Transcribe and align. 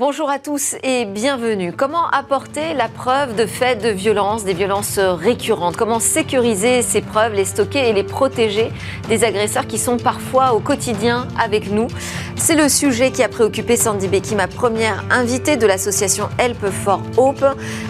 Bonjour 0.00 0.30
à 0.30 0.38
tous 0.38 0.76
et 0.82 1.04
bienvenue. 1.04 1.74
Comment 1.74 2.08
apporter 2.08 2.72
la 2.72 2.88
preuve 2.88 3.36
de 3.36 3.44
faits 3.44 3.82
de 3.82 3.90
violence, 3.90 4.44
des 4.44 4.54
violences 4.54 4.98
récurrentes? 4.98 5.76
Comment 5.76 6.00
sécuriser 6.00 6.80
ces 6.80 7.02
preuves, 7.02 7.34
les 7.34 7.44
stocker 7.44 7.86
et 7.86 7.92
les 7.92 8.02
protéger 8.02 8.72
des 9.10 9.24
agresseurs 9.24 9.66
qui 9.66 9.76
sont 9.76 9.98
parfois 9.98 10.54
au 10.54 10.60
quotidien 10.60 11.28
avec 11.38 11.70
nous? 11.70 11.86
C'est 12.34 12.54
le 12.54 12.70
sujet 12.70 13.10
qui 13.10 13.22
a 13.22 13.28
préoccupé 13.28 13.76
Sandy 13.76 14.08
Becky, 14.08 14.36
ma 14.36 14.48
première 14.48 15.04
invitée 15.10 15.58
de 15.58 15.66
l'association 15.66 16.30
Help 16.38 16.70
for 16.70 17.02
Hope. 17.18 17.44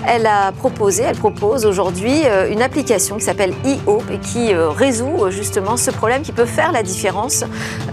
Elle 0.04 0.26
a 0.26 0.50
proposé, 0.50 1.04
elle 1.04 1.16
propose 1.16 1.64
aujourd'hui 1.64 2.22
euh, 2.24 2.50
une 2.50 2.60
application 2.60 3.18
qui 3.18 3.24
s'appelle 3.24 3.54
e-Hope 3.64 4.10
et 4.10 4.18
qui 4.18 4.52
euh, 4.52 4.70
résout 4.70 5.26
euh, 5.26 5.30
justement 5.30 5.76
ce 5.76 5.92
problème 5.92 6.22
qui 6.22 6.32
peut 6.32 6.44
faire 6.44 6.72
la 6.72 6.82
différence 6.82 7.44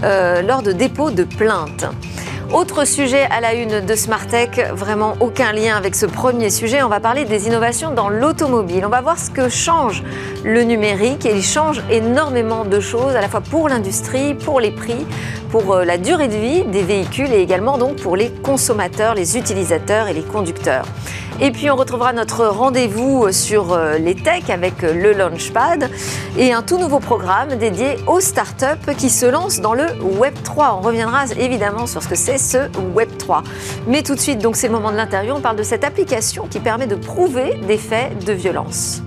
lors 0.02 0.62
de 0.62 0.72
dépôt 0.72 1.12
de 1.12 1.22
plainte. 1.22 1.86
Autre 2.52 2.86
sujet 2.86 3.26
à 3.30 3.42
la 3.42 3.52
une 3.52 3.80
de 3.80 3.94
Smartech, 3.94 4.58
vraiment 4.72 5.18
aucun 5.20 5.52
lien 5.52 5.76
avec 5.76 5.94
ce 5.94 6.06
premier 6.06 6.48
sujet. 6.48 6.82
On 6.82 6.88
va 6.88 6.98
parler 6.98 7.26
des 7.26 7.46
innovations 7.46 7.92
dans 7.92 8.08
l'automobile. 8.08 8.86
On 8.86 8.88
va 8.88 9.02
voir 9.02 9.18
ce 9.18 9.30
que 9.30 9.50
change 9.50 10.02
le 10.44 10.62
numérique 10.62 11.26
et 11.26 11.36
il 11.36 11.42
change 11.42 11.82
énormément 11.90 12.64
de 12.64 12.80
choses 12.80 13.14
à 13.14 13.20
la 13.20 13.28
fois 13.28 13.42
pour 13.42 13.68
l'industrie, 13.68 14.32
pour 14.32 14.60
les 14.60 14.70
prix, 14.70 15.06
pour 15.50 15.74
euh, 15.74 15.84
la 15.84 15.98
durée 15.98 16.28
de 16.28 16.36
vie 16.36 16.64
des 16.64 16.82
véhicules 16.82 17.32
et 17.32 17.40
également 17.40 17.78
donc 17.78 17.96
pour 17.96 18.16
les 18.16 18.30
consommateurs, 18.30 19.14
les 19.14 19.36
utilisateurs 19.36 20.08
et 20.08 20.14
les 20.14 20.22
conducteurs. 20.22 20.84
Et 21.40 21.52
puis 21.52 21.70
on 21.70 21.76
retrouvera 21.76 22.12
notre 22.12 22.46
rendez-vous 22.46 23.30
sur 23.30 23.72
euh, 23.72 23.96
les 23.98 24.14
techs 24.14 24.50
avec 24.50 24.82
euh, 24.82 24.92
le 24.92 25.12
Launchpad 25.12 25.88
et 26.36 26.52
un 26.52 26.62
tout 26.62 26.78
nouveau 26.78 26.98
programme 26.98 27.56
dédié 27.56 27.96
aux 28.06 28.20
startups 28.20 28.94
qui 28.96 29.08
se 29.08 29.26
lancent 29.26 29.60
dans 29.60 29.74
le 29.74 29.86
Web 30.18 30.34
3. 30.42 30.78
On 30.78 30.84
reviendra 30.84 31.26
évidemment 31.38 31.86
sur 31.86 32.02
ce 32.02 32.08
que 32.08 32.16
c'est 32.16 32.38
ce 32.38 32.68
Web 32.94 33.08
3. 33.18 33.44
Mais 33.86 34.02
tout 34.02 34.16
de 34.16 34.20
suite, 34.20 34.40
donc 34.40 34.56
c'est 34.56 34.66
le 34.66 34.74
moment 34.74 34.90
de 34.90 34.96
l'interview, 34.96 35.34
on 35.34 35.40
parle 35.40 35.56
de 35.56 35.62
cette 35.62 35.84
application 35.84 36.46
qui 36.48 36.58
permet 36.58 36.86
de 36.86 36.96
prouver 36.96 37.60
des 37.66 37.78
faits 37.78 38.24
de 38.24 38.32
violence. 38.32 39.02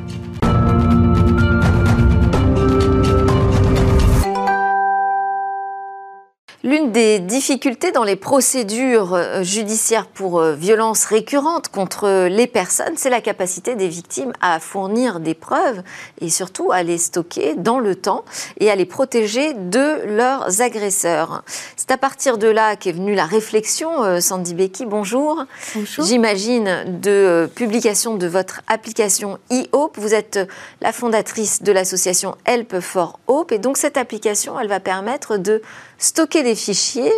L'une 6.72 6.94
des 6.94 7.20
difficultés 7.20 7.92
dans 7.92 8.06
les 8.06 8.16
procédures 8.16 9.14
euh, 9.14 9.44
judiciaires 9.44 10.08
pour 10.08 10.40
euh, 10.40 10.56
violences 10.56 11.04
récurrentes 11.04 11.68
contre 11.68 12.30
les 12.30 12.48
personnes, 12.48 12.94
c'est 12.96 13.10
la 13.10 13.20
capacité 13.20 13.76
des 13.76 13.90
victimes 13.90 14.32
à 14.40 14.58
fournir 14.62 15.20
des 15.20 15.34
preuves 15.34 15.84
et 16.22 16.30
surtout 16.30 16.72
à 16.72 16.82
les 16.82 16.98
stocker 16.98 17.56
dans 17.56 17.80
le 17.80 17.96
temps 17.96 18.24
et 18.62 18.72
à 18.72 18.78
les 18.78 18.86
protéger 18.86 19.54
de 19.54 20.16
leurs 20.16 20.62
agresseurs. 20.62 21.44
C'est 21.76 21.92
à 21.92 21.98
partir 21.98 22.38
de 22.38 22.48
là 22.48 22.78
qu'est 22.78 22.94
venue 22.94 23.16
la 23.16 23.26
réflexion. 23.26 24.06
Euh, 24.06 24.22
Sandy 24.22 24.54
Becky, 24.54 24.86
bonjour. 24.86 25.44
Bonjour. 25.76 26.06
J'imagine 26.06 26.86
de 27.02 27.50
publication 27.54 28.16
de 28.16 28.28
votre 28.28 28.62
application 28.68 29.40
e-Hope. 29.52 29.98
Vous 29.98 30.14
êtes 30.14 30.40
la 30.80 30.94
fondatrice 30.94 31.64
de 31.64 31.74
l'association 31.74 32.38
Help 32.46 32.80
for 32.80 33.20
Hope 33.28 33.52
et 33.52 33.60
donc 33.60 33.76
cette 33.76 33.98
application, 33.98 34.58
elle 34.58 34.70
va 34.70 34.80
permettre 34.80 35.36
de 35.36 35.62
stocker 36.02 36.44
des 36.44 36.56
fichiers, 36.56 37.14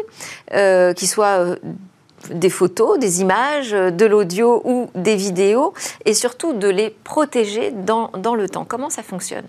euh, 0.53 0.93
qui 0.93 1.07
soient 1.07 1.39
euh, 1.39 1.55
des 2.29 2.49
photos, 2.49 2.99
des 2.99 3.21
images, 3.21 3.71
de 3.71 4.05
l'audio 4.05 4.61
ou 4.63 4.89
des 4.93 5.15
vidéos, 5.15 5.73
et 6.05 6.13
surtout 6.13 6.53
de 6.53 6.67
les 6.67 6.89
protéger 6.89 7.71
dans, 7.71 8.11
dans 8.17 8.35
le 8.35 8.47
temps. 8.47 8.65
Comment 8.65 8.89
ça 8.89 9.03
fonctionne? 9.03 9.47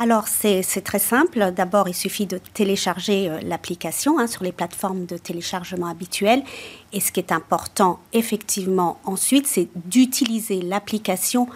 Alors, 0.00 0.28
c'est 0.28 0.62
très 0.84 1.00
simple. 1.00 1.50
D'abord, 1.50 1.88
il 1.88 1.94
suffit 1.94 2.26
de 2.26 2.38
télécharger 2.38 3.28
euh, 3.28 3.40
l'application 3.42 4.20
hein, 4.20 4.28
sur 4.28 4.44
les 4.44 4.52
plateformes 4.52 5.06
de 5.06 5.18
téléchargement 5.18 5.88
habituelles. 5.88 6.44
Et 6.92 7.00
ce 7.00 7.10
qui 7.10 7.18
est 7.18 7.32
important, 7.32 7.98
effectivement, 8.12 9.00
ensuite, 9.04 9.48
c'est 9.48 9.68
d'utiliser 9.74 10.62
l'application 10.62 11.48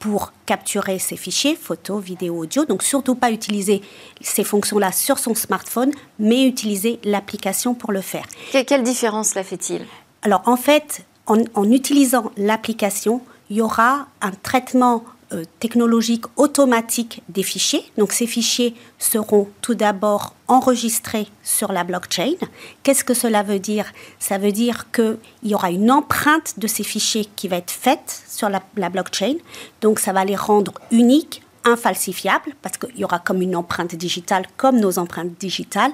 pour 0.00 0.32
capturer 0.46 0.98
ces 0.98 1.16
fichiers, 1.16 1.54
photos, 1.54 2.02
vidéos, 2.02 2.38
audio. 2.38 2.64
Donc 2.64 2.82
surtout 2.82 3.14
pas 3.14 3.30
utiliser 3.30 3.82
ces 4.20 4.42
fonctions-là 4.42 4.90
sur 4.90 5.20
son 5.20 5.36
smartphone, 5.36 5.92
mais 6.18 6.44
utiliser 6.44 6.98
l'application 7.04 7.74
pour 7.74 7.92
le 7.92 8.00
faire. 8.00 8.24
quelle 8.66 8.82
différence 8.82 9.36
la 9.36 9.44
fait-il? 9.44 9.86
Alors 10.22 10.42
en 10.46 10.56
fait, 10.56 11.04
en 11.26 11.70
utilisant 11.70 12.32
l'application, 12.36 13.22
il 13.50 13.58
y 13.58 13.60
aura 13.60 14.06
un 14.20 14.30
traitement 14.30 15.04
euh, 15.32 15.44
technologique 15.60 16.24
automatique 16.36 17.22
des 17.28 17.42
fichiers. 17.42 17.84
Donc 17.96 18.12
ces 18.12 18.26
fichiers 18.26 18.74
seront 18.98 19.48
tout 19.62 19.74
d'abord 19.74 20.34
enregistrés 20.48 21.28
sur 21.44 21.72
la 21.72 21.84
blockchain. 21.84 22.34
Qu'est-ce 22.82 23.04
que 23.04 23.14
cela 23.14 23.42
veut 23.42 23.60
dire? 23.60 23.86
Ça 24.18 24.38
veut 24.38 24.52
dire 24.52 24.90
qu'il 24.90 25.18
y 25.44 25.54
aura 25.54 25.70
une 25.70 25.90
empreinte 25.90 26.58
de 26.58 26.66
ces 26.66 26.82
fichiers 26.82 27.28
qui 27.36 27.46
va 27.46 27.56
être 27.56 27.70
faite 27.70 28.22
sur 28.28 28.48
la, 28.48 28.60
la 28.76 28.88
blockchain. 28.88 29.34
Donc 29.80 30.00
ça 30.00 30.12
va 30.12 30.24
les 30.24 30.36
rendre 30.36 30.72
uniques, 30.90 31.42
infalsifiables, 31.64 32.54
parce 32.62 32.76
qu'il 32.76 32.98
y 32.98 33.04
aura 33.04 33.18
comme 33.18 33.42
une 33.42 33.54
empreinte 33.54 33.94
digitale, 33.94 34.46
comme 34.56 34.80
nos 34.80 34.98
empreintes 34.98 35.38
digitales. 35.38 35.92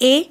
Et 0.00 0.28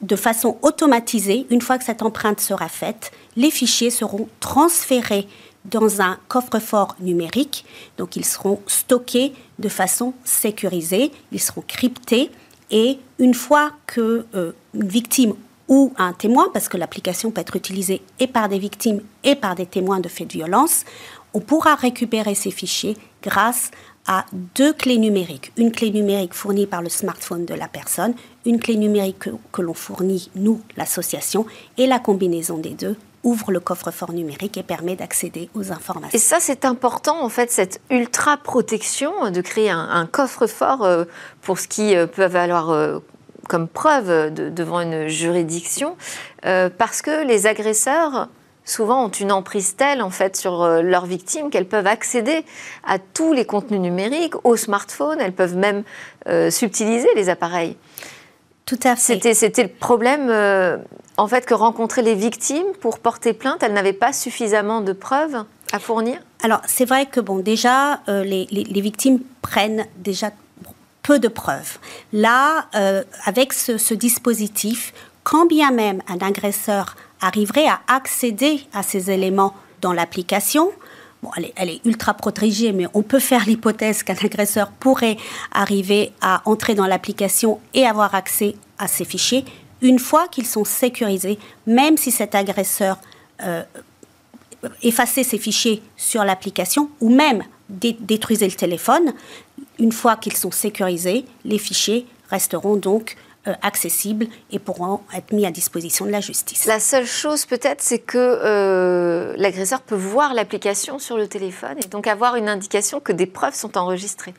de 0.00 0.16
façon 0.16 0.58
automatisée, 0.62 1.46
une 1.50 1.60
fois 1.60 1.78
que 1.78 1.84
cette 1.84 2.02
empreinte 2.02 2.40
sera 2.40 2.68
faite, 2.68 3.10
les 3.36 3.50
fichiers 3.50 3.90
seront 3.90 4.28
transférés 4.40 5.26
dans 5.70 6.00
un 6.00 6.18
coffre-fort 6.28 6.96
numérique. 7.00 7.64
Donc 7.96 8.16
ils 8.16 8.24
seront 8.24 8.60
stockés 8.66 9.32
de 9.58 9.68
façon 9.68 10.14
sécurisée, 10.24 11.12
ils 11.32 11.40
seront 11.40 11.64
cryptés 11.66 12.30
et 12.70 12.98
une 13.18 13.34
fois 13.34 13.72
que 13.86 14.26
euh, 14.34 14.52
une 14.74 14.88
victime 14.88 15.34
ou 15.68 15.92
un 15.98 16.12
témoin, 16.12 16.48
parce 16.52 16.68
que 16.68 16.76
l'application 16.76 17.30
peut 17.30 17.40
être 17.40 17.56
utilisée 17.56 18.02
et 18.20 18.26
par 18.26 18.48
des 18.48 18.58
victimes 18.58 19.00
et 19.24 19.34
par 19.34 19.54
des 19.54 19.66
témoins 19.66 20.00
de 20.00 20.08
faits 20.08 20.28
de 20.28 20.32
violence, 20.32 20.84
on 21.34 21.40
pourra 21.40 21.74
récupérer 21.74 22.34
ces 22.34 22.50
fichiers 22.50 22.96
grâce 23.22 23.70
à 24.06 24.24
deux 24.54 24.72
clés 24.72 24.96
numériques. 24.96 25.52
Une 25.58 25.70
clé 25.70 25.90
numérique 25.90 26.32
fournie 26.32 26.66
par 26.66 26.80
le 26.80 26.88
smartphone 26.88 27.44
de 27.44 27.52
la 27.52 27.68
personne, 27.68 28.14
une 28.46 28.58
clé 28.58 28.76
numérique 28.76 29.18
que, 29.18 29.30
que 29.52 29.60
l'on 29.60 29.74
fournit, 29.74 30.30
nous, 30.34 30.62
l'association, 30.78 31.44
et 31.76 31.86
la 31.86 31.98
combinaison 31.98 32.56
des 32.56 32.70
deux 32.70 32.96
ouvre 33.28 33.52
le 33.52 33.60
coffre-fort 33.60 34.12
numérique 34.12 34.56
et 34.56 34.62
permet 34.62 34.96
d'accéder 34.96 35.50
aux 35.54 35.70
informations. 35.70 36.16
Et 36.16 36.18
ça, 36.18 36.38
c'est 36.40 36.64
important, 36.64 37.22
en 37.22 37.28
fait, 37.28 37.50
cette 37.50 37.80
ultra-protection, 37.90 39.30
de 39.30 39.40
créer 39.42 39.70
un, 39.70 40.06
coffre-fort 40.10 40.84
euh, 40.84 41.04
pour 41.42 41.58
ce 41.58 41.68
qui 41.68 41.94
euh, 41.94 42.06
peut 42.06 42.24
valoir 42.24 42.70
euh, 42.70 43.00
comme 43.48 43.68
preuve 43.68 44.32
devant 44.32 44.80
une 44.80 45.08
juridiction, 45.08 45.96
parce 46.42 47.00
que 47.00 47.24
les 47.26 47.46
agresseurs 47.46 48.28
souvent 48.66 49.06
ont 49.06 49.10
une 49.10 49.32
emprise 49.32 49.74
telle 49.74 50.02
en 50.02 50.10
fait 50.10 50.36
sur 50.36 50.68
leurs 50.82 51.06
victimes 51.06 51.48
qu'elles 51.48 51.66
peuvent 51.66 51.86
accéder 51.86 52.44
à 52.86 52.98
tous 52.98 53.32
les 53.32 53.46
contenus 53.46 53.80
numériques, 53.80 54.34
aux 54.44 54.58
smartphones, 54.58 55.18
elles 55.18 55.32
peuvent 55.32 55.56
même 55.56 55.82
subtiliser 56.50 57.08
les 57.16 57.30
appareils. 57.30 57.78
Tout 58.66 58.80
à 58.84 58.96
fait. 58.96 59.32
C'était 59.32 59.62
le 59.62 59.70
problème 59.70 60.30
en 61.18 61.26
fait, 61.26 61.44
que 61.44 61.52
rencontraient 61.52 62.02
les 62.02 62.14
victimes 62.14 62.72
pour 62.80 63.00
porter 63.00 63.32
plainte, 63.32 63.62
elles 63.62 63.72
n'avaient 63.72 63.92
pas 63.92 64.12
suffisamment 64.12 64.80
de 64.80 64.92
preuves 64.92 65.44
à 65.72 65.78
fournir? 65.80 66.18
Alors, 66.42 66.60
c'est 66.66 66.84
vrai 66.84 67.06
que, 67.06 67.18
bon, 67.20 67.40
déjà, 67.40 68.00
euh, 68.08 68.22
les, 68.22 68.80
victimes 68.80 69.18
prennent 69.42 69.86
déjà 69.96 70.30
peu 71.02 71.18
de 71.18 71.26
preuves. 71.26 71.78
Là, 72.12 72.66
euh, 72.76 73.02
avec 73.24 73.52
ce, 73.52 73.94
dispositif, 73.94 74.94
quand 75.24 75.46
bien 75.46 75.72
même 75.72 76.00
un 76.06 76.24
agresseur 76.24 76.96
arriverait 77.20 77.66
à 77.66 77.80
accéder 77.88 78.60
à 78.72 78.84
ces 78.84 79.10
éléments 79.10 79.54
dans 79.80 79.92
l'application, 79.92 80.70
elle, 81.36 81.50
elle, 81.56 81.70
est, 81.70 81.84
ultra 81.84 82.14
protégée, 82.14 82.70
mais 82.72 82.86
on 82.94 83.02
peut 83.02 83.18
faire 83.18 83.44
l'hypothèse 83.44 84.04
qu'un 84.04 84.14
agresseur 84.14 84.70
pourrait 84.70 85.16
arriver 85.50 86.12
à 86.20 86.42
entrer 86.44 86.76
dans 86.76 86.86
l'application 86.86 87.58
et 87.74 87.86
avoir 87.86 88.14
accès 88.14 88.54
à 88.78 88.86
ces 88.86 89.04
fichiers 89.04 89.44
une 89.82 89.98
fois 89.98 90.28
qu'ils 90.28 90.46
sont 90.46 90.64
sécurisés, 90.64 91.38
même 91.66 91.96
si 91.96 92.10
cet 92.10 92.34
agresseur 92.34 92.98
euh, 93.42 93.62
effaçait 94.82 95.22
ses 95.22 95.38
fichiers 95.38 95.82
sur 95.96 96.24
l'application 96.24 96.90
ou 97.00 97.10
même 97.10 97.44
détruisait 97.68 98.46
le 98.46 98.54
téléphone, 98.54 99.12
une 99.78 99.92
fois 99.92 100.16
qu'ils 100.16 100.36
sont 100.36 100.50
sécurisés, 100.50 101.24
les 101.44 101.58
fichiers 101.58 102.06
resteront 102.30 102.76
donc 102.76 103.16
euh, 103.46 103.54
accessibles 103.62 104.26
et 104.50 104.58
pourront 104.58 105.00
être 105.14 105.32
mis 105.32 105.46
à 105.46 105.50
disposition 105.50 106.06
de 106.06 106.10
la 106.10 106.20
justice. 106.20 106.66
La 106.66 106.80
seule 106.80 107.06
chose 107.06 107.46
peut-être, 107.46 107.80
c'est 107.82 108.00
que 108.00 108.18
euh, 108.18 109.34
l'agresseur 109.36 109.80
peut 109.82 109.94
voir 109.94 110.34
l'application 110.34 110.98
sur 110.98 111.16
le 111.16 111.28
téléphone 111.28 111.76
et 111.82 111.86
donc 111.88 112.06
avoir 112.06 112.36
une 112.36 112.48
indication 112.48 113.00
que 113.00 113.12
des 113.12 113.26
preuves 113.26 113.54
sont 113.54 113.78
enregistrées. 113.78 114.34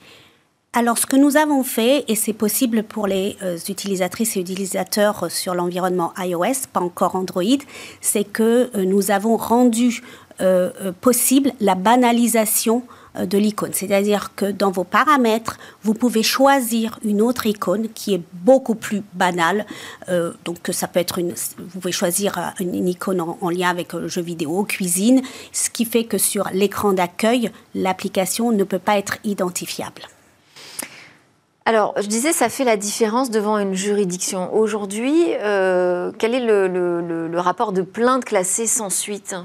Alors, 0.72 1.00
ce 1.00 1.08
que 1.08 1.16
nous 1.16 1.36
avons 1.36 1.64
fait, 1.64 2.06
et 2.08 2.14
c'est 2.14 2.32
possible 2.32 2.84
pour 2.84 3.08
les 3.08 3.38
euh, 3.42 3.58
utilisatrices 3.70 4.38
et 4.38 4.42
utilisateurs 4.42 5.32
sur 5.32 5.56
l'environnement 5.56 6.14
iOS, 6.20 6.68
pas 6.72 6.80
encore 6.80 7.16
Android, 7.16 7.58
c'est 8.02 8.24
que 8.24 8.70
euh, 8.76 8.86
nous 8.86 9.10
avons 9.10 9.36
rendu 9.36 10.04
euh, 10.42 10.92
possible 11.02 11.54
la 11.60 11.74
banalisation 11.74 12.84
de 13.20 13.38
l'icône. 13.40 13.72
C'est-à-dire 13.74 14.36
que 14.36 14.46
dans 14.46 14.70
vos 14.70 14.84
paramètres, 14.84 15.58
vous 15.82 15.96
pouvez 15.96 16.22
choisir 16.22 17.00
une 17.04 17.24
autre 17.24 17.48
icône 17.48 17.90
qui 17.90 18.14
est 18.14 18.22
beaucoup 18.32 18.76
plus 18.76 19.02
banale. 19.14 19.66
donc 20.46 20.70
ça 20.72 20.88
peut 20.88 21.00
être 21.00 21.18
une, 21.18 21.34
vous 21.58 21.80
pouvez 21.80 21.92
choisir 21.92 22.54
une, 22.60 22.88
icône 22.88 23.20
en, 23.20 23.50
lien 23.50 23.70
avec 23.70 23.94
le 23.94 24.08
jeu 24.08 24.22
vidéo, 24.22 24.64
cuisine, 24.64 25.24
ce 25.52 25.72
qui 25.72 25.86
fait 25.86 26.04
que 26.04 26.20
sur 26.20 26.50
l'écran 26.54 26.94
d'accueil, 26.94 27.52
l'application 27.74 28.52
ne 28.52 28.64
peut 28.64 28.80
pas 28.80 29.00
être 29.00 29.18
identifiable. 29.24 30.04
Alors, 31.66 31.94
je 31.98 32.08
disais, 32.08 32.34
ça 32.34 32.50
fait 32.50 32.64
la 32.64 32.78
différence 32.78 33.30
devant 33.30 33.58
une 33.58 33.76
juridiction. 33.76 34.54
Aujourd'hui, 34.56 35.34
euh, 35.42 36.12
quel 36.18 36.34
est 36.34 36.40
le, 36.40 37.40
rapport 37.40 37.74
de 37.74 37.82
plainte 37.82 38.26
classée 38.26 38.68
sans 38.68 38.90
suite? 38.90 39.36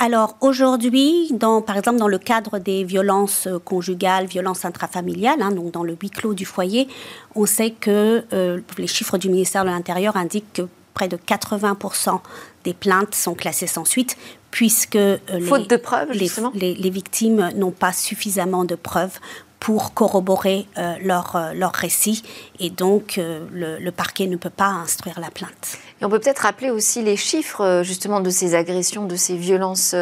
Alors 0.00 0.36
aujourd'hui, 0.40 1.32
par 1.66 1.76
exemple 1.76 1.98
dans 1.98 2.06
le 2.06 2.18
cadre 2.18 2.60
des 2.60 2.84
violences 2.84 3.48
conjugales, 3.64 4.26
violences 4.26 4.64
intrafamiliales, 4.64 5.42
hein, 5.42 5.50
donc 5.50 5.72
dans 5.72 5.82
le 5.82 5.96
huis 6.00 6.10
clos 6.10 6.34
du 6.34 6.44
foyer, 6.44 6.86
on 7.34 7.46
sait 7.46 7.72
que 7.72 8.22
euh, 8.32 8.60
les 8.78 8.86
chiffres 8.86 9.18
du 9.18 9.28
ministère 9.28 9.64
de 9.64 9.70
l'Intérieur 9.70 10.16
indiquent 10.16 10.52
que 10.52 10.68
près 10.94 11.08
de 11.08 11.16
80% 11.16 12.20
des 12.64 12.74
plaintes 12.74 13.14
sont 13.14 13.34
classées 13.34 13.66
sans 13.66 13.84
suite, 13.84 14.16
puisque 14.50 14.96
euh, 14.96 15.18
Faute 15.46 15.68
de 15.70 15.76
preuves, 15.76 16.10
les, 16.12 16.90
victimes 16.90 17.50
n'ont 17.56 17.70
pas 17.70 17.92
suffisamment 17.92 18.64
de 18.64 18.74
preuves 18.74 19.18
pour 19.60 19.92
corroborer 19.94 20.66
euh, 20.78 20.94
leur, 21.02 21.36
euh, 21.36 21.52
leur 21.52 21.72
récit 21.72 22.22
et 22.58 22.70
donc 22.70 23.18
euh, 23.18 23.44
le, 23.52 23.90
parquet 23.90 24.26
ne 24.26 24.36
peut 24.36 24.50
pas 24.50 24.68
instruire 24.68 25.18
la 25.20 25.30
plainte. 25.30 25.78
Et 26.00 26.04
on 26.04 26.10
peut 26.10 26.20
peut-être 26.20 26.40
rappeler 26.40 26.70
aussi 26.70 27.02
les 27.02 27.16
chiffres 27.16 27.82
justement 27.84 28.20
de 28.20 28.30
ces 28.30 28.54
agressions, 28.54 29.04
de 29.06 29.16
ces 29.16 29.36
violences 29.36 29.96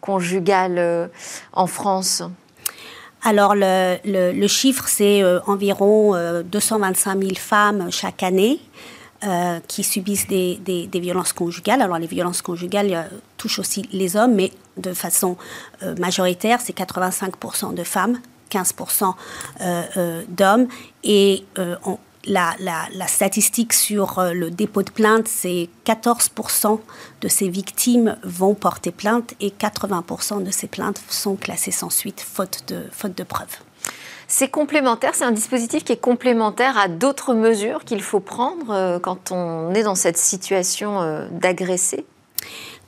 conjugales 0.00 1.10
en 1.52 1.66
France. 1.66 2.22
Alors 3.22 3.54
le, 3.54 3.96
le, 4.04 4.46
chiffre, 4.46 4.86
c'est 4.86 5.24
environ 5.46 6.14
225 6.44 7.18
000 7.18 7.34
femmes 7.34 7.88
chaque 7.90 8.22
année. 8.22 8.60
qui 9.66 9.82
subissent 9.82 10.28
des, 10.28 10.56
des, 10.56 10.86
des, 10.86 11.00
violences 11.00 11.32
conjugales. 11.32 11.82
Alors 11.82 11.98
les 11.98 12.06
violences 12.06 12.42
conjugales 12.42 13.10
touchent 13.36 13.58
aussi 13.58 13.88
les 13.92 14.16
hommes, 14.16 14.34
mais 14.34 14.52
de 14.76 14.92
façon 14.92 15.36
majoritaire, 15.98 16.60
c'est 16.60 16.76
85% 16.76 17.74
de 17.74 17.82
femmes 17.82 18.20
15% 18.50 19.14
euh, 19.60 19.82
euh, 19.96 20.22
d'hommes. 20.28 20.68
Et 21.04 21.44
euh, 21.58 21.76
la, 22.26 22.56
statistique 23.06 23.72
sur 23.72 24.20
le 24.20 24.50
dépôt 24.50 24.82
de 24.82 24.90
plainte, 24.90 25.28
c'est 25.28 25.68
14% 25.86 26.78
de 27.20 27.28
ces 27.28 27.48
victimes 27.48 28.16
vont 28.22 28.54
porter 28.54 28.90
plainte 28.90 29.34
et 29.40 29.50
80% 29.50 30.42
de 30.42 30.50
ces 30.50 30.66
plaintes 30.66 31.00
sont 31.08 31.36
classées 31.36 31.70
sans 31.70 31.90
suite, 31.90 32.20
faute 32.20 32.64
de, 32.68 32.84
faute 32.92 33.16
de 33.16 33.22
preuves. 33.22 33.58
C'est 34.30 34.48
complémentaire, 34.48 35.14
c'est 35.14 35.24
un 35.24 35.32
dispositif 35.32 35.84
qui 35.84 35.92
est 35.92 36.00
complémentaire 36.00 36.76
à 36.76 36.88
d'autres 36.88 37.32
mesures 37.32 37.84
qu'il 37.84 38.02
faut 38.02 38.20
prendre 38.20 38.98
quand 38.98 39.32
on 39.32 39.72
est 39.72 39.84
dans 39.84 39.94
cette 39.94 40.18
situation 40.18 41.26
d'agressé? 41.30 42.04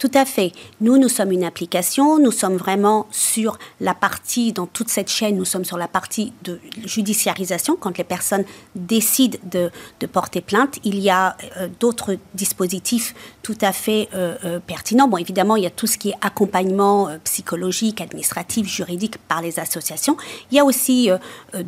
Tout 0.01 0.11
à 0.15 0.25
fait. 0.25 0.53
Nous, 0.81 0.97
nous 0.97 1.11
sommes 1.11 1.31
une 1.31 1.45
application, 1.45 2.19
nous 2.19 2.31
sommes 2.31 2.57
vraiment 2.57 3.07
sur 3.11 3.59
la 3.81 3.93
partie, 3.93 4.51
dans 4.51 4.67
toute 4.67 4.89
cette 4.89 5.11
chaîne, 5.11 5.37
nous 5.37 5.45
sommes 5.45 5.67
sur 5.67 5.77
la 5.77 5.89
partie 5.89 6.33
de 6.43 6.59
judiciarisation, 6.87 7.77
quand 7.77 7.99
les 7.99 8.05
personnes 8.05 8.45
décident 8.75 9.39
de, 9.45 9.71
porter 10.07 10.41
plainte. 10.41 10.79
Il 10.85 10.99
y 10.99 11.11
a 11.11 11.37
euh, 11.59 11.69
d'autres 11.79 12.17
dispositifs 12.33 13.15
tout 13.43 13.59
à 13.61 13.73
fait 13.73 14.09
euh, 14.15 14.37
euh, 14.45 14.59
pertinents. 14.59 15.07
Bon, 15.07 15.19
évidemment, 15.19 15.57
il 15.57 15.65
y 15.65 15.67
a 15.67 15.71
tout 15.71 15.87
ce 15.87 15.99
qui 15.99 16.11
est 16.11 16.17
accompagnement 16.23 17.11
psychologique, 17.25 18.01
administratif, 18.01 18.67
juridique 18.67 19.19
par 19.29 19.43
les 19.43 19.61
associations. 19.61 20.17
Il 20.51 20.57
y 20.57 20.61
a 20.61 20.65
aussi 20.65 21.11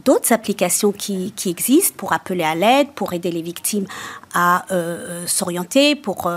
d'autres 0.06 0.32
applications 0.32 0.90
qui, 0.90 1.32
qui, 1.36 1.50
existent 1.50 1.94
pour 1.98 2.14
appeler 2.14 2.44
à 2.44 2.54
l'aide, 2.54 2.88
pour 2.94 3.12
aider 3.12 3.30
les 3.30 3.42
victimes 3.42 3.86
à 4.32 4.64
s'orienter, 5.26 5.94
pour 5.94 6.30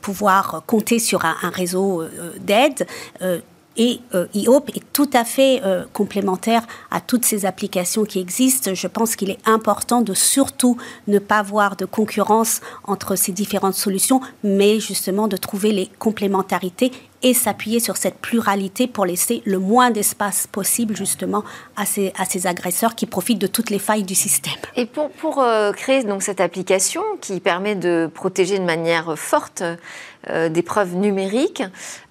pouvoir 0.00 0.62
sur 0.98 1.24
un, 1.24 1.50
réseau 1.50 2.02
euh, 2.02 2.32
d'aide. 2.40 2.86
Euh, 3.22 3.40
et 3.78 4.00
euh, 4.14 4.26
IOP 4.32 4.70
est 4.74 4.92
tout 4.94 5.10
à 5.12 5.22
fait 5.22 5.60
complémentaire 5.92 6.66
à 6.90 7.02
toutes 7.02 7.26
ces 7.26 7.44
applications 7.44 8.06
qui 8.06 8.18
existent. 8.18 8.72
Je 8.72 8.86
pense 8.86 9.16
qu'il 9.16 9.28
est 9.28 9.38
important 9.46 10.00
de 10.00 10.14
surtout 10.14 10.78
ne 11.08 11.18
pas 11.18 11.40
avoir 11.40 11.76
de 11.76 11.84
concurrence 11.84 12.62
entre 12.84 13.16
ces 13.16 13.32
différentes 13.32 13.74
solutions, 13.74 14.22
mais 14.42 14.80
justement 14.80 15.28
de 15.28 15.36
trouver 15.36 15.72
les 15.72 15.90
complémentarités 15.98 16.90
et 17.26 17.34
s'appuyer 17.34 17.80
sur 17.80 17.96
cette 17.96 18.18
pluralité 18.18 18.86
pour 18.86 19.04
laisser 19.04 19.42
le 19.44 19.58
moins 19.58 19.90
d'espace 19.90 20.46
possible 20.46 20.96
justement 20.96 21.42
à 21.76 21.84
ces, 21.84 22.12
à 22.16 22.24
ces 22.24 22.46
agresseurs 22.46 22.94
qui 22.94 23.06
profitent 23.06 23.40
de 23.40 23.46
toutes 23.48 23.70
les 23.70 23.78
failles 23.80 24.04
du 24.04 24.14
système. 24.14 24.60
Et 24.76 24.86
pour, 24.86 25.10
pour 25.10 25.44
créer 25.74 26.04
donc 26.04 26.22
cette 26.22 26.40
application 26.40 27.02
qui 27.20 27.40
permet 27.40 27.74
de 27.74 28.08
protéger 28.14 28.58
de 28.58 28.64
manière 28.64 29.18
forte 29.18 29.62
euh, 30.30 30.48
des 30.48 30.62
preuves 30.62 30.96
numériques. 30.96 31.62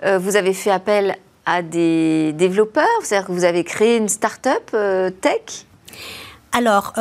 Euh, 0.06 0.18
vous 0.18 0.38
avez 0.38 0.54
fait 0.54 0.72
appel 0.72 1.18
à 1.46 1.62
des 1.62 2.32
développeurs, 2.34 2.86
c'est-à-dire 3.04 3.28
que 3.28 3.34
vous 3.34 3.44
avez 3.44 3.66
créé 3.66 3.98
une 3.98 4.08
start-up 4.08 4.70
euh, 4.74 5.10
tech? 5.10 5.66
Alors, 6.54 6.94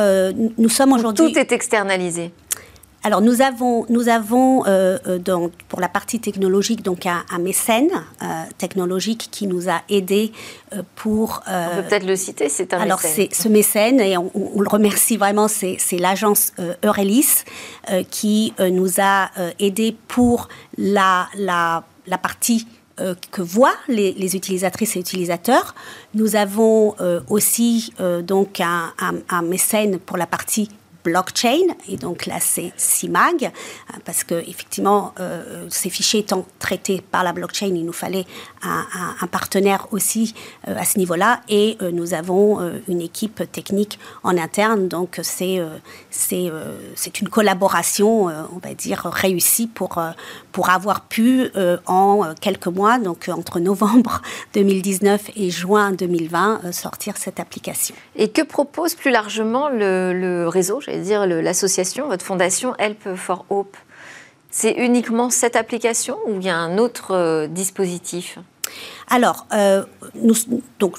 nous 0.59 0.69
sommes 0.69 0.93
aujourd'hui. 0.95 1.33
Tout 1.33 1.39
est 1.39 1.53
externalisé? 1.53 2.33
Alors 3.05 3.21
nous 3.21 3.43
avons, 3.43 3.87
nous 3.89 4.09
avons 4.09 4.65
donc, 5.19 5.53
pour 5.69 5.81
la 5.81 5.89
partie 5.89 6.21
technologique 6.21 6.83
donc 6.83 7.07
un, 7.07 7.23
mécène 7.39 7.91
technologique 8.59 9.29
qui 9.31 9.47
nous 9.47 9.69
a 9.69 9.83
aidés 9.89 10.33
pour. 10.97 11.43
on 11.47 11.77
peut 11.77 11.89
peut-être 11.89 12.07
le 12.07 12.17
citer, 12.17 12.49
c'est 12.49 12.73
un 12.73 12.81
alors 12.81 13.01
mécène. 13.03 13.29
c'est 13.31 13.43
ce 13.43 13.49
mécène 13.49 14.01
et 14.01 14.17
on, 14.17 14.31
le 14.59 14.69
remercie 14.69 15.17
vraiment, 15.19 15.49
c'est 15.49 15.79
l'agence 15.99 16.53
Eurelis 16.83 17.45
qui 18.11 18.55
nous 18.59 19.01
a 19.01 19.31
aidés 19.59 19.95
pour 20.09 20.49
la, 20.79 21.29
la, 21.37 21.85
la 22.07 22.19
partie 22.19 22.67
euh, 23.01 23.17
que 23.33 23.43
voient 23.43 23.75
les, 23.89 24.37
utilisatrices 24.37 24.95
et 24.95 25.01
utilisateurs. 25.01 25.75
Nous 26.15 26.37
avons 26.37 26.95
euh, 27.01 27.21
aussi 27.29 27.93
euh, 27.99 28.23
donc 28.23 28.61
un, 28.61 28.93
un, 29.29 29.43
mécène 29.43 29.99
pour 29.99 30.17
la 30.17 30.29
partie 30.29 30.71
blockchain, 31.05 31.75
et 31.89 31.97
donc 31.97 32.27
là 32.27 32.37
c'est 32.41 32.73
CIMAG, 32.77 33.45
hein, 33.45 33.99
parce 34.05 34.25
que 34.25 34.35
effectivement 34.49 35.13
euh, 35.21 35.67
ces 35.69 35.91
fichiers 35.91 36.21
étant 36.21 36.47
traités 36.59 37.03
par 37.03 37.23
la 37.23 37.33
blockchain, 37.33 37.67
il 37.67 37.85
nous 37.85 37.93
fallait 37.93 38.25
un, 38.63 39.27
partenaire 39.31 39.89
aussi 39.91 40.35
euh, 40.69 40.77
à 40.77 40.85
ce 40.85 40.99
niveau-là, 40.99 41.43
et 41.49 41.77
euh, 41.83 41.91
nous 41.91 42.15
avons 42.15 42.61
une 42.89 43.03
équipe 43.03 43.51
technique 43.53 43.99
en 44.23 44.37
interne, 44.39 44.89
donc 44.89 45.21
c'est 45.23 45.61
c'est 46.11 47.21
une 47.21 47.29
collaboration, 47.29 48.27
on 48.27 48.59
va 48.63 48.75
dire 48.75 49.03
réussie 49.05 49.67
pour 49.67 50.01
pour 50.53 50.71
avoir 50.71 51.03
pu 51.03 51.51
en 51.87 52.35
quelques 52.41 52.69
mois, 52.69 52.99
donc 52.99 53.29
entre 53.29 53.61
novembre 53.61 54.23
2019 54.55 55.31
et 55.37 55.51
juin 55.51 55.93
2020, 55.93 56.73
sortir 56.73 57.17
cette 57.17 57.41
application. 57.41 57.95
Et 58.17 58.29
que 58.29 58.43
propose 58.43 58.95
plus 58.95 59.11
largement 59.11 59.69
le 59.69 60.47
réseau, 60.47 60.81
dire 60.97 61.27
l'association, 61.27 62.09
votre 62.09 62.25
fondation 62.25 62.75
Help 62.77 63.15
for 63.17 63.45
Hope, 63.51 63.77
c'est 64.55 64.73
uniquement 64.73 65.31
cette 65.31 65.57
application 65.57 66.17
ou 66.29 66.37
il 66.37 66.45
y 66.45 66.49
a 66.49 66.57
un 66.57 66.79
autre 66.79 67.11
euh, 67.11 67.49
dispositif? 67.49 68.39
Alors, 69.09 69.47
euh, 69.53 69.85
donc, 70.79 70.95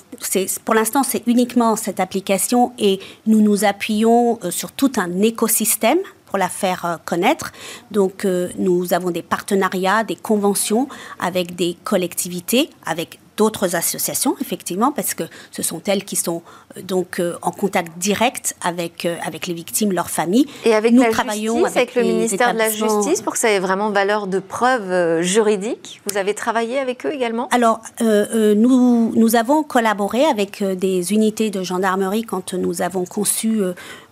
pour 0.66 0.76
l'instant, 0.76 1.04
c'est 1.04 1.24
uniquement 1.26 1.78
cette 1.78 2.02
application 2.02 2.74
et 2.78 3.00
nous 3.28 3.42
nous 3.42 3.64
appuyons 3.64 4.40
euh, 4.44 4.52
sur 4.52 4.74
tout 4.74 4.92
un 4.98 5.22
écosystème 5.22 6.00
pour 6.26 6.38
la 6.38 6.50
faire 6.50 7.00
connaître. 7.06 7.54
Donc, 7.92 8.28
nous 8.58 8.94
avons 8.94 9.12
des 9.12 9.22
partenariats, 9.22 10.04
des 10.04 10.18
conventions 10.18 10.90
avec 11.18 11.56
des 11.56 11.78
collectivités, 11.86 12.70
avec 12.86 13.20
d'autres 13.38 13.76
associations, 13.76 14.36
effectivement, 14.42 14.92
parce 14.92 15.14
que 15.14 15.24
ce 15.52 15.64
sont 15.64 15.82
elles 15.88 16.04
qui 16.04 16.16
sont 16.16 16.42
euh, 16.78 16.82
donc 16.82 17.20
euh, 17.20 17.36
en 17.42 17.52
contact 17.52 17.98
direct 17.98 18.56
avec, 18.62 19.06
euh, 19.06 19.16
avec 19.26 19.48
les 19.48 19.54
victimes, 19.54 19.92
leurs 19.92 20.10
familles. 20.10 20.48
Et 20.64 20.74
avec 20.74 20.94
Nous 20.94 21.04
travaillons 21.12 21.66
avec, 21.66 21.96
le 21.96 22.04
ministère 22.04 22.54
de 22.54 22.58
la 22.58 22.70
Justice 22.70 23.22
pour 23.22 23.34
que 23.34 23.40
ça 23.40 23.50
ait 23.50 23.60
vraiment 23.60 23.90
valeur 23.90 24.28
de 24.28 24.40
preuve 24.40 25.22
juridique. 25.22 26.02
Vous 26.10 26.18
avez 26.18 26.34
travaillé 26.34 26.80
avec 26.80 27.06
eux 27.06 27.14
également? 27.14 27.48
Alors, 27.52 27.82
nous, 28.02 29.14
nous 29.16 29.36
avons 29.36 29.64
collaboré 29.64 30.26
avec 30.26 30.64
des 30.64 31.14
unités 31.14 31.50
de 31.50 31.64
gendarmerie 31.64 32.24
quand 32.24 32.54
nous 32.54 32.82
avons 32.82 33.06
conçu 33.06 33.62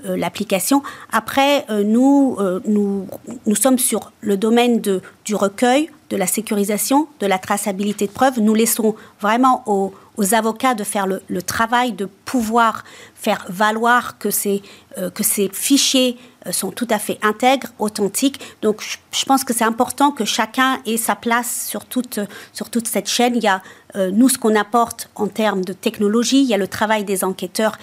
l'application. 0.03 0.83
Après, 1.11 1.65
nous, 1.69 2.37
nous, 2.65 3.07
nous 3.45 3.55
sommes 3.55 3.79
sur 3.79 4.11
le 4.21 4.37
domaine 4.37 4.81
de, 4.81 5.01
du 5.25 5.35
recueil, 5.35 5.89
de 6.09 6.17
la 6.17 6.27
sécurisation, 6.27 7.07
de 7.19 7.27
la 7.27 7.39
traçabilité 7.39 8.07
de 8.07 8.11
preuves. 8.11 8.39
Nous 8.39 8.53
laissons 8.53 8.95
vraiment 9.19 9.63
aux, 9.65 9.93
avocats 10.33 10.75
de 10.75 10.83
faire 10.83 11.07
le, 11.07 11.41
travail 11.41 11.91
de 11.91 12.05
pouvoir 12.05 12.83
faire 13.15 13.45
valoir 13.49 14.17
que 14.19 14.29
ces, 14.29 14.61
euh, 14.97 15.09
que 15.09 15.23
ces 15.23 15.49
fichiers 15.51 16.17
euh, 16.45 16.51
sont 16.51 16.71
tout 16.71 16.87
à 16.89 16.99
fait 16.99 17.17
intègres, 17.23 17.67
authentiques. 17.79 18.39
Donc 18.61 18.83
je, 19.11 19.25
pense 19.25 19.43
que 19.43 19.53
c'est 19.53 19.63
important 19.63 20.11
que 20.11 20.23
chacun 20.25 20.79
ait 20.85 20.97
sa 20.97 21.15
place 21.15 21.67
sur 21.67 21.85
toute, 21.85 22.19
sur 22.53 22.69
toute 22.69 22.87
cette 22.87 23.09
chaîne. 23.09 23.35
Il 23.35 23.43
y 23.43 23.47
a 23.47 23.61
euh, 23.95 24.11
nous 24.11 24.29
ce 24.29 24.37
qu'on 24.37 24.55
apporte 24.55 25.09
en 25.15 25.27
termes 25.27 25.65
de 25.65 25.73
technologie, 25.73 26.41
il 26.41 26.47
y 26.47 26.53
a 26.53 26.57
le 26.57 26.67
travail 26.67 27.05
des 27.05 27.23
enquêteurs 27.23 27.77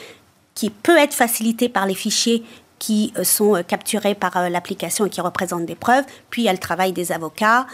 qui 0.54 0.70
peut 0.70 0.96
être 0.96 1.14
facilité 1.14 1.68
par 1.68 1.86
les 1.86 1.94
fichiers 1.94 2.44
qui 2.80 3.12
sont 3.22 3.62
capturés 3.62 4.16
par 4.16 4.50
l'application 4.50 5.06
et 5.06 5.10
qui 5.10 5.20
représentent 5.20 5.66
des 5.66 5.76
preuves, 5.76 6.04
puis 6.30 6.42
il 6.42 6.46
y 6.46 6.48
a 6.48 6.52
le 6.52 6.58
travail 6.58 6.92
des 6.92 7.12
avocats 7.12 7.66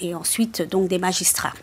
et 0.00 0.14
ensuite 0.14 0.60
donc 0.68 0.88
des 0.88 0.98
magistrats. 0.98 1.54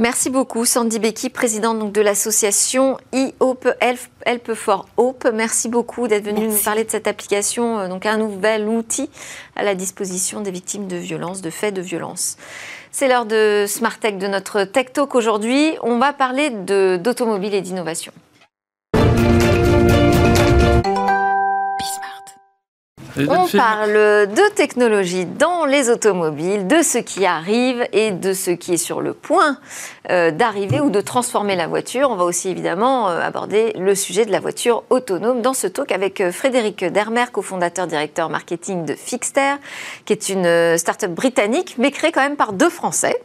Merci 0.00 0.30
beaucoup, 0.30 0.64
Sandy 0.64 0.98
Becky, 0.98 1.28
présidente 1.28 1.92
de 1.92 2.00
l'association 2.00 2.96
e-Hope 3.12 3.68
Help, 3.80 4.54
for 4.54 4.86
Hope. 4.96 5.28
Merci 5.30 5.68
beaucoup 5.68 6.08
d'être 6.08 6.24
venue 6.24 6.48
nous 6.48 6.56
parler 6.56 6.84
de 6.84 6.90
cette 6.90 7.06
application, 7.06 7.78
euh, 7.78 7.86
donc 7.86 8.06
un 8.06 8.16
nouvel 8.16 8.66
outil 8.66 9.10
à 9.56 9.62
la 9.62 9.74
disposition 9.74 10.40
des 10.40 10.50
victimes 10.50 10.88
de 10.88 10.96
violences, 10.96 11.42
de 11.42 11.50
faits 11.50 11.74
de 11.74 11.82
violence. 11.82 12.38
C'est 12.90 13.08
l'heure 13.08 13.26
de 13.26 13.66
Smart 13.68 13.98
Tech, 13.98 14.16
de 14.16 14.26
notre 14.26 14.64
Tech 14.64 14.86
Talk 14.94 15.14
aujourd'hui. 15.14 15.74
On 15.82 15.98
va 15.98 16.14
parler 16.14 16.48
d'automobile 16.48 17.52
et 17.52 17.60
d'innovation. 17.60 18.14
On 23.16 23.46
parle 23.48 23.92
de 23.92 24.54
technologie 24.54 25.26
dans 25.26 25.64
les 25.64 25.90
automobiles, 25.90 26.66
de 26.66 26.82
ce 26.82 26.98
qui 26.98 27.26
arrive 27.26 27.86
et 27.92 28.10
de 28.10 28.32
ce 28.32 28.50
qui 28.50 28.74
est 28.74 28.76
sur 28.76 29.00
le 29.00 29.14
point 29.14 29.58
euh, 30.10 30.30
d'arriver 30.30 30.80
ou 30.80 30.90
de 30.90 31.00
transformer 31.00 31.56
la 31.56 31.66
voiture. 31.66 32.10
On 32.10 32.16
va 32.16 32.24
aussi 32.24 32.48
évidemment 32.48 33.08
euh, 33.08 33.20
aborder 33.20 33.72
le 33.78 33.94
sujet 33.94 34.24
de 34.24 34.32
la 34.32 34.40
voiture 34.40 34.82
autonome 34.90 35.42
dans 35.42 35.54
ce 35.54 35.66
talk 35.66 35.92
avec 35.92 36.20
euh, 36.20 36.32
Frédéric 36.32 36.84
Dermer, 36.84 37.26
cofondateur 37.32 37.86
directeur 37.86 38.30
marketing 38.30 38.84
de 38.84 38.94
Fixter, 38.94 39.56
qui 40.04 40.12
est 40.12 40.28
une 40.28 40.76
start-up 40.78 41.10
britannique, 41.10 41.76
mais 41.78 41.90
créée 41.90 42.12
quand 42.12 42.22
même 42.22 42.36
par 42.36 42.52
deux 42.52 42.70
Français, 42.70 43.20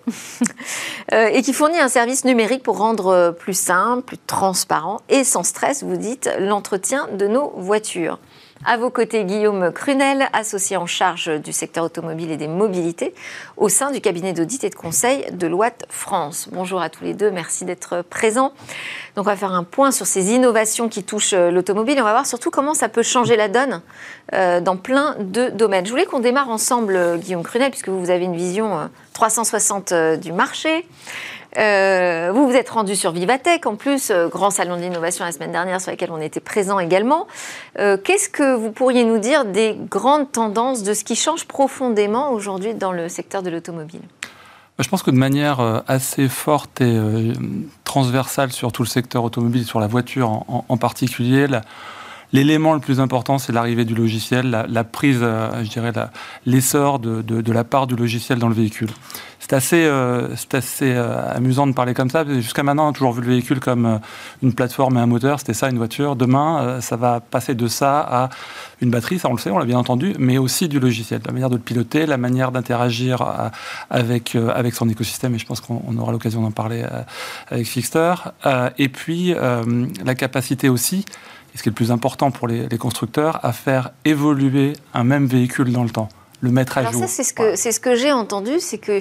et 1.11 1.41
qui 1.41 1.53
fournit 1.53 1.79
un 1.79 1.87
service 1.87 2.25
numérique 2.25 2.63
pour 2.63 2.77
rendre 2.77 3.35
plus 3.37 3.57
simple, 3.57 4.03
plus 4.03 4.17
transparent 4.17 5.01
et 5.09 5.23
sans 5.23 5.43
stress, 5.43 5.83
vous 5.83 5.97
dites, 5.97 6.29
l'entretien 6.39 7.07
de 7.13 7.27
nos 7.27 7.53
voitures. 7.57 8.19
À 8.67 8.77
vos 8.77 8.89
côtés, 8.89 9.25
Guillaume 9.25 9.71
Crunel, 9.71 10.27
associé 10.33 10.75
en 10.75 10.87
charge 10.87 11.29
du 11.39 11.53
secteur 11.53 11.83
automobile 11.83 12.31
et 12.31 12.37
des 12.37 12.47
mobilités 12.47 13.13
au 13.57 13.69
sein 13.69 13.91
du 13.91 14.01
cabinet 14.01 14.33
d'audit 14.33 14.63
et 14.63 14.71
de 14.71 14.75
conseil 14.75 15.23
de 15.31 15.45
Loite 15.45 15.85
France. 15.87 16.49
Bonjour 16.51 16.81
à 16.81 16.89
tous 16.89 17.03
les 17.03 17.13
deux, 17.13 17.29
merci 17.29 17.63
d'être 17.63 18.01
présents. 18.01 18.53
Donc 19.15 19.27
on 19.27 19.29
va 19.29 19.35
faire 19.35 19.51
un 19.51 19.63
point 19.63 19.91
sur 19.91 20.07
ces 20.07 20.33
innovations 20.33 20.89
qui 20.89 21.03
touchent 21.03 21.33
euh, 21.33 21.51
l'automobile 21.51 21.99
et 21.99 22.01
on 22.01 22.05
va 22.05 22.13
voir 22.13 22.25
surtout 22.25 22.49
comment 22.49 22.73
ça 22.73 22.89
peut 22.89 23.03
changer 23.03 23.35
la 23.35 23.49
donne 23.49 23.81
euh, 24.33 24.59
dans 24.61 24.77
plein 24.77 25.15
de 25.19 25.49
domaines. 25.49 25.85
Je 25.85 25.91
voulais 25.91 26.07
qu'on 26.07 26.19
démarre 26.19 26.49
ensemble, 26.49 26.95
euh, 26.95 27.17
Guillaume 27.17 27.43
Crunel, 27.43 27.69
puisque 27.69 27.89
vous 27.89 28.09
avez 28.09 28.25
une 28.25 28.35
vision 28.35 28.89
360 29.13 29.93
du 30.19 30.31
marché. 30.31 30.87
Euh, 31.57 32.31
vous 32.33 32.47
vous 32.47 32.55
êtes 32.55 32.69
rendu 32.69 32.95
sur 32.95 33.11
Vivatech, 33.11 33.65
en 33.65 33.75
plus, 33.75 34.09
euh, 34.09 34.27
grand 34.27 34.49
salon 34.49 34.75
de 34.75 34.81
l'innovation 34.81 35.23
la 35.23 35.31
semaine 35.31 35.51
dernière 35.51 35.79
sur 35.79 35.91
lequel 35.91 36.11
on 36.11 36.19
était 36.19 36.41
présent 36.41 36.79
également. 36.79 37.27
Euh, 37.79 37.97
qu'est-ce 37.97 38.29
que 38.29 38.55
vous 38.55 38.71
pourriez 38.71 39.05
nous 39.05 39.19
dire 39.19 39.45
des 39.45 39.77
grandes 39.89 40.31
tendances, 40.31 40.83
de 40.83 40.93
ce 40.93 41.03
qui 41.03 41.15
change 41.15 41.45
profondément 41.45 42.31
aujourd'hui 42.31 42.73
dans 42.73 42.91
le 42.91 43.07
secteur 43.07 43.41
de 43.41 43.49
l'automobile? 43.49 44.01
Bah, 44.77 44.83
je 44.83 44.89
pense 44.89 45.03
que 45.03 45.11
de 45.11 45.15
manière 45.15 45.83
assez 45.87 46.27
forte 46.27 46.81
et 46.81 46.99
transversale 47.85 48.51
sur 48.51 48.73
tout 48.73 48.83
le 48.83 48.89
secteur 48.89 49.23
automobile, 49.23 49.65
sur 49.65 49.79
la 49.79 49.87
voiture 49.87 50.43
en, 50.49 50.77
particulier, 50.77 51.47
L'élément 52.33 52.73
le 52.73 52.79
plus 52.79 52.99
important, 52.99 53.37
c'est 53.37 53.53
l'arrivée 53.53 53.85
du 53.85 53.95
logiciel, 53.95 54.65
la, 54.67 54.83
prise, 54.83 55.19
je 55.21 55.69
dirais, 55.69 55.93
l'essor 56.45 56.99
de, 56.99 57.21
de, 57.21 57.51
la 57.51 57.63
part 57.63 57.87
du 57.87 57.95
logiciel 57.95 58.39
dans 58.39 58.49
le 58.49 58.55
véhicule 58.55 58.89
c'est 59.47 59.53
assez, 59.53 59.85
euh, 59.85 60.33
assez 60.53 60.91
euh, 60.91 61.35
amusant 61.35 61.67
de 61.67 61.73
parler 61.73 61.93
comme 61.93 62.09
ça. 62.09 62.25
Jusqu'à 62.25 62.63
maintenant, 62.63 62.87
on 62.87 62.89
a 62.89 62.93
toujours 62.93 63.13
vu 63.13 63.21
le 63.21 63.27
véhicule 63.27 63.59
comme 63.59 63.85
euh, 63.85 63.97
une 64.41 64.53
plateforme 64.53 64.97
et 64.97 64.99
un 64.99 65.05
moteur. 65.05 65.39
C'était 65.39 65.53
ça, 65.53 65.69
une 65.69 65.77
voiture. 65.77 66.15
Demain, 66.15 66.81
ça 66.81 66.95
va 66.95 67.19
passer 67.19 67.53
de 67.53 67.67
ça 67.67 67.99
à 67.99 68.29
une 68.81 68.89
batterie, 68.89 69.19
ça 69.19 69.29
on 69.29 69.33
le 69.33 69.37
sait, 69.37 69.51
on 69.51 69.59
l'a 69.59 69.65
bien 69.65 69.77
entendu, 69.77 70.15
mais 70.17 70.39
aussi 70.39 70.67
du 70.67 70.79
logiciel, 70.79 71.21
la 71.25 71.31
manière 71.31 71.49
de 71.51 71.55
le 71.55 71.61
piloter, 71.61 72.07
la 72.07 72.17
manière 72.17 72.51
d'interagir 72.51 73.51
avec, 73.89 74.35
avec 74.35 74.73
son 74.73 74.89
écosystème. 74.89 75.35
Et 75.35 75.37
je 75.37 75.45
pense 75.45 75.61
qu'on 75.61 75.95
aura 75.97 76.11
l'occasion 76.11 76.41
d'en 76.41 76.51
parler 76.51 76.83
avec 77.49 77.67
Fixter. 77.67 78.15
et 78.77 78.89
puis, 78.89 79.35
la 80.03 80.15
capacité 80.15 80.69
aussi, 80.69 81.05
et 81.55 81.57
ce 81.57 81.63
qui 81.63 81.69
est 81.69 81.71
le 81.71 81.75
plus 81.75 81.91
important 81.91 82.29
pour 82.29 82.47
les 82.47 82.77
constructeurs, 82.77 83.39
à 83.43 83.53
faire 83.53 83.91
évoluer 84.03 84.73
un 84.93 85.05
même 85.05 85.25
véhicule 85.25 85.71
dans 85.71 85.83
le 85.83 85.89
temps 85.89 86.09
le 86.41 86.51
mettre 86.51 86.77
à 86.77 86.81
Alors 86.81 86.93
jour. 86.93 87.01
Ça, 87.01 87.07
c'est 87.07 87.23
ce 87.23 87.33
que, 87.33 87.55
c'est 87.55 87.71
ce 87.71 87.79
que 87.79 87.95
j'ai 87.95 88.11
entendu, 88.11 88.59
c'est 88.59 88.77
que 88.77 88.99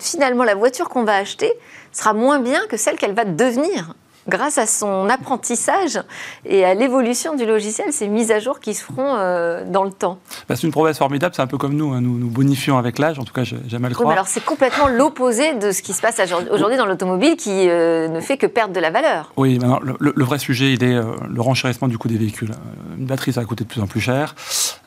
finalement, 0.00 0.44
la 0.44 0.54
voiture 0.54 0.88
qu'on 0.88 1.04
va 1.04 1.16
acheter 1.16 1.52
sera 1.92 2.14
moins 2.14 2.40
bien 2.40 2.60
que 2.68 2.76
celle 2.76 2.96
qu'elle 2.96 3.14
va 3.14 3.24
devenir 3.24 3.94
grâce 4.28 4.58
à 4.58 4.66
son 4.66 5.08
apprentissage 5.08 6.00
et 6.44 6.64
à 6.64 6.74
l'évolution 6.74 7.34
du 7.34 7.46
logiciel, 7.46 7.92
ces 7.92 8.08
mises 8.08 8.30
à 8.30 8.38
jour 8.38 8.60
qui 8.60 8.74
se 8.74 8.84
feront 8.84 9.14
euh, 9.16 9.64
dans 9.66 9.84
le 9.84 9.90
temps. 9.90 10.18
Bah, 10.48 10.56
c'est 10.56 10.64
une 10.66 10.72
promesse 10.72 10.98
formidable, 10.98 11.34
c'est 11.34 11.42
un 11.42 11.46
peu 11.46 11.58
comme 11.58 11.74
nous, 11.74 11.92
hein. 11.92 12.00
nous 12.00 12.18
nous 12.18 12.28
bonifions 12.28 12.78
avec 12.78 12.98
l'âge, 12.98 13.18
en 13.18 13.24
tout 13.24 13.32
cas 13.32 13.44
j'aime 13.44 13.84
à 13.84 13.88
le 13.88 13.94
croire. 13.94 14.10
alors 14.10 14.28
c'est 14.28 14.44
complètement 14.44 14.88
l'opposé 14.88 15.54
de 15.54 15.72
ce 15.72 15.82
qui 15.82 15.94
se 15.94 16.02
passe 16.02 16.20
aujourd'hui 16.50 16.76
dans 16.76 16.86
l'automobile 16.86 17.36
qui 17.36 17.68
euh, 17.68 18.08
ne 18.08 18.20
fait 18.20 18.36
que 18.36 18.46
perdre 18.46 18.74
de 18.74 18.80
la 18.80 18.90
valeur. 18.90 19.32
Oui, 19.36 19.58
le, 19.58 20.24
vrai 20.24 20.38
sujet, 20.38 20.72
il 20.74 20.84
est 20.84 20.94
euh, 20.94 21.04
le 21.28 21.40
renchérissement 21.40 21.88
du 21.88 21.96
coût 21.96 22.08
des 22.08 22.18
véhicules. 22.18 22.50
Une 22.98 23.06
batterie, 23.06 23.32
ça 23.32 23.40
va 23.40 23.46
coûter 23.46 23.64
de 23.64 23.68
plus 23.68 23.80
en 23.80 23.86
plus 23.86 24.00
cher, 24.00 24.34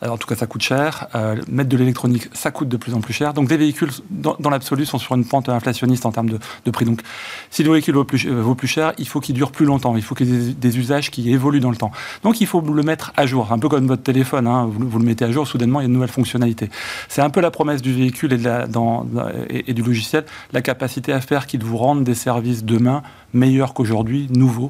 en 0.02 0.18
tout 0.18 0.28
cas 0.28 0.36
ça 0.36 0.46
coûte 0.46 0.62
cher. 0.62 1.08
mettre 1.48 1.70
de 1.70 1.78
l'électronique, 1.78 2.30
ça 2.34 2.52
coûte 2.52 2.68
de 2.68 2.78
plus 2.78 2.94
en 2.94 3.02
plus 3.02 3.14
cher. 3.14 3.34
Donc 3.34 3.50
les 3.50 3.58
véhicules, 3.58 3.90
dans, 4.10 4.50
l'absolu, 4.50 4.86
sont 4.86 5.00
sur 5.00 5.16
une 5.16 5.26
pente 5.26 5.50
inflationniste 5.50 6.06
en 6.06 6.12
termes 6.12 6.30
de, 6.30 6.72
prix. 6.72 6.86
Donc 6.86 7.02
si 7.50 7.64
le 7.64 7.72
véhicule 7.72 7.96
vaut 7.96 8.04
plus, 8.04 8.28
vaut 8.30 8.56
plus 8.56 8.68
cher, 8.68 8.94
il 8.98 9.08
faut 9.08 9.20
qu'il 9.20 9.31
dure 9.34 9.52
plus 9.52 9.66
longtemps. 9.66 9.96
Il 9.96 10.02
faut 10.02 10.16
qu'il 10.16 10.30
y 10.30 10.50
ait 10.50 10.54
des, 10.54 10.78
usages 10.78 11.12
qui 11.12 11.32
évoluent 11.32 11.60
dans 11.60 11.72
le 11.72 11.78
temps. 11.78 11.92
Donc 12.24 12.42
il 12.42 12.48
faut 12.48 12.62
le 12.62 12.84
mettre 12.84 13.12
à 13.18 13.26
jour, 13.26 13.52
un 13.52 13.60
peu 13.60 13.70
comme 13.70 13.88
votre 13.88 14.04
téléphone. 14.04 14.48
Hein. 14.48 14.70
Vous, 14.72 15.00
le 15.00 15.06
mettez 15.06 15.26
à 15.26 15.32
jour, 15.32 15.48
soudainement 15.48 15.80
il 15.80 15.84
y 15.84 15.86
a 15.86 15.88
une 15.88 15.94
nouvelle 15.94 16.10
fonctionnalité. 16.10 16.70
C'est 17.10 17.22
un 17.22 17.30
peu 17.30 17.42
la 17.42 17.52
promesse 17.52 17.82
du 17.82 17.94
véhicule 17.94 18.34
et, 18.34 19.64
et, 19.68 19.74
du 19.74 19.82
logiciel, 19.82 20.26
la 20.54 20.62
capacité 20.62 21.14
à 21.14 21.22
faire 21.22 21.48
qu'il 21.48 21.64
vous 21.64 21.78
rende 21.78 22.04
des 22.04 22.16
services 22.16 22.64
demain 22.64 23.04
meilleurs 23.34 23.74
qu'aujourd'hui, 23.74 24.28
nouveaux, 24.30 24.68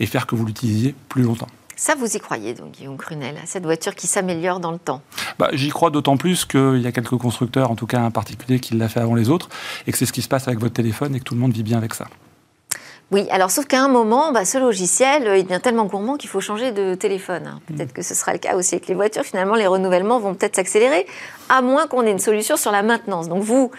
et 0.00 0.06
faire 0.06 0.26
que 0.26 0.34
vous 0.34 0.46
l'utilisiez 0.46 0.94
plus 1.08 1.22
longtemps. 1.22 1.48
Ça, 1.76 1.94
vous 1.94 2.16
y 2.16 2.18
croyez, 2.18 2.54
donc, 2.54 2.72
Guillaume 2.72 2.96
Crunel, 2.96 3.36
cette 3.44 3.62
voiture 3.62 3.94
qui 3.94 4.08
s'améliore 4.08 4.58
dans 4.58 4.72
le 4.72 4.78
temps? 4.78 5.00
Bah, 5.38 5.50
J'y 5.52 5.68
crois 5.68 5.90
d'autant 5.90 6.16
plus 6.16 6.44
qu'il 6.44 6.80
y 6.80 6.86
a 6.88 6.92
quelques 6.92 7.16
constructeurs, 7.16 7.70
en 7.70 7.76
tout 7.76 7.86
cas 7.86 8.00
un 8.00 8.10
particulier, 8.10 8.58
qui 8.58 8.74
l'a 8.74 8.88
fait 8.88 8.98
avant 8.98 9.14
les 9.14 9.30
autres, 9.30 9.48
et 9.86 9.92
que 9.92 9.98
c'est 9.98 10.06
ce 10.06 10.12
qui 10.12 10.22
se 10.22 10.28
passe 10.28 10.48
avec 10.48 10.58
votre 10.58 10.74
téléphone 10.74 11.14
et 11.14 11.20
que 11.20 11.24
tout 11.24 11.34
le 11.34 11.40
monde 11.40 11.52
vit 11.52 11.62
bien 11.62 11.78
avec 11.78 11.94
ça. 11.94 12.08
Oui, 13.10 13.26
alors 13.30 13.50
sauf 13.50 13.64
qu'à 13.64 13.80
un 13.80 13.88
moment, 13.88 14.32
bah, 14.32 14.44
ce 14.44 14.58
logiciel, 14.58 15.26
euh, 15.26 15.38
il 15.38 15.44
devient 15.44 15.60
tellement 15.62 15.86
gourmand 15.86 16.18
qu'il 16.18 16.28
faut 16.28 16.40
changer 16.40 16.72
de 16.72 16.94
téléphone. 16.94 17.58
Peut-être 17.66 17.94
que 17.94 18.02
ce 18.02 18.14
sera 18.14 18.34
le 18.34 18.38
cas 18.38 18.54
aussi 18.54 18.74
avec 18.74 18.86
les 18.86 18.94
voitures. 18.94 19.22
Finalement, 19.22 19.54
les 19.54 19.66
renouvellements 19.66 20.18
vont 20.18 20.34
peut-être 20.34 20.56
s'accélérer, 20.56 21.06
à 21.48 21.62
moins 21.62 21.86
qu'on 21.86 22.02
ait 22.02 22.10
une 22.10 22.18
solution 22.18 22.58
sur 22.58 22.70
la 22.70 22.82
maintenance. 22.82 23.30
Donc 23.30 23.42
vous, 23.42 23.70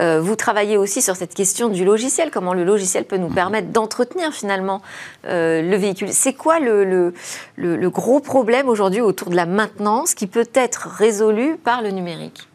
euh, 0.00 0.22
vous 0.22 0.36
travaillez 0.36 0.78
aussi 0.78 1.02
sur 1.02 1.16
cette 1.16 1.34
question 1.34 1.68
du 1.68 1.84
logiciel, 1.84 2.30
comment 2.30 2.54
le 2.54 2.64
logiciel 2.64 3.04
peut 3.04 3.18
nous 3.18 3.28
permettre 3.28 3.68
d'entretenir 3.68 4.32
finalement 4.32 4.80
euh, 5.26 5.60
le 5.60 5.76
véhicule. 5.76 6.08
C'est 6.10 6.32
quoi 6.32 6.58
le, 6.58 6.84
le, 6.84 7.12
le 7.56 7.90
gros 7.90 8.20
problème 8.20 8.70
aujourd'hui 8.70 9.02
autour 9.02 9.28
de 9.28 9.36
la 9.36 9.44
maintenance 9.44 10.14
qui 10.14 10.26
peut 10.26 10.48
être 10.54 10.88
résolu 10.88 11.58
par 11.62 11.82
le 11.82 11.90
numérique? 11.90 12.47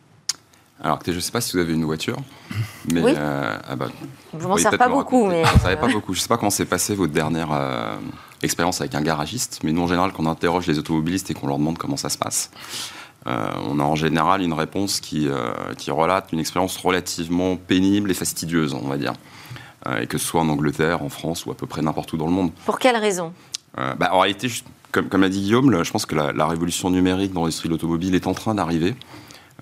Alors, 0.84 1.00
je 1.06 1.12
ne 1.12 1.20
sais 1.22 1.32
pas 1.32 1.40
si 1.40 1.54
vous 1.54 1.60
avez 1.60 1.74
une 1.74 1.86
voiture, 1.86 2.18
mais 2.92 3.02
oui. 3.02 3.14
euh, 3.16 3.58
ah 3.66 3.76
bah, 3.78 3.88
je 4.38 4.46
m'en 4.46 4.58
sers 4.58 4.78
pas 4.78 4.90
beaucoup, 4.90 5.26
mais 5.28 5.44
savez 5.62 5.78
pas 5.78 5.88
beaucoup. 5.88 6.14
Je 6.14 6.20
sais 6.20 6.28
pas 6.28 6.36
comment 6.38 6.50
s'est 6.50 6.66
passé 6.66 6.94
votre 6.94 7.14
dernière 7.14 7.54
euh, 7.54 7.96
expérience 8.42 8.82
avec 8.82 8.94
un 8.94 9.02
garagiste, 9.02 9.62
mais 9.64 9.72
nous 9.72 9.82
en 9.82 9.88
général, 9.88 10.12
quand 10.12 10.24
on 10.26 10.30
interroge 10.30 10.68
les 10.68 10.78
automobilistes 10.80 11.32
et 11.32 11.34
qu'on 11.34 11.48
leur 11.48 11.58
demande 11.58 11.78
comment 11.78 11.96
ça 11.96 12.10
se 12.10 12.18
passe, 12.18 12.52
euh, 13.28 13.48
on 13.70 13.80
a 13.80 13.84
en 13.84 13.96
général 13.96 14.42
une 14.42 14.52
réponse 14.52 15.00
qui, 15.00 15.30
euh, 15.30 15.54
qui 15.78 15.90
relate 15.90 16.34
une 16.34 16.40
expérience 16.40 16.76
relativement 16.76 17.56
pénible 17.56 18.12
et 18.12 18.14
fastidieuse, 18.14 18.74
on 18.74 18.90
va 18.90 18.98
dire, 18.98 19.14
et 20.02 20.08
que 20.08 20.18
ce 20.18 20.26
soit 20.26 20.42
en 20.42 20.50
Angleterre, 20.50 21.02
en 21.02 21.10
France 21.10 21.46
ou 21.46 21.52
à 21.52 21.56
peu 21.56 21.66
près 21.66 21.82
n'importe 21.82 22.12
où 22.12 22.18
dans 22.18 22.28
le 22.28 22.34
monde. 22.34 22.52
Pour 22.66 22.78
quelle 22.80 22.98
raison? 22.98 23.32
Bah, 23.78 24.10
En 24.12 24.20
réalité, 24.20 24.50
comme, 24.92 25.08
comme 25.08 25.22
l'a 25.22 25.30
dit 25.30 25.42
Guillaume, 25.42 25.84
je 25.84 25.92
pense 25.92 26.06
que 26.06 26.16
la, 26.16 26.34
la 26.34 26.46
révolution 26.46 26.90
numérique 26.90 27.32
dans 27.32 27.42
l'industrie 27.42 27.70
de 27.70 27.74
l'automobile 27.74 28.16
est 28.16 28.28
en 28.28 28.34
train 28.34 28.54
d'arriver. 28.56 28.96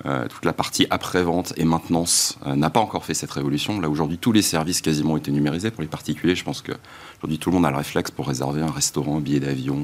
Euh, 0.06 0.28
toute 0.28 0.46
la 0.46 0.54
partie 0.54 0.88
après-vente 0.90 1.54
et 1.58 1.64
maintenance 1.64 2.40
euh, 2.48 2.56
n'a 2.56 2.72
pas 2.72 2.80
encore 2.80 3.06
fait 3.06 3.14
cette 3.14 3.32
révolution. 3.32 3.80
Là, 3.80 3.90
aujourd'hui, 3.90 4.18
tous 4.18 4.32
les 4.32 4.42
services 4.42 4.82
quasiment 4.82 5.14
ont 5.14 5.18
été 5.18 5.32
numérisés 5.32 5.70
pour 5.70 5.84
les 5.84 5.88
particuliers. 5.88 6.34
Je 6.34 6.44
pense 6.44 6.62
qu'aujourd'hui, 6.62 7.38
tout 7.38 7.52
le 7.52 7.56
monde 7.56 7.66
a 7.66 7.72
le 7.72 7.78
réflexe 7.78 8.10
pour 8.10 8.28
réserver 8.28 8.62
un 8.62 8.72
restaurant, 8.72 9.18
un 9.18 9.20
billet 9.20 9.40
d'avion, 9.40 9.78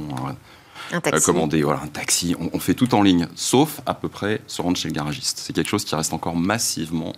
un 0.92 1.02
taxi. 1.02 1.30
Euh, 1.30 1.34
commander 1.34 1.62
voilà, 1.62 1.82
un 1.82 1.88
taxi. 1.88 2.36
On, 2.40 2.60
fait 2.60 2.74
tout 2.74 2.96
en 2.96 3.04
ligne, 3.04 3.28
sauf 3.36 3.82
à 3.86 3.94
peu 3.94 4.10
près 4.10 4.42
se 4.48 4.62
rendre 4.62 4.78
chez 4.78 4.88
le 4.88 4.94
garagiste. 4.96 5.40
C'est 5.40 5.54
quelque 5.54 5.70
chose 5.70 5.86
qui 5.86 5.94
reste 5.94 6.14
encore 6.14 6.36
massivement 6.36 7.14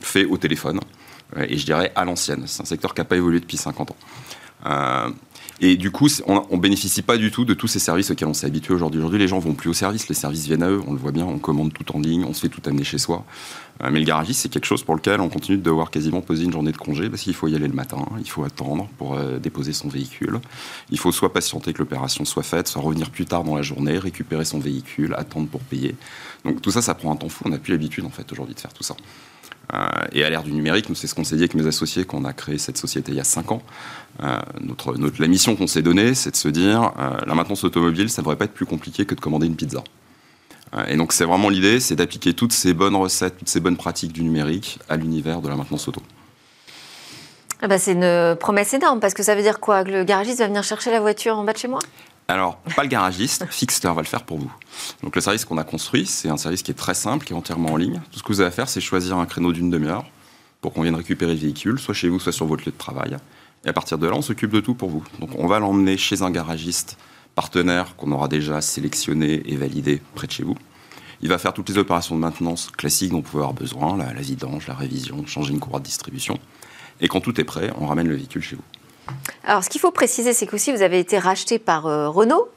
fait 0.00 0.26
au 0.26 0.36
téléphone. 0.36 0.80
et 1.36 1.56
je 1.56 1.64
dirais 1.64 1.92
à 1.96 2.04
l'ancienne. 2.04 2.44
C'est 2.46 2.62
un 2.62 2.66
secteur 2.66 2.94
qui 2.94 3.00
n'a 3.00 3.04
pas 3.04 3.16
évolué 3.16 3.40
depuis 3.40 3.56
50 3.56 3.90
ans. 3.90 5.10
Et 5.60 5.76
du 5.76 5.90
coup, 5.90 6.06
on 6.26 6.44
ne 6.52 6.60
bénéficie 6.60 7.02
pas 7.02 7.16
du 7.16 7.32
tout 7.32 7.44
de 7.44 7.52
tous 7.52 7.66
ces 7.66 7.80
services 7.80 8.12
auxquels 8.12 8.28
on 8.28 8.34
s'est 8.34 8.46
habitué 8.46 8.74
aujourd'hui. 8.74 9.00
Aujourd'hui, 9.00 9.18
les 9.18 9.26
gens 9.26 9.40
vont 9.40 9.54
plus 9.54 9.68
au 9.68 9.72
service, 9.72 10.08
les 10.08 10.14
services 10.14 10.46
viennent 10.46 10.62
à 10.62 10.70
eux, 10.70 10.80
on 10.86 10.92
le 10.92 10.98
voit 10.98 11.10
bien, 11.10 11.24
on 11.24 11.38
commande 11.38 11.72
tout 11.72 11.96
en 11.96 12.00
ligne, 12.00 12.24
on 12.24 12.32
se 12.32 12.42
fait 12.42 12.48
tout 12.48 12.62
amener 12.66 12.84
chez 12.84 12.98
soi. 12.98 13.24
Euh, 13.82 13.90
mais 13.90 13.98
le 13.98 14.04
garagiste, 14.04 14.42
c'est 14.42 14.48
quelque 14.48 14.66
chose 14.66 14.84
pour 14.84 14.94
lequel 14.94 15.20
on 15.20 15.28
continue 15.28 15.58
de 15.58 15.62
devoir 15.62 15.90
quasiment 15.90 16.20
poser 16.20 16.44
une 16.44 16.52
journée 16.52 16.70
de 16.70 16.76
congé 16.76 17.10
parce 17.10 17.22
qu'il 17.22 17.34
faut 17.34 17.48
y 17.48 17.56
aller 17.56 17.66
le 17.66 17.74
matin, 17.74 17.98
il 18.20 18.28
faut 18.28 18.44
attendre 18.44 18.88
pour 18.98 19.14
euh, 19.14 19.40
déposer 19.40 19.72
son 19.72 19.88
véhicule. 19.88 20.40
Il 20.90 20.98
faut 20.98 21.10
soit 21.10 21.32
patienter 21.32 21.72
que 21.72 21.78
l'opération 21.78 22.24
soit 22.24 22.44
faite, 22.44 22.68
soit 22.68 22.82
revenir 22.82 23.10
plus 23.10 23.26
tard 23.26 23.42
dans 23.42 23.56
la 23.56 23.62
journée, 23.62 23.98
récupérer 23.98 24.44
son 24.44 24.60
véhicule, 24.60 25.12
attendre 25.18 25.48
pour 25.48 25.60
payer. 25.62 25.96
Donc 26.44 26.62
tout 26.62 26.70
ça, 26.70 26.82
ça 26.82 26.94
prend 26.94 27.10
un 27.10 27.16
temps 27.16 27.28
fou. 27.28 27.42
On 27.46 27.50
n'a 27.50 27.58
plus 27.58 27.72
l'habitude 27.72 28.04
en 28.04 28.10
fait 28.10 28.30
aujourd'hui 28.30 28.54
de 28.54 28.60
faire 28.60 28.72
tout 28.72 28.84
ça. 28.84 28.94
Euh, 29.74 29.88
et 30.12 30.24
à 30.24 30.30
l'ère 30.30 30.42
du 30.42 30.52
numérique, 30.52 30.86
c'est 30.94 31.06
ce 31.06 31.14
qu'on 31.14 31.24
s'est 31.24 31.36
dit 31.36 31.42
avec 31.42 31.54
mes 31.54 31.66
associés 31.66 32.04
quand 32.04 32.18
on 32.18 32.24
a 32.24 32.32
créé 32.32 32.58
cette 32.58 32.78
société 32.78 33.12
il 33.12 33.16
y 33.16 33.20
a 33.20 33.24
5 33.24 33.52
ans. 33.52 33.62
Euh, 34.22 34.38
notre, 34.60 34.94
la 35.20 35.28
mission 35.28 35.56
qu'on 35.56 35.66
s'est 35.66 35.82
donnée, 35.82 36.14
c'est 36.14 36.30
de 36.30 36.36
se 36.36 36.48
dire, 36.48 36.92
euh, 36.98 37.18
la 37.26 37.34
maintenance 37.34 37.64
automobile, 37.64 38.08
ça 38.08 38.22
ne 38.22 38.24
devrait 38.24 38.36
pas 38.36 38.46
être 38.46 38.54
plus 38.54 38.66
compliqué 38.66 39.04
que 39.04 39.14
de 39.14 39.20
commander 39.20 39.46
une 39.46 39.56
pizza. 39.56 39.84
et 40.88 40.96
donc 40.96 41.12
c'est 41.12 41.24
vraiment 41.24 41.48
l'idée, 41.48 41.80
c'est 41.80 41.96
d'appliquer 41.96 42.34
toutes 42.34 42.52
ces 42.52 42.74
bonnes 42.74 42.96
recettes, 42.96 43.38
toutes 43.38 43.48
ces 43.48 43.60
bonnes 43.60 43.76
pratiques 43.76 44.12
du 44.12 44.22
numérique 44.22 44.78
à 44.88 44.96
l'univers 44.96 45.40
de 45.40 45.48
la 45.48 45.56
maintenance 45.56 45.88
auto. 45.88 46.02
Ah 47.60 47.66
bah 47.66 47.78
c'est 47.78 47.92
une 47.92 48.36
promesse 48.36 48.72
énorme, 48.72 49.00
parce 49.00 49.14
que 49.14 49.22
ça 49.22 49.34
veut 49.34 49.42
dire 49.42 49.58
quoi? 49.58 49.84
Que 49.84 49.90
le 49.90 50.04
garagiste 50.04 50.38
va 50.38 50.46
venir 50.46 50.62
chercher 50.62 50.92
la 50.92 51.00
voiture 51.00 51.36
en 51.36 51.44
bas 51.44 51.52
de 51.52 51.58
chez 51.58 51.68
moi? 51.68 51.80
Alors, 52.28 52.58
pas 52.76 52.82
le 52.82 52.88
garagiste, 52.88 53.46
Fixter 53.50 53.88
va 53.88 54.02
le 54.02 54.06
faire 54.06 54.22
pour 54.22 54.38
vous. 54.38 54.52
Donc 55.02 55.16
le 55.16 55.20
service 55.20 55.44
qu'on 55.44 55.58
a 55.58 55.64
construit, 55.64 56.06
c'est 56.06 56.28
un 56.28 56.36
service 56.36 56.62
qui 56.62 56.70
est 56.70 56.74
très 56.74 56.94
simple, 56.94 57.24
qui 57.24 57.32
est 57.32 57.36
entièrement 57.36 57.72
en 57.72 57.76
ligne. 57.76 58.00
Tout 58.12 58.18
ce 58.18 58.22
que 58.22 58.28
vous 58.28 58.40
avez 58.40 58.48
à 58.48 58.52
faire, 58.52 58.68
c'est 58.68 58.80
choisir 58.80 59.16
un 59.16 59.26
créneau 59.26 59.52
d'une 59.52 59.70
demi-heure 59.70 60.04
pour 60.60 60.72
qu'on 60.72 60.82
vienne 60.82 60.94
récupérer 60.94 61.32
le 61.32 61.40
véhicule, 61.40 61.78
soit 61.78 61.94
chez 61.94 62.08
vous, 62.08 62.20
soit 62.20 62.32
sur 62.32 62.46
votre 62.46 62.64
lieu 62.64 62.72
de 62.72 62.78
travail. 62.78 63.16
Et 63.64 63.68
à 63.68 63.72
partir 63.72 63.98
de 63.98 64.06
là, 64.06 64.14
on 64.14 64.22
s'occupe 64.22 64.52
de 64.52 64.60
tout 64.60 64.74
pour 64.74 64.90
vous. 64.90 65.02
Donc 65.18 65.30
on 65.38 65.46
va 65.46 65.58
l'emmener 65.58 65.96
chez 65.96 66.22
un 66.22 66.30
garagiste 66.30 66.96
partenaire 67.34 67.96
qu'on 67.96 68.12
aura 68.12 68.28
déjà 68.28 68.60
sélectionné 68.60 69.42
et 69.46 69.56
validé 69.56 70.02
près 70.14 70.26
de 70.26 70.32
chez 70.32 70.44
vous. 70.44 70.56
Il 71.22 71.28
va 71.28 71.38
faire 71.38 71.52
toutes 71.52 71.68
les 71.70 71.78
opérations 71.78 72.14
de 72.14 72.20
maintenance 72.20 72.70
classiques 72.76 73.10
dont 73.10 73.16
vous 73.16 73.22
pouvez 73.22 73.42
avoir 73.42 73.54
besoin, 73.54 73.96
la, 73.96 74.12
la 74.12 74.20
vidange, 74.20 74.68
la 74.68 74.74
révision, 74.74 75.26
changer 75.26 75.52
une 75.52 75.60
courroie 75.60 75.80
de 75.80 75.84
distribution. 75.84 76.38
Et 77.00 77.08
quand 77.08 77.20
tout 77.20 77.40
est 77.40 77.44
prêt, 77.44 77.70
on 77.80 77.86
ramène 77.86 78.08
le 78.08 78.14
véhicule 78.14 78.42
chez 78.42 78.56
vous. 78.56 78.62
Alors, 79.44 79.64
ce 79.64 79.70
qu'il 79.70 79.80
faut 79.80 79.90
préciser, 79.90 80.34
c'est 80.34 80.46
qu'aussi 80.46 80.72
vous 80.72 80.82
avez 80.82 80.98
été 80.98 81.18
racheté 81.18 81.58
par 81.58 81.86
euh, 81.86 82.10
Renault, 82.10 82.48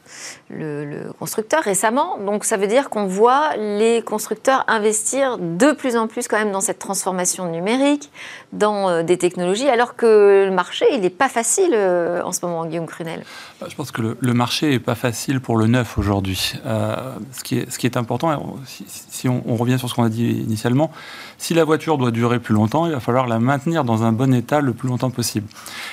le, 0.49 1.11
constructeur, 1.19 1.63
récemment. 1.63 2.17
Donc, 2.17 2.43
ça 2.43 2.57
veut 2.57 2.67
dire 2.67 2.89
qu'on 2.89 3.05
voit 3.05 3.55
les 3.55 4.01
constructeurs 4.01 4.65
investir 4.67 5.37
de 5.37 5.71
plus 5.71 5.95
en 5.95 6.07
plus 6.07 6.27
quand 6.27 6.37
même 6.37 6.51
dans 6.51 6.61
cette 6.61 6.79
transformation 6.79 7.49
numérique, 7.49 8.11
dans 8.53 8.89
euh, 8.89 9.03
des 9.03 9.17
technologies, 9.17 9.69
alors 9.69 9.95
que 9.95 10.45
le 10.45 10.51
marché, 10.51 10.85
il 10.93 11.01
n'est 11.01 11.09
pas 11.09 11.29
facile 11.29 11.71
euh, 11.73 12.21
en 12.23 12.31
ce 12.31 12.45
moment, 12.45 12.65
Guillaume 12.65 12.85
Crunel. 12.85 13.23
Bah, 13.59 13.67
je 13.69 13.75
pense 13.75 13.91
que 13.91 14.17
le, 14.19 14.33
marché 14.33 14.69
n'est 14.69 14.79
pas 14.79 14.95
facile 14.95 15.39
pour 15.39 15.57
le 15.57 15.67
neuf 15.67 15.97
aujourd'hui. 15.97 16.53
ce, 16.63 17.43
qui 17.43 17.57
est, 17.57 17.97
important, 17.97 18.57
si, 18.65 19.29
on, 19.29 19.55
revient 19.55 19.77
sur 19.77 19.89
ce 19.89 19.93
qu'on 19.93 20.03
a 20.03 20.09
dit 20.09 20.29
initialement, 20.29 20.91
si 21.37 21.53
la 21.53 21.63
voiture 21.63 21.97
doit 21.97 22.11
durer 22.11 22.39
plus 22.39 22.53
longtemps, 22.53 22.85
il 22.85 22.91
va 22.91 22.99
falloir 22.99 23.27
la 23.27 23.39
maintenir 23.39 23.83
dans 23.83 24.03
un 24.03 24.11
bon 24.11 24.33
état 24.33 24.61
le 24.61 24.73
plus 24.73 24.87
longtemps 24.87 25.09
possible. 25.09 25.47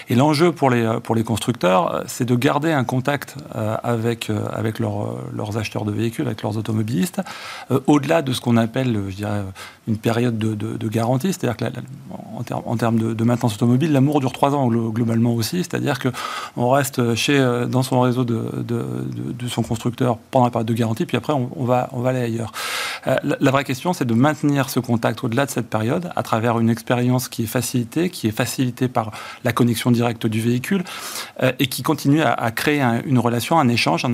Et 0.09 0.15
l'enjeu 0.15 0.53
pour 0.53 0.71
les, 0.71 1.25
constructeurs, 1.25 2.05
c'est 2.07 2.25
de 2.25 2.35
garder 2.35 2.73
un 2.73 2.85
contact 2.85 3.37
euh, 3.55 3.77
avec, 3.83 4.31
euh, 4.31 4.47
leurs 5.33 5.59
acheteurs 5.59 5.85
de 5.85 5.93
véhicules, 5.93 6.27
avec 6.27 6.43
leurs 6.43 6.57
automobilistes, 6.57 7.21
euh, 7.71 7.81
au-delà 7.87 8.23
de 8.23 8.33
ce 8.33 8.41
qu'on 8.41 8.57
appelle, 8.57 9.05
je 9.09 9.17
dirais, 9.17 9.43
une 9.87 9.99
période 9.99 10.39
de, 10.39 10.89
garantie. 10.89 11.33
C'est-à-dire 11.33 11.57
que 11.57 11.65
en, 12.11 12.43
en 12.53 12.77
termes 12.77 13.15
de, 13.15 13.25
maintenance 13.25 13.55
automobile, 13.55 13.93
l'amour 13.93 14.21
dure 14.21 14.33
trois 14.33 14.55
ans 14.55 14.69
globalement 14.69 15.35
aussi. 15.35 15.59
C'est-à-dire 15.59 15.99
qu'on 15.99 16.71
reste 16.71 17.15
chez, 17.15 17.39
dans 17.69 17.83
son 17.83 18.01
réseau 18.01 18.25
de, 18.25 18.65
son 19.49 19.63
constructeur 19.63 20.19
pendant 20.31 20.47
la 20.47 20.51
période 20.51 20.69
de 20.69 20.75
garantie, 20.75 21.07
puis 21.07 21.17
après 21.17 21.33
on, 21.33 21.65
va, 21.65 21.89
on 21.93 22.01
va 22.01 22.11
aller 22.11 22.21
ailleurs. 22.21 22.53
La, 23.07 23.37
la 23.41 23.51
vraie 23.51 23.65
question, 23.65 23.93
c'est 23.93 24.05
de 24.05 24.15
maintenir 24.15 24.71
ce 24.71 24.81
contact 24.81 25.23
au-delà 25.25 25.47
de 25.47 25.51
cette 25.51 25.69
période 25.69 26.11
à 26.17 26.23
travers 26.23 26.59
une 26.59 26.71
expérience 26.71 27.29
qui 27.29 27.45
est 27.45 27.47
facilitée, 27.47 28.11
qui 28.11 28.27
est 28.27 28.33
facilitée 28.33 28.89
par 28.89 29.13
la 29.45 29.53
connexion 29.53 29.91
directe 29.91 30.27
du 30.27 30.41
véhicule 30.41 30.85
euh, 31.43 31.53
et 31.59 31.67
qui 31.67 31.83
continue 31.83 32.23
à, 32.23 32.51
créer 32.51 32.81
une 33.05 33.19
relation, 33.19 33.59
un 33.59 33.69
échange 33.69 34.07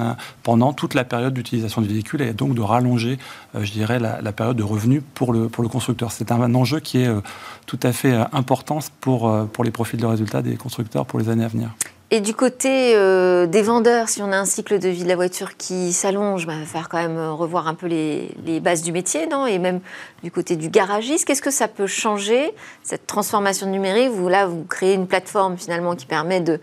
pendant 0.42 0.72
toute 0.72 0.94
la 0.94 1.04
période 1.04 1.34
d'utilisation 1.34 1.80
du 1.80 1.88
véhicule 1.88 2.22
et 2.22 2.32
donc 2.32 2.54
de 2.54 2.60
rallonger, 2.60 3.18
euh, 3.18 3.18
je 3.62 3.72
dirais, 3.72 3.98
la, 3.98 4.32
période 4.32 4.56
de 4.56 4.62
revenus 4.62 5.02
pour 5.14 5.32
le, 5.32 5.48
constructeur. 5.48 6.12
C'est 6.12 6.32
un, 6.32 6.54
enjeu 6.54 6.80
qui 6.80 6.98
est 6.98 7.06
euh, 7.06 7.20
tout 7.66 7.80
à 7.82 7.92
fait 7.92 8.14
important 8.32 8.80
pour, 9.00 9.32
pour 9.48 9.64
les 9.64 9.70
profils 9.70 10.00
de 10.00 10.06
résultats 10.06 10.42
des 10.42 10.56
constructeurs 10.56 11.06
pour 11.06 11.18
les 11.18 11.28
années 11.28 11.44
à 11.44 11.48
venir. 11.48 11.70
Et 12.14 12.20
du 12.20 12.32
côté 12.32 12.94
euh, 12.94 13.46
des 13.46 13.62
vendeurs, 13.62 14.08
si 14.08 14.22
on 14.22 14.30
a 14.30 14.36
un 14.36 14.44
cycle 14.44 14.78
de 14.78 14.88
vie 14.88 15.02
de 15.02 15.08
la 15.08 15.16
voiture 15.16 15.56
qui 15.56 15.92
s'allonge, 15.92 16.46
bah, 16.46 16.52
va 16.56 16.64
falloir 16.64 16.88
quand 16.88 16.98
même 16.98 17.18
revoir 17.18 17.66
un 17.66 17.74
peu 17.74 17.88
les, 17.88 18.60
bases 18.60 18.82
du 18.82 18.92
métier, 18.92 19.26
non? 19.26 19.48
Et 19.48 19.58
même 19.58 19.80
du 20.22 20.30
côté 20.30 20.54
du 20.54 20.68
garagiste, 20.68 21.24
qu'est-ce 21.24 21.42
que 21.42 21.50
ça 21.50 21.66
peut 21.66 21.88
changer, 21.88 22.54
cette 22.84 23.08
transformation 23.08 23.66
numérique 23.66 24.10
Vous, 24.10 24.28
là, 24.28 24.46
vous 24.46 24.62
créez 24.62 24.94
une 24.94 25.08
plateforme 25.08 25.58
finalement 25.58 25.96
qui 25.96 26.06
permet 26.06 26.40
de 26.40 26.60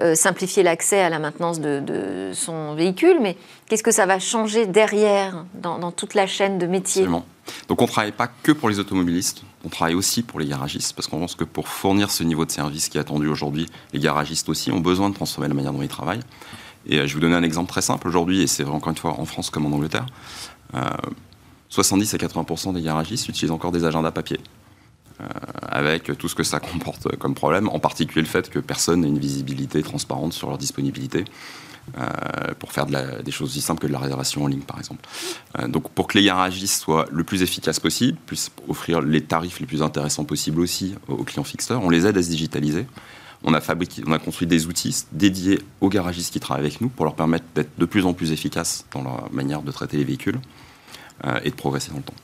euh, 0.00 0.14
simplifier 0.14 0.62
l'accès 0.62 1.00
à 1.00 1.10
la 1.10 1.18
maintenance 1.18 1.60
de, 1.60 2.30
son 2.32 2.74
véhicule, 2.74 3.18
mais 3.20 3.36
qu'est-ce 3.68 3.82
que 3.82 3.92
ça 3.92 4.06
va 4.06 4.18
changer 4.18 4.64
derrière, 4.64 5.44
dans, 5.52 5.92
toute 5.92 6.14
la 6.14 6.26
chaîne 6.26 6.56
de 6.56 6.66
métier? 6.66 7.06
Donc 7.68 7.80
on 7.80 7.84
ne 7.84 7.90
travaille 7.90 8.12
pas 8.12 8.28
que 8.28 8.52
pour 8.52 8.68
les 8.68 8.78
automobilistes, 8.78 9.42
on 9.64 9.68
travaille 9.68 9.94
aussi 9.94 10.22
pour 10.22 10.40
les 10.40 10.46
garagistes, 10.46 10.94
parce 10.94 11.08
qu'on 11.08 11.18
pense 11.18 11.34
que 11.34 11.44
pour 11.44 11.68
fournir 11.68 12.10
ce 12.10 12.24
niveau 12.24 12.44
de 12.44 12.50
service 12.50 12.88
qui 12.88 12.98
est 12.98 13.00
attendu 13.00 13.26
aujourd'hui, 13.26 13.66
les 13.92 14.00
garagistes 14.00 14.48
aussi 14.48 14.70
ont 14.70 14.80
besoin 14.80 15.10
de 15.10 15.14
transformer 15.14 15.48
la 15.48 15.54
manière 15.54 15.72
dont 15.72 15.82
ils 15.82 15.88
travaillent. 15.88 16.22
Et 16.86 16.98
euh, 16.98 17.06
je 17.06 17.08
vais 17.08 17.14
vous 17.14 17.20
donner 17.20 17.36
un 17.36 17.42
exemple 17.42 17.70
très 17.70 17.82
simple 17.82 18.08
aujourd'hui, 18.08 18.42
et 18.42 18.46
c'est 18.46 18.64
encore 18.64 18.90
une 18.90 18.98
fois 18.98 19.18
en 19.18 19.24
France 19.24 19.50
comme 19.50 19.66
en 19.66 19.74
Angleterre. 19.74 20.06
70 21.68 22.14
à 22.14 22.16
80% 22.18 22.74
des 22.74 22.82
garagistes 22.82 23.28
utilisent 23.28 23.50
encore 23.50 23.72
des 23.72 23.84
agendas 23.84 24.10
papier. 24.10 24.38
Euh, 25.20 25.24
avec 25.68 26.18
tout 26.18 26.28
ce 26.28 26.34
que 26.34 26.42
ça 26.42 26.58
comporte 26.58 27.16
comme 27.16 27.34
problème, 27.34 27.68
en 27.68 27.78
particulier 27.78 28.22
le 28.22 28.28
fait 28.28 28.50
que 28.50 28.58
personne 28.58 29.02
n'a 29.02 29.06
une 29.06 29.18
visibilité 29.18 29.80
transparente 29.82 30.32
sur 30.32 30.48
leur 30.48 30.58
disponibilité. 30.58 31.24
Euh, 31.96 32.54
pour 32.58 32.72
faire 32.72 32.86
des 32.86 33.30
choses 33.30 33.50
aussi 33.50 33.60
simples 33.60 33.82
que 33.82 33.86
de 33.86 33.92
la 33.92 33.98
réservation 33.98 34.42
en 34.42 34.46
ligne, 34.46 34.62
par 34.62 34.78
exemple. 34.78 35.06
Euh, 35.58 35.68
donc, 35.68 35.90
pour 35.90 36.08
que 36.08 36.18
les 36.18 36.24
garagistes 36.24 36.82
soient 36.82 37.06
le 37.12 37.22
plus 37.22 37.42
efficaces 37.42 37.78
possible, 37.78 38.18
puissent 38.26 38.50
offrir 38.68 39.00
les 39.00 39.20
tarifs 39.20 39.60
les 39.60 39.66
plus 39.66 39.82
intéressants 39.82 40.24
possibles 40.24 40.60
aussi 40.60 40.94
aux 41.08 41.22
clients 41.22 41.44
fixeurs, 41.44 41.84
on 41.84 41.90
les 41.90 42.06
aide 42.06 42.16
à 42.16 42.22
se 42.22 42.30
digitaliser. 42.30 42.86
On 43.44 43.52
a, 43.54 43.60
fabriqué, 43.60 44.02
on 44.06 44.12
a 44.12 44.18
construit 44.18 44.48
des 44.48 44.66
outils 44.66 45.04
dédiés 45.12 45.60
aux 45.80 45.90
garagistes 45.90 46.32
qui 46.32 46.40
travaillent 46.40 46.64
avec 46.64 46.80
nous 46.80 46.88
pour 46.88 47.04
leur 47.04 47.14
permettre 47.14 47.44
d'être 47.54 47.78
de 47.78 47.84
plus 47.84 48.06
en 48.06 48.14
plus 48.14 48.32
efficaces 48.32 48.86
dans 48.92 49.02
leur 49.02 49.30
manière 49.32 49.60
de 49.62 49.70
traiter 49.70 49.98
les 49.98 50.04
véhicules 50.04 50.40
et 51.44 51.50
de 51.50 51.54
progresser 51.54 51.90
dans 51.90 51.98
le 51.98 52.02
temps. 52.02 52.14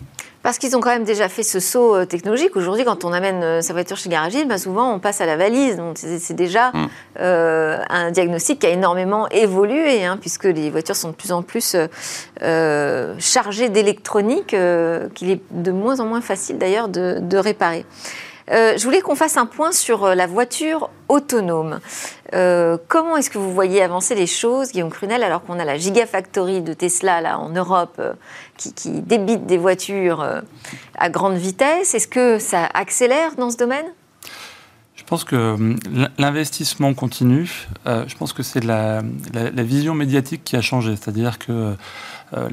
Parce 0.43 0.57
qu'ils 0.57 0.75
ont 0.75 0.81
quand 0.81 0.91
même 0.91 1.05
déjà 1.05 1.29
fait 1.29 1.43
ce 1.43 1.61
saut 1.61 1.95
euh, 1.95 2.07
technologique. 2.07 2.57
Aujourd'hui, 2.57 2.85
quand 2.85 3.05
on 3.05 3.13
amène 3.13 3.43
euh, 3.43 3.61
sa 3.61 3.75
voiture 3.75 3.99
chez 3.99 4.09
Garagiste, 4.09 4.49
bah 4.49 4.57
souvent 4.57 4.91
on 4.91 4.99
passe 4.99 5.21
à 5.21 5.27
la 5.27 5.37
valise. 5.37 5.77
Donc 5.77 5.99
c'est 5.99 6.35
déjà 6.35 6.71
mm. 6.71 6.89
euh, 7.21 7.79
un 7.91 8.11
diagnostic 8.11 8.61
qui 8.61 8.67
a 8.67 8.71
énormément 8.71 9.29
évolué, 9.29 10.05
hein, 10.05 10.17
puisque 10.19 10.45
les 10.45 10.71
voitures 10.71 10.97
sont 10.97 11.11
de 11.11 11.15
plus 11.15 11.33
en 11.33 11.43
plus 11.43 11.77
chargées 13.19 13.69
d'électronique, 13.69 14.57
qu'il 15.15 15.31
est 15.31 15.41
de 15.51 15.73
moins 15.73 16.01
en 16.01 16.07
moins 16.07 16.21
facile 16.21 16.59
d'ailleurs 16.59 16.89
de, 16.89 17.37
réparer. 17.37 17.85
Je 18.51 18.83
voulais 18.85 19.01
qu'on 19.01 19.15
fasse 19.15 19.37
un 19.37 19.47
point 19.47 19.73
sur 19.73 20.15
la 20.15 20.27
voiture 20.27 20.91
autonome. 21.09 21.81
comment 22.33 23.17
est-ce 23.17 23.31
que 23.31 23.39
vous 23.39 23.53
voyez 23.53 23.83
avancer 23.83 24.15
les 24.15 24.27
choses, 24.27 24.73
Guillaume 24.73 24.91
Crunel, 24.91 25.23
alors 25.23 25.43
qu'on 25.43 25.59
a 25.59 25.65
la 25.65 25.79
Gigafactory 25.79 26.61
de 26.63 26.73
Tesla 26.73 27.21
là, 27.21 27.39
en 27.39 27.51
Europe 27.51 28.01
qui, 28.69 29.01
débite 29.01 29.47
des 29.47 29.59
voitures 29.59 30.21
euh, 30.21 30.41
à 30.97 31.09
grande 31.09 31.37
vitesse? 31.37 31.95
Est-ce 31.95 32.09
que 32.09 32.39
ça 32.39 32.67
accélère 32.67 33.37
dans 33.37 33.51
ce 33.51 33.57
domaine? 33.57 33.87
Je 34.95 35.05
pense 35.05 35.25
que 35.25 35.55
hum, 35.55 35.79
l'investissement 36.19 36.93
continue. 36.95 37.67
Euh, 37.87 38.05
je 38.07 38.17
pense 38.17 38.33
que 38.33 38.43
c'est 38.43 38.63
la, 38.63 39.03
la, 39.33 39.63
vision 39.63 39.95
médiatique 39.95 40.45
qui 40.45 40.57
a 40.57 40.61
changé. 40.61 40.95
C'est-à-dire 40.95 41.39
que 41.39 41.75
euh, 42.37 42.49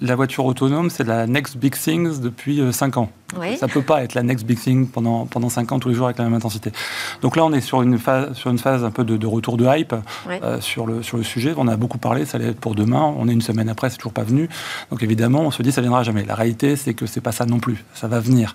la, 0.00 0.16
voiture 0.16 0.44
autonome, 0.44 0.90
c'est 0.90 1.04
la 1.04 1.26
next 1.26 1.56
big 1.56 1.76
thing 1.76 2.20
depuis 2.20 2.60
5 2.72 2.96
euh, 2.96 3.00
ans. 3.00 3.10
Ça 3.56 3.66
ne 3.66 3.72
peut 3.72 3.82
pas 3.82 4.02
être 4.02 4.14
la 4.14 4.22
next 4.22 4.44
big 4.44 4.58
thing 4.58 4.88
pendant, 4.88 5.24
pendant 5.26 5.48
5 5.48 5.72
ans, 5.72 5.78
tous 5.78 5.88
les 5.88 5.94
jours 5.94 6.06
avec 6.06 6.18
la 6.18 6.24
même 6.24 6.34
intensité. 6.34 6.72
Donc 7.22 7.36
là, 7.36 7.44
on 7.44 7.52
est 7.52 7.60
sur 7.60 7.80
une 7.80 7.98
phase, 7.98 8.34
sur 8.34 8.50
une 8.50 8.58
phase 8.58 8.84
un 8.84 8.90
peu 8.90 9.04
de, 9.04 9.26
retour 9.26 9.56
de 9.56 9.66
hype 9.66 9.94
euh, 10.28 10.60
sur, 10.60 10.86
le, 10.86 11.02
sur 11.02 11.16
le 11.16 11.22
sujet. 11.22 11.54
On 11.56 11.68
a 11.68 11.76
beaucoup 11.76 11.98
parlé, 11.98 12.26
ça 12.26 12.36
allait 12.36 12.48
être 12.48 12.60
pour 12.60 12.74
demain. 12.74 13.14
On 13.16 13.28
est 13.28 13.32
une 13.32 13.40
semaine 13.40 13.68
après, 13.68 13.88
c'est 13.88 13.96
toujours 13.96 14.12
pas 14.12 14.24
venu. 14.24 14.48
Donc 14.90 15.02
évidemment, 15.02 15.42
on 15.42 15.50
se 15.50 15.62
dit, 15.62 15.72
ça 15.72 15.80
viendra 15.80 16.02
jamais. 16.02 16.24
La 16.24 16.34
réalité, 16.34 16.76
c'est 16.76 16.94
que 16.94 17.06
c'est 17.06 17.20
pas 17.20 17.32
ça 17.32 17.46
non 17.46 17.60
plus. 17.60 17.84
Ça 17.94 18.08
va 18.08 18.20
venir. 18.20 18.54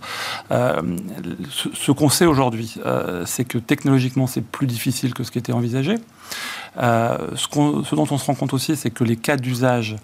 ce, 0.52 1.92
qu'on 1.92 2.10
sait 2.10 2.26
aujourd'hui, 2.26 2.76
c'est 3.26 3.46
que 3.46 3.58
technologiquement, 3.58 4.28
c'est 4.28 4.44
plus 4.44 4.68
difficile 4.68 5.14
que 5.14 5.24
ce 5.24 5.32
qui 5.32 5.40
était 5.40 5.54
envisagé. 5.54 5.96
Ce, 6.78 7.36
ce, 7.36 7.96
dont 7.96 8.08
on 8.12 8.18
se 8.18 8.26
rend 8.26 8.36
compte 8.36 8.54
aussi, 8.54 8.76
c'est 8.76 8.92
que 8.92 9.04
les 9.04 9.18
cas 9.18 9.38
d'usage 9.38 9.98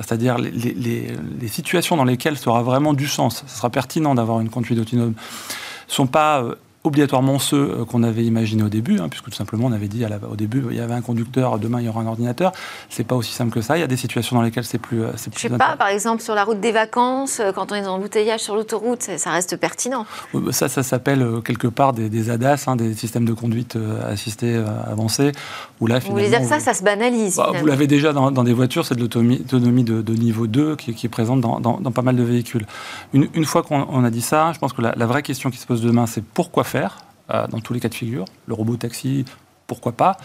c'est-à-dire 0.00 0.38
les, 0.38 1.48
situations 1.48 1.96
dans 1.96 2.04
lesquelles 2.04 2.38
ça 2.38 2.50
aura 2.50 2.62
vraiment 2.62 2.94
du 2.94 3.06
sens, 3.06 3.44
ce 3.46 3.56
sera 3.56 3.70
pertinent 3.70 4.14
d'avoir 4.14 4.40
une 4.40 4.48
conduite 4.48 4.78
autonome, 4.78 5.10
ne 5.10 5.92
sont 5.92 6.06
pas 6.06 6.42
euh, 6.42 6.54
obligatoirement 6.82 7.38
ceux 7.38 7.56
euh, 7.56 7.84
qu'on 7.84 8.02
avait 8.02 8.24
imaginés 8.24 8.62
au 8.62 8.68
début, 8.68 9.00
hein, 9.00 9.08
puisque 9.08 9.26
tout 9.26 9.36
simplement 9.36 9.66
on 9.66 9.72
avait 9.72 9.88
dit 9.88 10.04
au 10.30 10.36
début 10.36 10.64
il 10.70 10.76
y 10.76 10.80
avait 10.80 10.94
un 10.94 11.02
conducteur, 11.02 11.58
demain 11.58 11.80
il 11.80 11.86
y 11.86 11.88
aura 11.88 12.00
un 12.00 12.06
ordinateur. 12.06 12.52
C'est 12.88 13.04
pas 13.04 13.16
aussi 13.16 13.32
simple 13.32 13.52
que 13.52 13.60
ça. 13.60 13.76
Il 13.76 13.80
y 13.80 13.84
a 13.84 13.86
des 13.86 13.96
situations 13.96 14.36
dans 14.36 14.42
lesquelles 14.42 14.64
c'est 14.64 14.78
plus. 14.78 15.02
Euh, 15.02 15.10
c'est 15.16 15.30
plus 15.30 15.42
Je 15.42 15.48
sais 15.48 15.58
pas, 15.58 15.76
par 15.76 15.88
exemple 15.88 16.22
sur 16.22 16.34
la 16.34 16.44
route 16.44 16.60
des 16.60 16.72
vacances, 16.72 17.40
euh, 17.40 17.52
quand 17.52 17.72
on 17.72 17.74
est 17.74 17.82
dans 17.82 17.96
l'embouteillage 17.96 18.40
sur 18.40 18.54
l'autoroute, 18.54 19.02
ça 19.02 19.30
reste 19.30 19.56
pertinent. 19.56 20.06
Bah, 20.32 20.52
ça, 20.52 20.68
ça 20.68 20.82
s'appelle 20.82 21.26
quelque 21.44 21.66
part 21.66 21.92
des, 21.92 22.30
ADAS, 22.30 22.64
hein, 22.66 22.76
des 22.76 22.94
systèmes 22.94 23.24
de 23.24 23.32
conduite 23.32 23.76
assistés 24.06 24.62
avancés. 24.86 25.32
Où 25.80 25.86
là, 25.86 25.98
vous 25.98 26.12
voulez 26.12 26.28
dire 26.28 26.44
ça, 26.44 26.60
ça 26.60 26.74
se 26.74 26.82
banalise 26.82 27.36
bah, 27.36 27.52
Vous 27.58 27.66
l'avez 27.66 27.86
déjà 27.86 28.12
dans, 28.12 28.30
des 28.44 28.52
voitures, 28.52 28.86
c'est 28.86 28.94
de 28.94 29.00
l'autonomie 29.00 29.84
de, 29.84 30.02
de, 30.02 30.14
niveau 30.14 30.46
2 30.46 30.76
qui, 30.76 30.90
est 30.90 31.08
présente 31.08 31.40
dans, 31.40 31.60
dans, 31.60 31.90
pas 31.90 32.02
mal 32.02 32.16
de 32.16 32.22
véhicules. 32.22 32.66
Une, 33.12 33.28
une 33.34 33.44
fois 33.44 33.62
qu'on 33.62 34.04
a 34.04 34.10
dit 34.10 34.22
ça, 34.22 34.52
je 34.52 34.58
pense 34.58 34.72
que 34.72 34.82
la, 34.82 34.94
la 34.96 35.06
vraie 35.06 35.22
question 35.22 35.50
qui 35.50 35.58
se 35.58 35.66
pose 35.66 35.82
demain, 35.82 36.06
c'est 36.06 36.24
pourquoi 36.24 36.64
faire 36.70 36.98
euh, 37.30 37.46
dans 37.48 37.60
tous 37.60 37.74
les 37.74 37.80
cas 37.80 37.88
de 37.88 37.94
figure. 37.94 38.24
Le 38.46 38.54
robot 38.54 38.76
taxi, 38.76 39.24
pourquoi 39.66 39.92
pas 39.92 40.16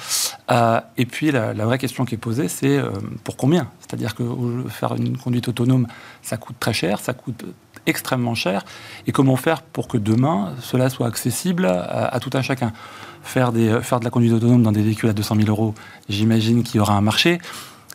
euh, 0.51 0.79
Et 0.97 1.05
puis 1.05 1.31
la, 1.31 1.53
vraie 1.53 1.77
question 1.77 2.05
qui 2.05 2.15
est 2.15 2.19
posée, 2.19 2.47
c'est 2.47 2.77
euh, 2.77 2.89
pour 3.23 3.35
combien? 3.35 3.67
C'est-à-dire 3.79 4.15
que 4.15 4.23
faire 4.69 4.95
une 4.95 5.17
conduite 5.17 5.47
autonome, 5.47 5.87
ça 6.21 6.37
coûte 6.37 6.55
très 6.59 6.73
cher, 6.73 6.99
ça 6.99 7.13
coûte 7.13 7.45
extrêmement 7.85 8.35
cher. 8.35 8.65
Et 9.05 9.11
comment 9.11 9.35
faire 9.35 9.61
pour 9.61 9.87
que 9.87 9.97
demain, 9.97 10.53
cela 10.61 10.89
soit 10.89 11.07
accessible 11.07 11.65
à, 11.65 12.19
tout 12.19 12.31
un 12.33 12.41
chacun? 12.41 12.73
Faire, 13.21 13.51
faire 13.81 13.99
de 13.99 14.05
la 14.05 14.11
conduite 14.11 14.33
autonome 14.33 14.63
dans 14.63 14.71
des 14.71 14.81
véhicules 14.81 15.09
à 15.09 15.13
200 15.13 15.35
000 15.35 15.49
euros, 15.49 15.75
j'imagine 16.09 16.63
qu'il 16.63 16.77
y 16.77 16.79
aura 16.79 16.95
un 16.95 17.01
marché 17.01 17.39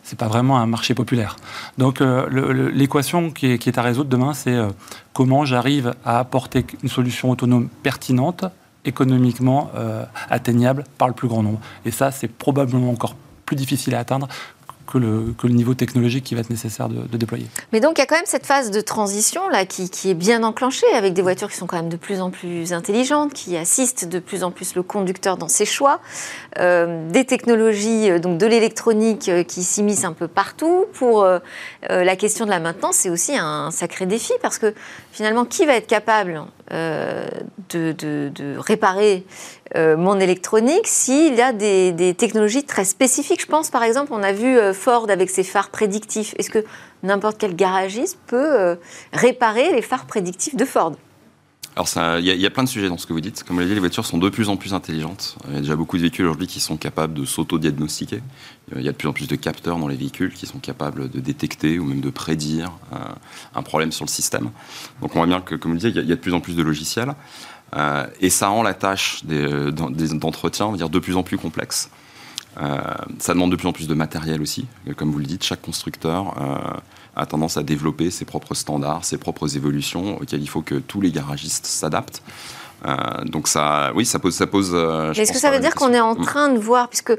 c'est 0.02 0.18
pas 0.18 0.28
vraiment 0.28 0.58
un 0.58 0.66
marché 0.66 0.94
populaire. 0.94 1.36
Donc 1.78 2.00
l'équation 2.00 3.30
qui, 3.30 3.46
est 3.46 3.78
à 3.78 3.82
résoudre 3.82 4.10
demain, 4.10 4.34
c'est 4.34 4.58
comment 5.12 5.44
j'arrive 5.44 5.94
à 6.04 6.18
apporter 6.18 6.66
une 6.82 6.88
solution 6.88 7.30
autonome 7.30 7.68
pertinente 7.82 8.44
économiquement 8.84 9.70
euh, 9.74 10.04
atteignable 10.28 10.84
par 10.98 11.08
le 11.08 11.14
plus 11.14 11.28
grand 11.28 11.42
nombre. 11.42 11.60
Et 11.84 11.90
ça, 11.90 12.10
c'est 12.10 12.28
probablement 12.28 12.90
encore 12.90 13.14
plus 13.46 13.56
difficile 13.56 13.94
à 13.94 13.98
atteindre 13.98 14.28
que 14.90 14.98
le, 14.98 15.35
niveau 15.44 15.74
technologique 15.74 16.24
qui 16.24 16.35
va 16.35 16.40
être 16.40 16.50
nécessaire 16.50 16.88
de, 16.88 17.16
déployer. 17.16 17.46
Mais 17.72 17.81
donc 17.81 17.98
il 17.98 18.00
y 18.00 18.03
a 18.03 18.07
quand 18.07 18.16
même 18.16 18.24
cette 18.26 18.46
phase 18.46 18.70
de 18.70 18.81
transition 18.81 19.48
là 19.48 19.64
qui, 19.64 19.90
est 20.11 20.14
bien 20.14 20.42
enclenchée 20.42 20.87
avec 20.94 21.14
des 21.14 21.22
voitures 21.22 21.48
qui 21.50 21.57
sont 21.57 21.66
quand 21.66 21.76
même 21.76 21.88
de 21.88 21.96
plus 21.96 22.20
en 22.20 22.31
plus 22.31 22.72
intelligentes, 22.72 23.33
qui 23.33 23.57
assistent 23.57 24.07
de 24.07 24.18
plus 24.18 24.44
en 24.44 24.50
plus 24.50 24.74
le 24.74 24.83
conducteur 24.83 25.37
dans 25.37 25.48
ses 25.48 25.64
choix, 25.64 26.00
euh, 26.59 27.09
des 27.11 27.24
technologies, 27.24 28.11
euh, 28.11 28.18
donc 28.18 28.38
de 28.38 28.46
l'électronique 28.46 29.31
qui 29.46 29.62
s'immiscent 29.62 30.05
un 30.05 30.12
peu 30.12 30.29
partout. 30.29 30.87
Pour 30.92 31.26
la 31.88 32.16
question 32.16 32.44
de 32.44 32.50
la 32.50 32.61
maintenance, 32.61 32.96
c'est 32.96 33.11
aussi 33.11 33.37
un 33.37 33.70
sacré 33.70 34.07
défi 34.07 34.33
parce 34.42 34.59
que 34.59 34.74
finalement, 35.12 35.44
qui 35.44 35.66
va 35.66 35.74
être 35.76 35.87
capable 35.87 36.42
euh, 36.72 37.26
de, 37.70 38.59
réparer 38.59 39.24
euh, 39.76 39.96
mon 39.96 40.18
électronique 40.18 40.87
s'il 40.87 41.35
y 41.35 41.40
a 41.40 41.52
des, 41.52 42.14
technologies 42.16 42.64
très 42.64 42.85
spécifiques. 42.85 43.40
Je 43.42 43.46
pense 43.46 43.70
par 43.70 43.83
exemple, 43.83 44.12
on 44.12 44.22
a 44.22 44.33
vu 44.33 44.59
euh, 44.59 44.72
Ford 44.72 45.06
avec 45.09 45.30
ses 45.30 45.44
phares 45.44 45.70
prédictifs. 45.70 46.35
Est-ce 46.38 46.50
que 46.50 46.64
n'importe 47.02 47.38
quel 47.38 47.54
garagiste 47.54 48.18
peut 48.26 48.76
réparer 49.12 49.72
les 49.72 49.83
phares 49.83 50.06
prédictifs 50.06 50.54
de 50.54 50.64
Ford? 50.64 50.96
Alors, 51.76 52.18
il 52.18 52.24
y, 52.24 52.46
a 52.46 52.50
plein 52.50 52.64
de 52.64 52.68
sujets 52.68 52.88
dans 52.88 52.98
ce 52.98 53.06
que 53.06 53.12
vous 53.12 53.20
dites. 53.20 53.44
Comme 53.44 53.54
vous 53.54 53.61
l'avez 53.61 53.70
dit, 53.70 53.74
les 53.74 53.80
voitures 53.80 54.04
sont 54.04 54.18
de 54.18 54.28
plus 54.28 54.48
en 54.48 54.56
plus 54.56 54.74
intelligentes. 54.74 55.37
Il 55.48 55.54
y 55.54 55.56
a 55.59 55.61
déjà 55.61 55.76
beaucoup 55.76 55.96
de 55.96 56.02
véhicules 56.02 56.24
aujourd'hui 56.24 56.48
qui 56.48 56.59
sont 56.59 56.76
capables 56.76 57.14
de 57.14 57.24
s'auto-diagnostiquer. 57.24 58.22
Il 58.74 58.83
y 58.83 58.88
a 58.88 58.92
de 58.92 58.96
plus 58.96 59.06
en 59.06 59.12
plus 59.12 59.28
de 59.28 59.37
capteurs 59.37 59.78
dans 59.78 59.87
les 59.87 59.94
véhicules 59.94 60.35
qui 60.35 60.46
sont 60.46 60.59
capables 60.59 61.09
de 61.09 61.20
détecter 61.20 61.78
ou 61.78 61.85
même 61.85 62.00
de 62.00 62.11
prédire 62.11 62.72
euh, 62.92 62.96
un 63.54 63.62
problème 63.62 63.92
sur 63.92 64.04
le 64.04 64.11
système. 64.11 64.50
Donc, 65.00 65.14
on 65.14 65.18
voit 65.18 65.26
bien 65.26 65.40
que, 65.40 65.54
comme 65.54 65.70
vous 65.70 65.76
le 65.76 65.80
disiez, 65.80 66.02
il 66.02 66.09
y, 66.09 66.12
a 66.12 66.16
de 66.16 66.20
plus 66.20 66.35
en 66.35 66.40
plus 66.40 66.56
de 66.56 66.62
logiciels. 66.62 67.14
Euh, 67.76 68.06
et 68.20 68.30
ça 68.30 68.48
rend 68.48 68.62
la 68.62 68.74
tâche 68.74 69.24
d'entretien, 69.24 70.72
dire, 70.72 70.90
de 70.90 70.98
plus 70.98 71.16
en 71.16 71.22
plus 71.22 71.38
complexe. 71.38 71.90
Euh, 72.61 72.80
ça 73.18 73.33
demande 73.35 73.52
de 73.52 73.56
plus 73.56 73.68
en 73.68 73.72
plus 73.72 73.87
de 73.87 73.94
matériel 73.94 74.42
aussi. 74.42 74.66
Comme 74.96 75.12
vous 75.12 75.18
le 75.18 75.26
dites, 75.26 75.44
chaque 75.44 75.62
constructeur 75.62 76.35
a 77.16 77.26
tendance 77.26 77.56
à 77.56 77.62
développer 77.62 78.11
ses 78.11 78.24
propres 78.24 78.54
standards, 78.54 79.04
ses 79.04 79.18
propres 79.18 79.56
évolutions 79.56 80.20
auxquelles 80.20 80.42
il 80.42 80.48
faut 80.48 80.62
que 80.62 80.76
tous 80.76 81.00
les 81.00 81.11
garagistes 81.11 81.66
s'adaptent. 81.66 82.22
Euh, 82.86 83.24
donc 83.24 83.48
ça, 83.48 83.92
oui, 83.94 84.06
ça 84.06 84.18
pose, 84.18 84.34
ça 84.34 84.46
pose. 84.46 84.72
Euh, 84.74 85.12
Est-ce 85.12 85.32
que 85.32 85.38
ça 85.38 85.50
veut 85.50 85.60
dire 85.60 85.74
qu'on 85.74 85.92
est 85.92 86.00
en 86.00 86.14
mm. 86.14 86.22
train 86.22 86.48
de 86.48 86.58
voir, 86.58 86.88
puisque 86.88 87.12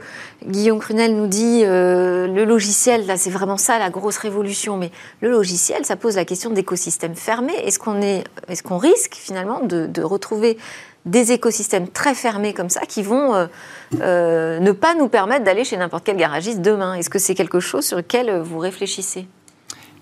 Guillaume 0.45 0.79
Crunel 0.79 1.15
nous 1.15 1.27
dit 1.27 1.61
euh, 1.63 2.27
le 2.27 2.45
logiciel, 2.45 3.05
là, 3.05 3.17
c'est 3.17 3.29
vraiment 3.29 3.57
ça 3.57 3.77
la 3.77 3.89
grosse 3.89 4.17
révolution, 4.17 4.77
mais 4.77 4.91
le 5.21 5.29
logiciel, 5.29 5.85
ça 5.85 5.95
pose 5.95 6.15
la 6.15 6.25
question 6.25 6.49
d'écosystèmes 6.49 7.15
fermés. 7.15 7.55
Est-ce 7.63 7.79
qu'on 7.79 8.01
est, 8.01 8.23
est-ce 8.47 8.63
qu'on 8.63 8.77
risque 8.77 9.15
finalement 9.15 9.61
de, 9.61 9.85
de, 9.85 10.01
retrouver 10.01 10.57
des 11.05 11.31
écosystèmes 11.31 11.87
très 11.87 12.15
fermés 12.15 12.53
comme 12.53 12.69
ça 12.69 12.81
qui 12.81 13.03
vont 13.03 13.47
ne 13.91 14.71
pas 14.71 14.95
nous 14.95 15.09
permettre 15.09 15.43
d'aller 15.43 15.63
chez 15.63 15.77
n'importe 15.77 16.03
quel 16.05 16.17
garagiste 16.17 16.61
demain? 16.61 16.95
Est-ce 16.95 17.09
que 17.09 17.19
c'est 17.19 17.35
quelque 17.35 17.59
chose 17.59 17.85
sur 17.85 17.97
lequel 17.97 18.39
vous 18.41 18.59
réfléchissez? 18.59 19.27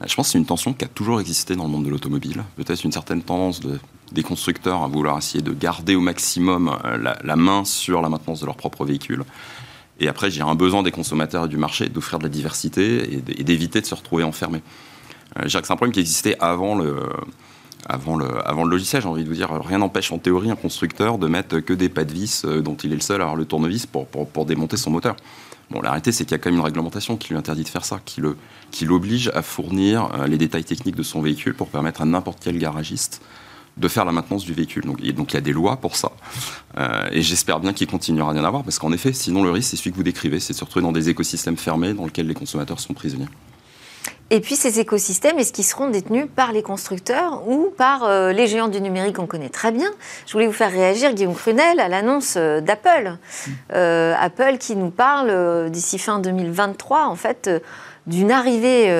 Je 0.06 0.15
pense 0.15 0.28
que 0.28 0.32
c'est 0.32 0.38
une 0.38 0.45
tension 0.45 0.74
qui 0.74 0.86
a 0.86 0.88
toujours 0.88 1.19
existé 1.19 1.56
dans 1.56 1.65
le 1.65 1.69
monde 1.69 1.84
de 1.84 1.89
l'automobile. 1.89 2.43
Peut-être 2.56 2.84
une 2.86 2.91
certaine 2.91 3.22
tendance 3.22 3.60
des 4.12 4.24
constructeurs 4.24 4.84
à 4.84 4.88
vouloir 4.88 5.17
essayer 5.17 5.43
de 5.43 5.54
garder 5.54 5.95
au 5.95 6.02
maximum 6.02 6.76
euh, 6.86 7.13
la, 7.24 7.36
main 7.36 7.63
sur 7.65 8.02
la 8.02 8.10
maintenance 8.10 8.41
de 8.41 8.45
leurs 8.45 8.58
propres 8.58 8.86
véhicules. 8.86 9.24
Et 10.00 10.08
après, 10.08 10.32
j'ai 10.32 10.41
un 10.41 10.56
besoin 10.56 10.82
des 10.82 10.91
consommateurs 10.91 11.45
et 11.45 11.50
du 11.50 11.58
marché 11.58 11.89
d'offrir 11.89 12.19
de 12.19 12.24
la 12.24 12.30
diversité 12.30 13.15
et 13.15 13.43
d'éviter 13.43 13.82
de 13.82 13.86
se 13.86 13.95
retrouver 13.95 14.24
enfermés. 14.24 14.62
Euh, 15.38 15.43
que 15.43 15.50
c'est 15.50 15.58
un 15.58 15.76
problème 15.76 15.91
qui 15.91 16.00
existait 16.00 16.38
avant 16.39 16.76
le, 16.76 17.04
avant 17.88 18.17
le, 18.17 18.48
avant 18.48 18.63
le 18.63 18.69
logiciel, 18.69 19.02
j'ai 19.02 19.08
envie 19.08 19.24
de 19.24 19.30
vous 19.30 19.36
dire, 19.36 19.52
rien 19.52 19.80
n'empêche 19.80 20.12
en 20.12 20.17
théorie 20.17 20.50
un 20.50 20.56
constructeur 20.56 21.17
de 21.17 21.28
mettre 21.28 21.60
que 21.60 21.74
des 21.74 21.89
pas 21.89 22.06
de 22.06 22.13
vis 22.13 22.43
euh, 22.45 22.62
dont 22.62 22.76
il 22.76 22.91
est 22.91 22.95
le 22.95 23.02
seul 23.02 23.22
à 23.22 23.26
avoir 23.26 23.36
le 23.36 23.45
tournevis 23.45 23.86
pour, 23.86 24.08
pour, 24.08 24.45
démonter 24.45 24.78
son 24.78 24.89
moteur. 24.89 25.15
Bon, 25.69 25.82
la 25.82 25.91
réalité, 25.91 26.12
c'est 26.12 26.24
qu'il 26.24 26.32
y 26.32 26.36
a 26.36 26.39
quand 26.39 26.50
même 26.50 26.60
une 26.60 26.65
réglementation 26.65 27.15
qui 27.15 27.30
lui 27.30 27.38
interdit 27.38 27.63
de 27.63 27.67
faire 27.67 27.86
ça, 27.86 28.00
qui, 28.04 28.22
l'oblige 28.86 29.30
à 29.36 29.43
fournir 29.43 30.10
les 30.26 30.39
détails 30.39 30.63
techniques 30.63 30.95
de 30.95 31.04
son 31.04 31.22
véhicule 31.22 31.54
pour 31.54 31.67
permettre 31.67 32.02
à 32.02 32.06
n'importe 32.06 32.39
quel 32.43 32.58
garagiste 32.58 33.22
de 33.80 33.88
faire 33.88 34.06
la 34.06 34.12
maintenance 34.12 34.46
du 34.46 34.54
véhicule. 34.54 34.84
Donc, 34.86 35.00
il 35.02 35.34
y 35.34 35.38
a 35.38 35.42
des 35.42 35.54
lois 35.54 35.78
pour 35.78 35.96
ça. 35.96 36.12
Euh, 36.78 37.08
et 37.12 37.22
j'espère 37.22 37.60
bien 37.60 37.74
qu'il 37.74 37.88
continuera 37.88 38.34
d'y 38.34 38.39
en 38.39 38.44
avoir, 38.44 38.63
parce 38.63 38.78
qu'en 38.78 38.92
effet, 38.92 39.13
sinon 39.13 39.44
le 39.44 39.52
risque, 39.52 39.72
c'est 39.72 39.78
celui 39.78 39.92
que 39.92 39.96
vous 39.96 40.04
décrivez, 40.04 40.39
c'est 40.39 40.54
de 40.54 40.58
se 40.58 40.63
retrouver 40.63 40.84
dans 40.84 40.92
des 40.92 41.10
écosystèmes 41.10 41.58
fermés 41.58 41.94
dans 41.94 42.06
lesquels 42.06 42.28
les 42.28 42.34
consommateurs 42.34 42.80
sont 42.80 42.94
prisonniers. 42.94 43.28
Et 44.32 44.42
puis 44.42 44.56
ces 44.56 44.80
écosystèmes, 44.80 45.39
est-ce 45.39 45.52
qu'ils 45.52 45.65
seront 45.65 45.89
détenus 45.89 46.28
par 46.36 46.52
les 46.52 46.62
constructeurs 46.62 47.48
ou 47.48 47.74
par 47.76 48.04
euh, 48.04 48.32
les 48.32 48.46
géants 48.46 48.68
du 48.68 48.80
numérique 48.80 49.15
qu'on 49.15 49.26
connaît 49.26 49.50
très 49.50 49.72
bien? 49.72 49.89
Je 50.28 50.34
voulais 50.34 50.46
vous 50.46 50.54
faire 50.54 50.70
réagir, 50.70 51.13
Guillaume 51.15 51.34
Crunel, 51.34 51.80
à 51.80 51.88
l'annonce 51.88 52.36
euh, 52.38 52.62
d'Apple. 52.62 53.18
Apple 53.72 54.58
qui 54.60 54.76
nous 54.76 54.92
parle 54.92 55.72
d'ici 55.72 55.98
fin 55.98 56.20
2023, 56.20 57.08
en 57.08 57.15
fait, 57.15 57.50
d'une 58.06 58.32
arrivée 58.32 58.94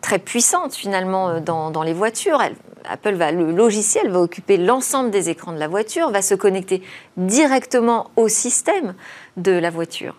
très 0.00 0.18
puissante 0.18 0.74
finalement 0.74 1.40
dans 1.40 1.82
les 1.82 1.92
voitures. 1.92 2.40
Apple 2.88 3.14
va, 3.14 3.32
le 3.32 3.52
logiciel 3.52 4.10
va 4.10 4.20
occuper 4.20 4.56
l'ensemble 4.56 5.10
des 5.10 5.28
écrans 5.30 5.52
de 5.52 5.58
la 5.58 5.68
voiture, 5.68 6.10
va 6.10 6.22
se 6.22 6.34
connecter 6.34 6.82
directement 7.16 8.10
au 8.16 8.28
système 8.28 8.94
de 9.36 9.52
la 9.52 9.70
voiture. 9.70 10.16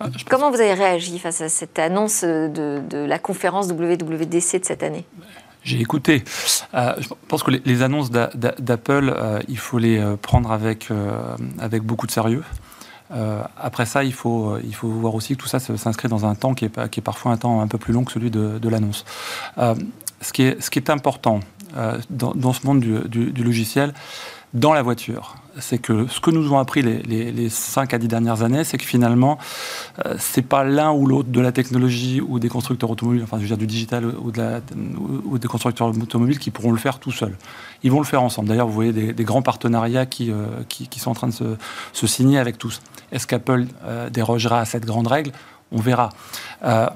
Ah, 0.00 0.08
Comment 0.28 0.50
vous 0.50 0.60
avez 0.60 0.74
réagi 0.74 1.18
face 1.18 1.40
à 1.40 1.48
cette 1.48 1.78
annonce 1.78 2.24
de, 2.24 2.82
la 3.06 3.18
conférence 3.18 3.68
WWDC 3.68 4.60
de 4.60 4.64
cette 4.64 4.82
année? 4.82 5.04
J'ai 5.64 5.80
écouté. 5.80 6.24
Euh, 6.74 6.94
je 6.98 7.08
pense 7.28 7.44
que 7.44 7.52
les, 7.52 7.82
annonces 7.82 8.10
d'Apple, 8.10 9.14
euh, 9.16 9.38
il 9.46 9.58
faut 9.58 9.78
les 9.78 9.98
euh, 9.98 10.16
prendre 10.16 10.50
avec, 10.50 10.88
avec 11.58 11.82
beaucoup 11.84 12.06
de 12.06 12.12
sérieux. 12.12 12.42
après 13.56 13.86
ça, 13.86 14.02
il 14.02 14.14
faut, 14.14 14.58
il 14.64 14.74
faut 14.74 14.88
voir 14.88 15.14
aussi 15.14 15.36
que 15.36 15.42
tout 15.42 15.48
ça 15.48 15.60
s'inscrit 15.60 16.08
dans 16.08 16.26
un 16.26 16.34
temps 16.34 16.54
qui 16.54 16.64
est, 16.64 16.90
qui 16.90 17.00
est 17.00 17.02
parfois 17.02 17.32
un 17.32 17.36
temps 17.36 17.60
un 17.60 17.68
peu 17.68 17.78
plus 17.78 17.92
long 17.92 18.04
que 18.04 18.12
celui 18.12 18.30
de, 18.30 18.68
l'annonce. 18.68 19.04
ce, 19.56 20.32
qui 20.32 20.42
est, 20.42 20.60
ce 20.60 20.70
qui 20.70 20.78
est 20.80 20.90
important 20.90 21.40
dans, 22.10 22.52
ce 22.52 22.66
monde 22.66 22.80
du 22.80 23.42
logiciel, 23.44 23.92
dans 24.54 24.74
la 24.74 24.82
voiture, 24.82 25.36
c'est 25.58 25.78
que 25.78 26.06
ce 26.08 26.20
que 26.20 26.30
nous 26.30 26.52
ont 26.52 26.58
appris 26.58 26.82
les, 26.82 27.32
les, 27.32 27.48
5 27.48 27.94
à 27.94 27.98
10 27.98 28.06
dernières 28.06 28.42
années, 28.42 28.64
c'est 28.64 28.76
que 28.76 28.84
finalement, 28.84 29.38
euh, 30.04 30.14
c'est 30.18 30.42
pas 30.42 30.62
l'un 30.62 30.92
ou 30.92 31.06
l'autre 31.06 31.30
de 31.30 31.40
la 31.40 31.52
technologie 31.52 32.20
ou 32.20 32.38
des 32.38 32.50
constructeurs 32.50 32.90
automobiles, 32.90 33.22
enfin 33.22 33.38
je 33.38 33.42
veux 33.42 33.48
dire 33.48 33.56
du 33.56 33.66
digital 33.66 34.04
ou, 34.04 35.38
des 35.38 35.48
constructeurs 35.48 35.88
automobiles 35.88 36.38
qui 36.38 36.50
pourront 36.50 36.72
le 36.72 36.78
faire 36.78 36.98
tout 36.98 37.12
seuls. 37.12 37.36
Ils 37.82 37.90
vont 37.90 37.98
le 37.98 38.04
faire 38.04 38.22
ensemble. 38.22 38.48
D'ailleurs, 38.48 38.66
vous 38.66 38.74
voyez 38.74 38.92
des, 38.92 39.24
grands 39.24 39.42
partenariats 39.42 40.04
qui, 40.06 40.30
euh, 40.30 40.46
qui, 40.68 41.00
sont 41.00 41.10
en 41.10 41.14
train 41.14 41.28
de 41.28 41.32
se, 41.32 41.56
se 41.92 42.06
signer 42.06 42.38
avec 42.38 42.58
tous. 42.58 42.82
Est-ce 43.10 43.26
qu'Apple 43.26 43.66
euh, 43.84 44.10
dérogera 44.10 44.60
à 44.60 44.64
cette 44.66 44.84
grande 44.84 45.06
règle? 45.06 45.32
On 45.72 45.80
verra. 45.80 46.10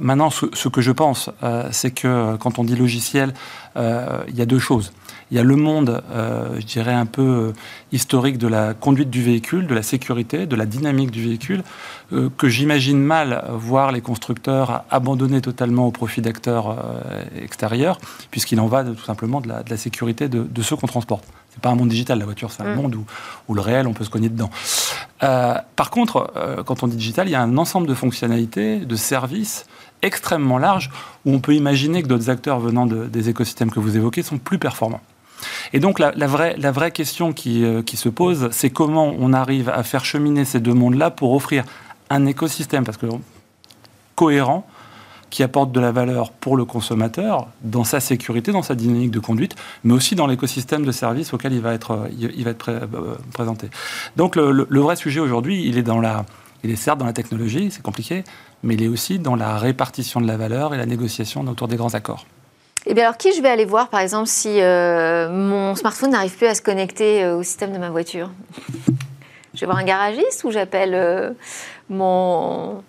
maintenant, 0.00 0.30
ce, 0.30 0.68
que 0.68 0.80
je 0.80 0.92
pense, 0.92 1.30
c'est 1.70 1.90
que 1.90 2.36
quand 2.36 2.58
on 2.58 2.64
dit 2.64 2.76
logiciel, 2.76 3.34
il 3.76 4.34
y 4.34 4.42
a 4.42 4.46
deux 4.46 4.58
choses. 4.58 4.92
Il 5.30 5.36
y 5.36 5.40
a 5.40 5.42
le 5.42 5.56
monde, 5.56 6.02
euh, 6.12 6.60
je 6.60 6.66
dirais, 6.66 6.92
un 6.92 7.06
peu 7.06 7.22
euh, 7.22 7.52
historique 7.90 8.38
de 8.38 8.46
la 8.46 8.74
conduite 8.74 9.10
du 9.10 9.22
véhicule, 9.22 9.66
de 9.66 9.74
la 9.74 9.82
sécurité, 9.82 10.46
de 10.46 10.54
la 10.54 10.66
dynamique 10.66 11.10
du 11.10 11.22
véhicule, 11.22 11.64
euh, 12.12 12.30
que 12.38 12.48
j'imagine 12.48 13.00
mal 13.00 13.44
voir 13.52 13.90
les 13.90 14.00
constructeurs 14.00 14.84
abandonner 14.88 15.40
totalement 15.40 15.88
au 15.88 15.90
profit 15.90 16.20
d'acteurs 16.20 16.76
extérieurs, 17.36 17.98
puisqu'il 18.30 18.60
en 18.60 18.66
va 18.66 18.84
tout 18.84 19.04
simplement 19.04 19.40
de 19.40 19.48
la, 19.48 19.76
sécurité 19.76 20.28
de, 20.28 20.62
ceux 20.62 20.76
qu'on 20.76 20.86
transporte. 20.86 21.24
C'est 21.50 21.60
pas 21.60 21.70
un 21.70 21.74
monde 21.74 21.88
digital, 21.88 22.18
la 22.18 22.24
voiture, 22.24 22.52
c'est 22.52 22.62
un 22.62 22.74
mm. 22.74 22.76
monde 22.76 22.94
où, 22.94 23.04
où, 23.48 23.54
le 23.54 23.60
réel, 23.60 23.86
on 23.86 23.94
peut 23.94 24.04
se 24.04 24.10
cogner 24.10 24.28
dedans. 24.28 24.50
Par 25.18 25.90
contre, 25.90 26.32
quand 26.66 26.82
on 26.82 26.86
dit 26.86 26.96
digital, 26.96 27.26
il 27.26 27.32
y 27.32 27.34
a 27.34 27.42
un 27.42 27.56
ensemble 27.56 27.88
de 27.88 27.94
fonctionnalités, 27.94 28.78
de 28.78 28.96
services 28.96 29.66
extrêmement 30.02 30.58
larges 30.58 30.90
où 31.24 31.32
on 31.32 31.40
peut 31.40 31.54
imaginer 31.54 32.02
que 32.02 32.06
d'autres 32.06 32.30
acteurs 32.30 32.60
venant 32.60 32.86
des 32.86 33.28
écosystèmes 33.28 33.70
que 33.70 33.80
vous 33.80 33.96
évoquez 33.96 34.22
sont 34.22 34.38
plus 34.38 34.58
performants. 34.58 35.00
Et 35.72 35.80
donc 35.80 35.98
la, 35.98 36.10
vraie, 36.26 36.54
la 36.58 36.70
vraie, 36.72 36.90
question 36.90 37.32
qui, 37.32 37.64
euh, 37.64 37.82
qui 37.82 37.96
se 37.96 38.08
pose, 38.08 38.48
c'est 38.52 38.70
comment 38.70 39.14
on 39.18 39.32
arrive 39.32 39.68
à 39.68 39.82
faire 39.82 40.04
cheminer 40.04 40.44
ces 40.44 40.60
deux 40.60 40.74
mondes-là 40.74 41.10
pour 41.10 41.32
offrir 41.32 41.64
un 42.10 42.26
écosystème 42.26 42.84
parce 42.84 42.98
que, 42.98 43.06
cohérent 44.14 44.66
qui 45.28 45.42
apporte 45.42 45.72
de 45.72 45.80
la 45.80 45.92
valeur 45.92 46.30
pour 46.30 46.56
le 46.56 46.64
consommateur 46.64 47.48
dans 47.62 47.84
sa 47.84 48.00
sécurité, 48.00 48.52
dans 48.52 48.62
sa 48.62 48.74
dynamique 48.74 49.10
de 49.10 49.18
conduite, 49.18 49.56
mais 49.84 49.92
aussi 49.92 50.14
dans 50.14 50.26
l'écosystème 50.26 50.86
de 50.86 50.92
services 50.92 51.34
auquel 51.34 51.52
il 51.52 51.60
va 51.60 51.74
être, 51.74 52.08
il 52.18 52.44
va 52.44 52.50
être 52.50 52.70
euh, 52.70 53.16
présenté. 53.34 53.68
Donc 54.16 54.36
le, 54.36 54.80
vrai 54.80 54.96
sujet 54.96 55.20
aujourd'hui, 55.20 55.66
il 55.66 55.84
il 56.64 56.70
est 56.70 56.76
certes 56.76 56.98
dans 56.98 57.06
la 57.06 57.12
technologie, 57.12 57.70
c'est 57.70 57.82
compliqué, 57.82 58.24
mais 58.62 58.74
il 58.74 58.82
est 58.82 58.88
aussi 58.88 59.18
dans 59.18 59.36
la 59.36 59.58
répartition 59.58 60.20
de 60.20 60.26
la 60.26 60.36
valeur 60.36 60.74
et 60.74 60.78
la 60.78 60.86
négociation 60.86 61.46
autour 61.46 61.68
des 61.68 61.76
grands 61.76 61.94
accords. 61.94 62.24
Et 62.86 62.90
eh 62.90 62.94
bien 62.94 63.02
alors, 63.02 63.16
qui 63.16 63.32
je 63.34 63.42
vais 63.42 63.48
aller 63.48 63.64
voir, 63.64 63.88
par 63.88 63.98
exemple, 63.98 64.28
si 64.28 64.60
euh, 64.60 65.28
mon 65.28 65.74
smartphone 65.74 66.10
n'arrive 66.10 66.36
plus 66.36 66.46
à 66.46 66.54
se 66.54 66.62
connecter 66.62 67.24
euh, 67.24 67.36
au 67.36 67.42
système 67.42 67.72
de 67.72 67.78
ma 67.78 67.90
voiture? 67.90 68.30
Je 69.54 69.60
vais 69.60 69.66
voir 69.66 69.78
un 69.78 69.84
garagiste 69.84 70.44
ou 70.44 70.52
j'appelle 70.52 71.34
mon 71.88 72.82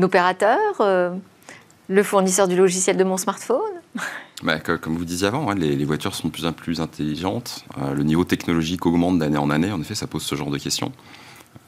opérateur 0.00 0.82
le 1.88 2.02
fournisseur 2.02 2.48
du 2.48 2.56
logiciel 2.56 2.96
de 2.96 3.04
mon 3.04 3.16
smartphone? 3.16 3.60
Bah, 4.42 4.58
Comme 4.58 4.96
vous 4.96 5.04
disiez 5.04 5.28
avant, 5.28 5.50
hein, 5.50 5.54
les, 5.54 5.84
voitures 5.84 6.14
sont 6.14 6.28
de 6.28 6.32
plus 6.32 6.46
en 6.46 6.52
plus 6.52 6.80
intelligentes. 6.80 7.64
Euh, 7.78 7.94
le 7.94 8.02
niveau 8.02 8.24
technologique 8.24 8.86
augmente 8.86 9.18
d'année 9.18 9.38
en 9.38 9.50
année. 9.50 9.70
En 9.70 9.80
effet, 9.80 9.94
ça 9.94 10.06
pose 10.06 10.22
ce 10.22 10.34
genre 10.34 10.50
de 10.50 10.58
questions. 10.58 10.92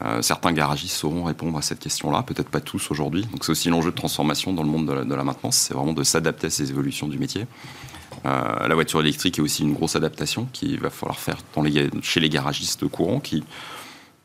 Euh, 0.04 0.20
certains 0.20 0.52
garagistes 0.52 0.96
sauront 0.96 1.24
répondre 1.24 1.56
à 1.56 1.62
cette 1.62 1.78
question-là, 1.78 2.22
peut-être 2.22 2.50
pas 2.50 2.60
tous 2.60 2.90
aujourd'hui. 2.90 3.22
Donc 3.32 3.44
c'est 3.44 3.52
aussi 3.52 3.70
l'enjeu 3.70 3.90
de 3.90 3.96
transformation 3.96 4.52
dans 4.52 4.62
le 4.62 4.68
monde 4.68 4.86
de 4.86 5.14
la, 5.14 5.24
maintenance, 5.24 5.56
c'est 5.56 5.74
vraiment 5.74 5.94
de 5.94 6.02
s'adapter 6.02 6.48
à 6.48 6.50
ces 6.50 6.70
évolutions 6.70 7.08
du 7.08 7.18
métier. 7.18 7.46
Euh, 8.26 8.68
la 8.68 8.74
voiture 8.74 9.00
électrique 9.00 9.38
est 9.38 9.42
aussi 9.42 9.62
une 9.62 9.72
grosse 9.72 9.96
adaptation 9.96 10.48
qu'il 10.52 10.78
va 10.80 10.90
falloir 10.90 11.18
faire 11.18 11.38
chez 12.02 12.20
les 12.20 12.28
garagistes 12.28 12.86
courants 12.88 13.20
qui 13.20 13.42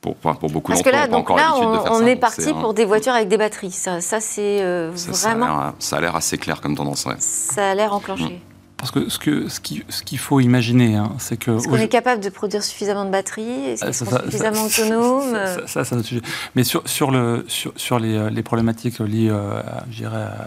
pour, 0.01 0.15
pour 0.15 0.49
beaucoup 0.49 0.71
Parce 0.71 0.81
que 0.81 0.89
là, 0.89 1.07
donc 1.07 1.29
là 1.29 1.53
on, 1.55 2.05
est 2.05 2.15
parti 2.15 2.53
pour 2.53 2.73
des 2.73 2.85
voitures 2.85 3.13
avec 3.13 3.27
des 3.27 3.37
batteries. 3.37 3.71
Ça, 3.71 4.01
ça 4.01 4.19
c'est 4.19 4.61
euh, 4.61 4.91
vraiment. 4.93 5.73
Ça 5.77 5.97
a 5.97 6.01
l'air 6.01 6.15
assez 6.15 6.39
clair 6.39 6.59
comme 6.59 6.75
tendance. 6.75 7.07
Ça 7.19 7.69
a 7.69 7.75
l'air 7.75 7.93
enclenché. 7.93 8.23
Mm. 8.23 8.50
Parce 8.81 8.89
que 8.89 9.09
ce 9.09 9.19
qu'il 9.19 9.47
ce 9.51 9.59
qui, 9.59 9.83
ce 9.89 10.01
qu'il 10.01 10.17
faut 10.17 10.39
imaginer, 10.39 10.95
hein, 10.95 11.11
c'est 11.19 11.37
que. 11.37 11.51
Est-ce 11.51 11.67
qu'on 11.67 11.75
est 11.75 11.87
capable 11.87 12.23
de 12.23 12.29
produire 12.29 12.63
suffisamment 12.63 13.05
de 13.05 13.11
batteries? 13.11 13.43
Est-ce 13.43 13.85
qu'ils 13.85 13.93
sont 13.93 14.05
suffisamment 14.23 14.65
autonomes 14.65 15.37
Ça, 15.67 15.85
c'est 15.85 15.95
notre 15.95 16.07
sujet. 16.07 16.23
Mais 16.55 16.63
sur, 16.63 16.81
sur, 16.89 17.11
le, 17.11 17.45
sur, 17.47 17.73
sur 17.75 17.99
les, 17.99 18.15
euh, 18.15 18.31
les, 18.31 18.41
problématiques 18.41 18.97
liées 18.97 19.29
euh, 19.29 19.61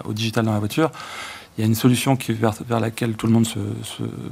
au 0.04 0.12
digital 0.12 0.44
dans 0.44 0.52
la 0.52 0.58
voiture, 0.58 0.90
il 1.56 1.60
y 1.60 1.64
a 1.64 1.66
une 1.68 1.76
solution 1.76 2.16
qui, 2.16 2.32
vers, 2.32 2.54
vers, 2.68 2.80
laquelle 2.80 3.14
tout 3.14 3.28
le 3.28 3.32
monde 3.32 3.46
se, 3.46 3.60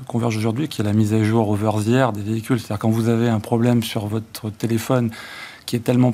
converge 0.08 0.36
aujourd'hui, 0.36 0.66
qui 0.66 0.80
est 0.80 0.84
la 0.84 0.92
mise 0.92 1.14
à 1.14 1.22
jour 1.22 1.48
over 1.48 1.70
the 1.84 1.90
air 1.90 2.12
des 2.12 2.22
véhicules. 2.22 2.58
C'est-à-dire 2.58 2.80
quand 2.80 2.90
vous 2.90 3.08
avez 3.08 3.28
un 3.28 3.38
problème 3.38 3.84
sur 3.84 4.08
votre 4.08 4.50
téléphone 4.50 5.12
qui 5.64 5.76
est 5.76 5.80
tellement 5.80 6.12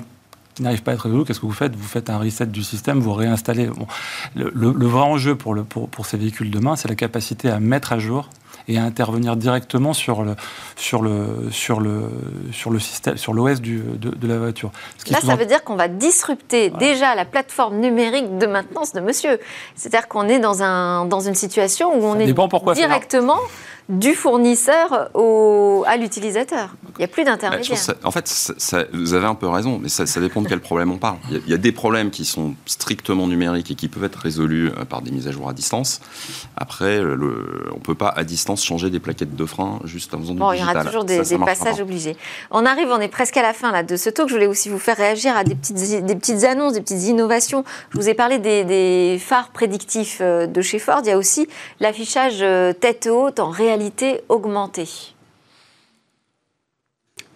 qui 0.59 0.65
n'arrive 0.65 0.83
pas 0.83 0.91
à 0.91 0.95
être 0.95 1.01
résolu, 1.03 1.25
qu'est-ce 1.25 1.41
que 1.41 1.47
vous 1.47 1.53
faites? 1.53 1.75
Vous 1.77 1.87
faites 1.87 2.11
un 2.11 2.19
reset 2.19 2.47
du 2.47 2.65
système, 2.65 2.99
vous 2.99 3.15
réinstallez. 3.15 3.69
Bon. 3.69 3.87
Le, 4.35 4.51
le, 4.53 4.87
vrai 4.87 5.03
enjeu 5.03 5.37
pour, 5.37 5.55
le, 5.55 5.63
pour, 5.63 5.89
pour 5.89 6.05
ces 6.05 6.17
véhicules 6.17 6.51
demain, 6.51 6.75
c'est 6.75 6.89
la 6.89 6.97
capacité 6.97 7.49
à 7.49 7.61
mettre 7.61 7.93
à 7.93 8.01
jour 8.01 8.29
et 8.67 8.77
à 8.77 8.83
intervenir 8.83 9.37
directement 9.37 9.93
sur 9.93 10.23
le, 10.23 10.35
sur 10.77 11.01
le, 11.01 11.49
sur 11.53 11.81
le, 11.81 12.11
sur 12.53 12.71
le 12.71 12.81
système, 12.81 13.17
sur 13.17 13.33
l'OS 13.33 13.61
de, 13.61 13.97
de, 13.97 14.29
la 14.29 14.39
voiture. 14.39 14.73
Là, 15.11 15.21
ça 15.21 15.37
veut 15.37 15.47
dire 15.47 15.63
qu'on 15.63 15.77
va 15.77 15.87
disrupter 15.87 16.71
déjà 16.71 17.15
la 17.15 17.25
plateforme 17.25 17.79
numérique 17.79 18.37
de 18.39 18.47
maintenance 18.47 18.93
de 18.93 19.01
monsieur. 19.01 19.39
C'est-à-dire 19.77 20.09
qu'on 20.09 20.29
est 20.29 20.41
dans, 20.41 20.63
un, 20.63 21.07
dans 21.07 21.21
une 21.21 21.37
situation 21.37 21.97
où 21.97 22.05
on 22.05 22.19
est 22.19 22.33
directement 22.75 23.39
du 23.89 24.15
fournisseur 24.15 25.11
au, 25.15 25.83
à 25.87 25.97
l'utilisateur. 25.97 26.75
Il 26.99 26.99
n'y 26.99 27.05
a 27.05 27.09
plus 27.09 27.25
d'intermédiaire. 27.25 27.79
En 28.05 28.11
fait, 28.11 28.53
vous 28.93 29.15
avez 29.15 29.27
un 29.27 29.35
peu 29.35 29.49
raison, 29.49 29.79
mais 29.81 29.89
ça, 29.89 30.05
dépend 30.21 30.43
de 30.43 30.49
quel 30.49 30.61
problème 30.61 30.91
on 30.91 30.99
parle. 30.99 31.17
Il 31.31 31.49
y, 31.49 31.55
a, 31.55 31.57
des 31.57 31.73
problèmes 31.73 32.11
qui 32.11 32.27
sont 32.27 32.55
strictement 32.67 33.27
numériques 33.27 33.71
et 33.71 33.75
qui 33.75 33.89
peuvent 33.89 34.05
être 34.05 34.19
résolus 34.19 34.69
euh, 34.69 34.85
par 34.85 35.01
des 35.01 35.11
mises 35.11 35.27
à 35.27 35.31
jour 35.31 35.49
à 35.49 35.55
distance. 35.55 36.01
Après, 36.57 37.01
le, 37.01 37.69
on 37.73 37.77
ne 37.77 37.81
peut 37.81 37.95
pas 37.95 38.09
à 38.09 38.25
distance 38.25 38.63
changer 38.63 38.91
des 38.91 39.01
plaquettes 39.01 39.35
de 39.35 39.47
frein 39.47 39.81
juste 39.85 40.13
en 40.13 40.19
faisant 40.19 40.35
du 40.35 40.41
bon, 40.41 40.53
Il 40.53 40.61
y 40.61 40.63
aura 40.63 40.85
toujours 40.85 41.05
des, 41.05 41.23
passages 41.39 41.81
obligés. 41.81 42.17
On 42.51 42.67
arrive, 42.67 42.89
on 42.91 43.01
est 43.01 43.09
presque 43.09 43.37
à 43.37 43.43
la 43.43 43.55
fin 43.55 43.73
là, 43.73 43.83
de 43.83 43.97
ce 43.97 44.11
talk. 44.11 44.29
Je 44.29 44.35
voulais 44.35 44.47
aussi 44.47 44.69
vous 44.69 44.79
faire 44.79 44.97
réagir 44.97 45.35
à 45.37 45.45
des 45.45 45.55
petites, 45.55 46.05
des 46.05 46.17
petites 46.17 46.45
annonces, 46.45 46.75
des 46.75 46.83
petites 46.83 47.05
innovations. 47.05 47.65
Je 47.91 47.99
vous 47.99 48.09
ai 48.09 48.15
parlé 48.15 48.39
des, 48.39 48.65
des 48.65 49.19
phares 49.19 49.49
prédictifs 49.49 50.19
euh, 50.21 50.47
de 50.47 50.61
chez 50.61 50.79
Ford. 50.79 51.01
Il 51.05 51.09
y 51.09 51.13
a 51.13 51.19
aussi 51.19 51.49
l'affichage 51.81 52.39
euh, 52.43 52.73
tête 52.75 53.09
haute 53.11 53.41
en 53.41 53.51
réalité 53.51 53.78
augmentée. 54.29 54.89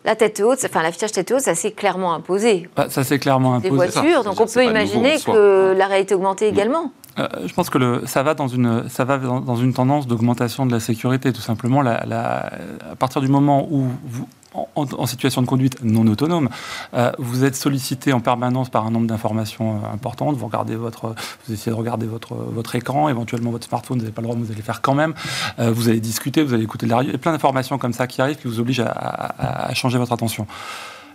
La 0.04 0.16
tête 0.16 0.40
haute, 0.40 0.58
enfin 0.64 0.82
l'affichage 0.82 1.12
tête 1.12 1.30
haute, 1.30 1.40
ça 1.40 1.54
s'est 1.54 1.70
clairement 1.70 2.12
imposé. 2.12 2.68
Bah, 2.76 2.86
ça 2.88 3.04
s'est 3.04 3.20
clairement 3.20 3.54
imposé. 3.54 3.70
Des 3.70 3.76
voitures, 3.76 4.24
donc 4.24 4.40
on 4.40 4.46
peut 4.46 4.64
imaginer 4.64 5.18
que 5.20 5.74
la 5.76 5.86
réalité 5.86 6.14
augmentée 6.14 6.48
également. 6.48 6.92
Euh, 7.18 7.28
je 7.44 7.52
pense 7.52 7.70
que 7.70 7.78
le, 7.78 8.06
ça 8.06 8.22
va 8.22 8.34
dans 8.34 8.48
une, 8.48 8.88
ça 8.88 9.04
va 9.04 9.18
dans, 9.18 9.56
une 9.56 9.74
tendance 9.74 10.06
d'augmentation 10.06 10.66
de 10.66 10.72
la 10.72 10.80
sécurité, 10.80 11.32
tout 11.32 11.42
simplement. 11.42 11.82
La, 11.82 12.50
à 12.90 12.96
partir 12.96 13.20
du 13.20 13.28
moment 13.28 13.68
où 13.70 13.86
vous, 14.04 14.26
en, 14.54 15.06
situation 15.06 15.42
de 15.42 15.46
conduite 15.46 15.82
non 15.82 16.06
autonome, 16.06 16.48
euh, 16.94 17.12
vous 17.18 17.44
êtes 17.44 17.56
sollicité 17.56 18.12
en 18.12 18.20
permanence 18.20 18.68
par 18.68 18.86
un 18.86 18.90
nombre 18.90 19.06
d'informations 19.06 19.76
euh, 19.76 19.94
importantes. 19.94 20.36
Vous 20.36 20.46
regardez 20.46 20.76
votre, 20.76 21.14
vous 21.46 21.54
essayez 21.54 21.72
de 21.72 21.76
regarder 21.76 22.06
votre 22.06 22.34
votre 22.34 22.74
écran, 22.74 23.08
éventuellement 23.08 23.50
votre 23.50 23.66
smartphone. 23.66 23.98
Vous 23.98 24.04
n'avez 24.04 24.14
pas 24.14 24.22
le 24.22 24.26
droit, 24.26 24.36
mais 24.36 24.44
vous 24.44 24.52
allez 24.52 24.62
faire 24.62 24.82
quand 24.82 24.94
même. 24.94 25.14
Euh, 25.58 25.72
vous 25.72 25.88
allez 25.88 26.00
discuter, 26.00 26.42
vous 26.42 26.54
allez 26.54 26.64
écouter 26.64 26.86
de 26.86 26.90
la 26.90 26.96
radio. 26.96 27.10
Il 27.10 27.14
y 27.14 27.16
a 27.16 27.18
plein 27.18 27.32
d'informations 27.32 27.78
comme 27.78 27.92
ça 27.92 28.06
qui 28.06 28.20
arrivent 28.20 28.36
qui 28.36 28.48
vous 28.48 28.60
obligent 28.60 28.80
à, 28.80 29.68
à 29.68 29.74
changer 29.74 29.98
votre 29.98 30.12
attention 30.12 30.46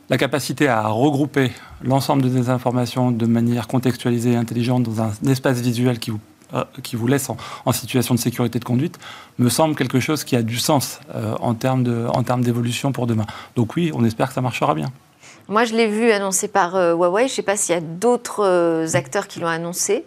la 0.10 0.17
capacité 0.17 0.69
à 0.69 0.88
regrouper 0.88 1.52
l'ensemble 1.84 2.21
de 2.21 2.30
ces 2.30 2.50
informations 2.50 3.12
de 3.12 3.26
manière 3.26 3.67
contextualisée 3.67 4.32
et 4.32 4.36
intelligente 4.38 4.84
dans 4.84 5.02
un 5.02 5.12
espace 5.28 5.60
visuel 5.60 6.00
qui 6.00 6.12
vous 6.12 6.19
qui 6.84 6.96
vous 6.96 7.08
laisse 7.08 7.30
en, 7.30 7.72
situation 7.72 8.16
de 8.16 8.20
sécurité 8.20 8.60
de 8.60 8.66
conduite 8.66 8.98
me 9.38 9.50
semble 9.50 9.76
quelque 9.76 10.00
chose 10.00 10.24
qui 10.24 10.36
a 10.36 10.42
du 10.42 10.58
sens 10.58 11.00
euh, 11.14 11.36
en 11.40 11.54
termes 11.54 11.84
d'évolution 12.42 12.92
pour 12.92 13.08
demain. 13.08 13.26
Donc 13.56 13.76
oui, 13.76 13.92
on 13.94 14.04
espère 14.06 14.30
que 14.30 14.34
ça 14.34 14.42
marchera 14.42 14.74
bien. 14.74 14.92
Moi, 15.50 15.64
je 15.64 15.76
l'ai 15.76 15.88
vu 15.88 16.12
annoncé 16.12 16.48
par 16.48 16.76
euh, 16.76 16.94
Huawei. 16.94 17.28
Je 17.28 17.32
ne 17.32 17.36
sais 17.36 17.42
pas 17.42 17.56
s'il 17.56 17.76
y 17.76 17.78
a 17.78 17.82
d'autres 17.82 18.86
acteurs 18.96 19.28
qui 19.28 19.40
l'ont 19.40 19.48
annoncé. 19.48 20.06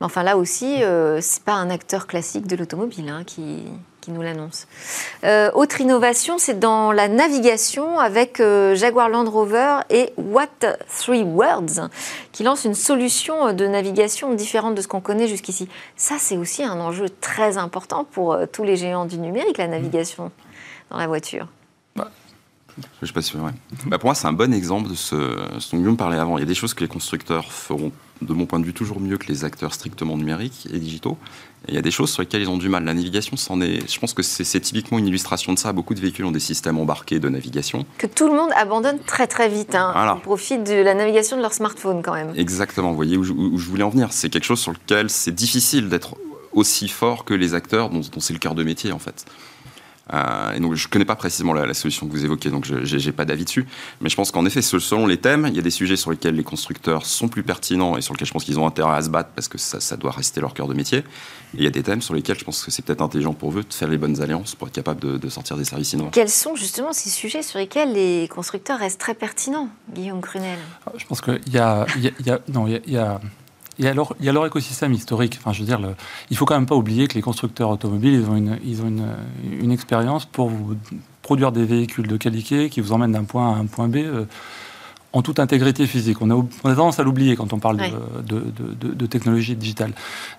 Mais 0.00 0.06
enfin, 0.06 0.22
là 0.22 0.36
aussi, 0.36 0.78
ce 0.80 1.16
n'est 1.16 1.44
pas 1.44 1.54
un 1.54 1.70
acteur 1.70 2.06
classique 2.06 2.46
de 2.46 2.56
l'automobile 2.56 3.08
hein, 3.08 3.22
qui, 3.24 3.62
qui 4.04 4.10
nous 4.10 4.20
l'annonce. 4.20 4.66
Euh, 5.24 5.50
autre 5.54 5.80
innovation, 5.80 6.36
c'est 6.36 6.58
dans 6.58 6.92
la 6.92 7.08
navigation 7.08 7.98
avec 7.98 8.38
euh, 8.38 8.74
Jaguar 8.74 9.08
Land 9.08 9.30
Rover 9.30 9.78
et 9.88 10.12
What 10.18 10.76
Three 10.98 11.22
Words, 11.22 11.88
qui 12.32 12.42
lance 12.42 12.66
une 12.66 12.74
solution 12.74 13.54
de 13.54 13.66
navigation 13.66 14.34
différente 14.34 14.74
de 14.74 14.82
ce 14.82 14.88
qu'on 14.88 15.00
connaît 15.00 15.26
jusqu'ici. 15.26 15.68
Ça, 15.96 16.16
c'est 16.18 16.36
aussi 16.36 16.62
un 16.62 16.78
enjeu 16.80 17.06
très 17.08 17.56
important 17.56 18.04
pour 18.04 18.34
euh, 18.34 18.44
tous 18.44 18.64
les 18.64 18.76
géants 18.76 19.06
du 19.06 19.18
numérique, 19.18 19.56
la 19.56 19.68
navigation 19.68 20.30
dans 20.90 20.98
la 20.98 21.06
voiture. 21.06 21.48
Je 21.96 22.02
ne 23.02 23.06
sais 23.06 23.12
pas 23.12 23.22
si 23.22 23.36
bah, 23.86 23.98
Pour 23.98 24.08
moi, 24.08 24.14
c'est 24.14 24.26
un 24.26 24.32
bon 24.32 24.52
exemple 24.52 24.90
de 24.90 24.94
ce, 24.94 25.14
ce 25.60 25.70
dont 25.70 25.78
Guillaume 25.78 25.96
parlait 25.96 26.18
avant. 26.18 26.36
Il 26.38 26.40
y 26.40 26.42
a 26.42 26.46
des 26.46 26.56
choses 26.56 26.74
que 26.74 26.80
les 26.80 26.88
constructeurs 26.88 27.52
feront, 27.52 27.92
de 28.22 28.32
mon 28.32 28.46
point 28.46 28.60
de 28.60 28.64
vue, 28.64 28.72
toujours 28.72 29.00
mieux 29.00 29.18
que 29.18 29.26
les 29.26 29.44
acteurs 29.44 29.74
strictement 29.74 30.16
numériques 30.16 30.68
et 30.72 30.78
digitaux. 30.78 31.18
Il 31.68 31.74
y 31.74 31.78
a 31.78 31.82
des 31.82 31.90
choses 31.90 32.10
sur 32.10 32.22
lesquelles 32.22 32.42
ils 32.42 32.48
ont 32.48 32.58
du 32.58 32.68
mal. 32.68 32.84
La 32.84 32.92
navigation, 32.92 33.36
c'en 33.36 33.60
est, 33.60 33.90
je 33.90 33.98
pense 33.98 34.12
que 34.12 34.22
c'est 34.22 34.60
typiquement 34.60 34.98
une 34.98 35.06
illustration 35.06 35.52
de 35.54 35.58
ça. 35.58 35.72
Beaucoup 35.72 35.94
de 35.94 36.00
véhicules 36.00 36.24
ont 36.24 36.30
des 36.30 36.40
systèmes 36.40 36.78
embarqués 36.78 37.20
de 37.20 37.28
navigation. 37.28 37.86
Que 37.96 38.06
tout 38.06 38.28
le 38.28 38.34
monde 38.34 38.50
abandonne 38.54 38.98
très 38.98 39.26
très 39.26 39.48
vite. 39.48 39.74
Hein. 39.74 40.14
Ils 40.16 40.20
profitent 40.20 40.64
de 40.64 40.74
la 40.74 40.94
navigation 40.94 41.36
de 41.36 41.42
leur 41.42 41.54
smartphone 41.54 42.02
quand 42.02 42.12
même. 42.12 42.32
Exactement. 42.36 42.90
Vous 42.90 42.96
voyez 42.96 43.16
où 43.16 43.24
je, 43.24 43.32
voulais 43.32 43.82
en 43.82 43.88
venir. 43.88 44.12
C'est 44.12 44.28
quelque 44.28 44.44
chose 44.44 44.60
sur 44.60 44.72
lequel 44.72 45.08
c'est 45.08 45.34
difficile 45.34 45.88
d'être 45.88 46.16
aussi 46.52 46.88
fort 46.88 47.24
que 47.24 47.34
les 47.34 47.54
acteurs 47.54 47.88
dont, 47.88 48.00
dont 48.00 48.20
c'est 48.20 48.34
le 48.34 48.38
cœur 48.38 48.54
de 48.54 48.62
métier 48.62 48.92
en 48.92 48.98
fait. 48.98 49.24
Euh, 50.12 50.52
et 50.52 50.60
donc, 50.60 50.74
je 50.74 50.86
ne 50.86 50.90
connais 50.90 51.04
pas 51.04 51.16
précisément 51.16 51.52
la, 51.54 51.72
solution 51.74 52.06
que 52.06 52.12
vous 52.12 52.24
évoquez, 52.24 52.50
donc 52.50 52.66
je 52.66 52.96
n'ai 52.96 53.12
pas 53.12 53.24
d'avis 53.24 53.44
dessus. 53.44 53.66
Mais 54.00 54.08
je 54.08 54.16
pense 54.16 54.30
qu'en 54.30 54.44
effet, 54.44 54.62
selon 54.62 55.06
les 55.06 55.16
thèmes, 55.16 55.46
il 55.48 55.56
y 55.56 55.58
a 55.58 55.62
des 55.62 55.70
sujets 55.70 55.96
sur 55.96 56.10
lesquels 56.10 56.34
les 56.34 56.42
constructeurs 56.42 57.06
sont 57.06 57.28
plus 57.28 57.42
pertinents 57.42 57.96
et 57.96 58.02
sur 58.02 58.14
lesquels 58.14 58.28
je 58.28 58.32
pense 58.32 58.44
qu'ils 58.44 58.58
ont 58.58 58.66
intérêt 58.66 58.96
à 58.96 59.02
se 59.02 59.08
battre 59.08 59.30
parce 59.34 59.48
que 59.48 59.58
ça, 59.58 59.80
ça 59.80 59.96
doit 59.96 60.10
rester 60.10 60.40
leur 60.40 60.54
cœur 60.54 60.68
de 60.68 60.74
métier. 60.74 60.98
Et 60.98 61.58
il 61.58 61.64
y 61.64 61.66
a 61.66 61.70
des 61.70 61.82
thèmes 61.82 62.02
sur 62.02 62.14
lesquels 62.14 62.38
je 62.38 62.44
pense 62.44 62.64
que 62.64 62.70
c'est 62.70 62.84
peut-être 62.84 63.02
intelligent 63.02 63.32
pour 63.32 63.52
eux 63.52 63.62
de 63.62 63.72
faire 63.72 63.88
les 63.88 63.98
bonnes 63.98 64.20
alliances 64.20 64.54
pour 64.54 64.68
être 64.68 64.74
capable 64.74 65.18
de, 65.18 65.28
sortir 65.28 65.56
des 65.56 65.64
services 65.64 65.92
innovants. 65.92 66.10
Quels 66.10 66.28
sont 66.28 66.54
justement 66.54 66.92
ces 66.92 67.10
sujets 67.10 67.42
sur 67.42 67.58
lesquels 67.58 67.92
les 67.92 68.28
constructeurs 68.28 68.78
restent 68.78 69.00
très 69.00 69.14
pertinents, 69.14 69.68
Guillaume 69.92 70.20
Crunel? 70.20 70.58
Je 70.96 71.06
pense 71.06 71.20
qu'il 71.20 71.40
y 71.52 71.58
a, 71.58 71.86
y 71.98 72.30
a, 72.30 72.40
non, 72.48 72.66
il 72.66 72.92
y 72.92 72.96
a 72.96 73.20
il 73.78 73.84
y, 73.84 73.88
a 73.88 73.94
leur, 74.32 74.46
écosystème 74.46 74.92
historique. 74.92 75.38
Enfin, 75.40 75.52
je 75.52 75.60
veux 75.60 75.66
dire, 75.66 75.80
il 76.30 76.36
faut 76.36 76.44
quand 76.44 76.54
même 76.54 76.66
pas 76.66 76.76
oublier 76.76 77.08
que 77.08 77.14
les 77.14 77.22
constructeurs 77.22 77.70
automobiles, 77.70 78.14
ils 78.14 78.30
ont 78.30 78.36
une, 78.36 78.58
ils 78.64 78.82
ont 78.82 78.88
une, 78.88 79.06
une 79.60 79.72
expérience 79.72 80.26
pour 80.26 80.50
produire 81.22 81.52
des 81.52 81.64
véhicules 81.64 82.06
de 82.06 82.16
qualité 82.16 82.68
qui 82.68 82.80
vous 82.80 82.92
emmènent 82.92 83.12
d'un 83.12 83.24
point 83.24 83.52
A 83.52 83.56
à 83.56 83.58
un 83.58 83.66
point 83.66 83.88
B 83.88 83.98
en 85.14 85.22
toute 85.22 85.38
intégrité 85.38 85.86
physique. 85.86 86.20
On 86.20 86.30
a, 86.30 86.74
tendance 86.74 86.98
à 86.98 87.04
l'oublier 87.04 87.36
quand 87.36 87.52
on 87.52 87.58
parle 87.58 87.78
de, 88.26 89.06
technologie 89.06 89.54
digitale. 89.54 89.92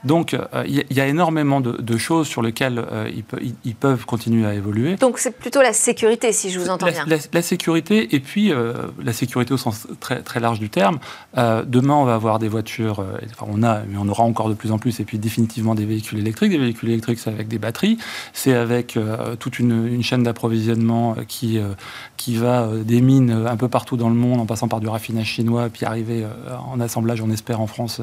Donc, 0.04 0.34
euh, 0.34 0.64
il 0.68 0.86
y, 0.92 1.02
a 1.02 1.08
énormément 1.08 1.62
de, 1.62 1.98
choses 1.98 2.28
sur 2.28 2.42
lesquelles 2.42 2.84
euh, 2.92 3.10
ils, 3.64 3.76
peuvent 3.76 4.06
continuer 4.06 4.46
à 4.46 4.54
évoluer. 4.54 4.98
Donc, 4.98 5.18
c'est 5.18 5.32
plutôt 5.32 5.62
la 5.62 5.72
sécurité, 5.72 6.34
si 6.34 6.50
je 6.50 6.60
vous 6.60 6.70
entends 6.70 6.88
bien. 6.88 7.06
La, 7.32 7.42
sécurité, 7.42 8.16
et 8.16 8.20
puis 8.20 8.52
euh, 8.52 8.74
la 9.02 9.14
sécurité 9.14 9.54
au 9.54 9.58
sens 9.58 9.88
très, 10.02 10.22
très 10.22 10.42
large 10.42 10.60
du 10.60 10.70
terme. 10.70 11.00
demain, 11.36 11.94
on 11.94 12.04
va 12.04 12.16
avoir 12.16 12.40
des 12.40 12.50
voitures, 12.50 13.00
enfin, 13.32 13.50
on 13.50 13.64
a, 13.64 13.82
mais 13.88 13.98
on 13.98 14.10
aura 14.10 14.24
encore 14.24 14.50
de 14.50 14.56
plus 14.56 14.72
en 14.74 14.78
plus, 14.78 15.00
et 15.00 15.06
puis 15.06 15.18
définitivement 15.18 15.74
des 15.74 15.86
véhicules 15.86 16.20
électriques. 16.20 16.52
Des 16.52 16.58
véhicules 16.58 16.90
électriques, 16.90 17.20
c'est 17.20 17.30
avec 17.30 17.48
des 17.48 17.60
batteries, 17.60 17.98
c'est 18.34 18.54
avec 18.54 19.00
toute 19.40 19.60
une, 19.60 19.88
une 19.88 20.04
chaîne 20.04 20.24
d'approvisionnement 20.24 21.16
qui, 21.28 21.60
qui 22.18 22.36
va 22.36 22.68
des 22.84 23.00
mines 23.00 23.32
un 23.32 23.56
peu 23.56 23.70
partout 23.70 23.96
dans 23.96 24.10
le 24.10 24.16
monde, 24.16 24.42
en 24.42 24.46
passant 24.46 24.65
par 24.68 24.80
du 24.80 24.88
raffinage 24.88 25.28
chinois, 25.28 25.70
puis 25.70 25.86
arriver 25.86 26.24
euh, 26.24 26.56
en 26.72 26.80
assemblage, 26.80 27.22
on 27.22 27.30
espère, 27.30 27.62
en 27.62 27.68
France 27.68 28.02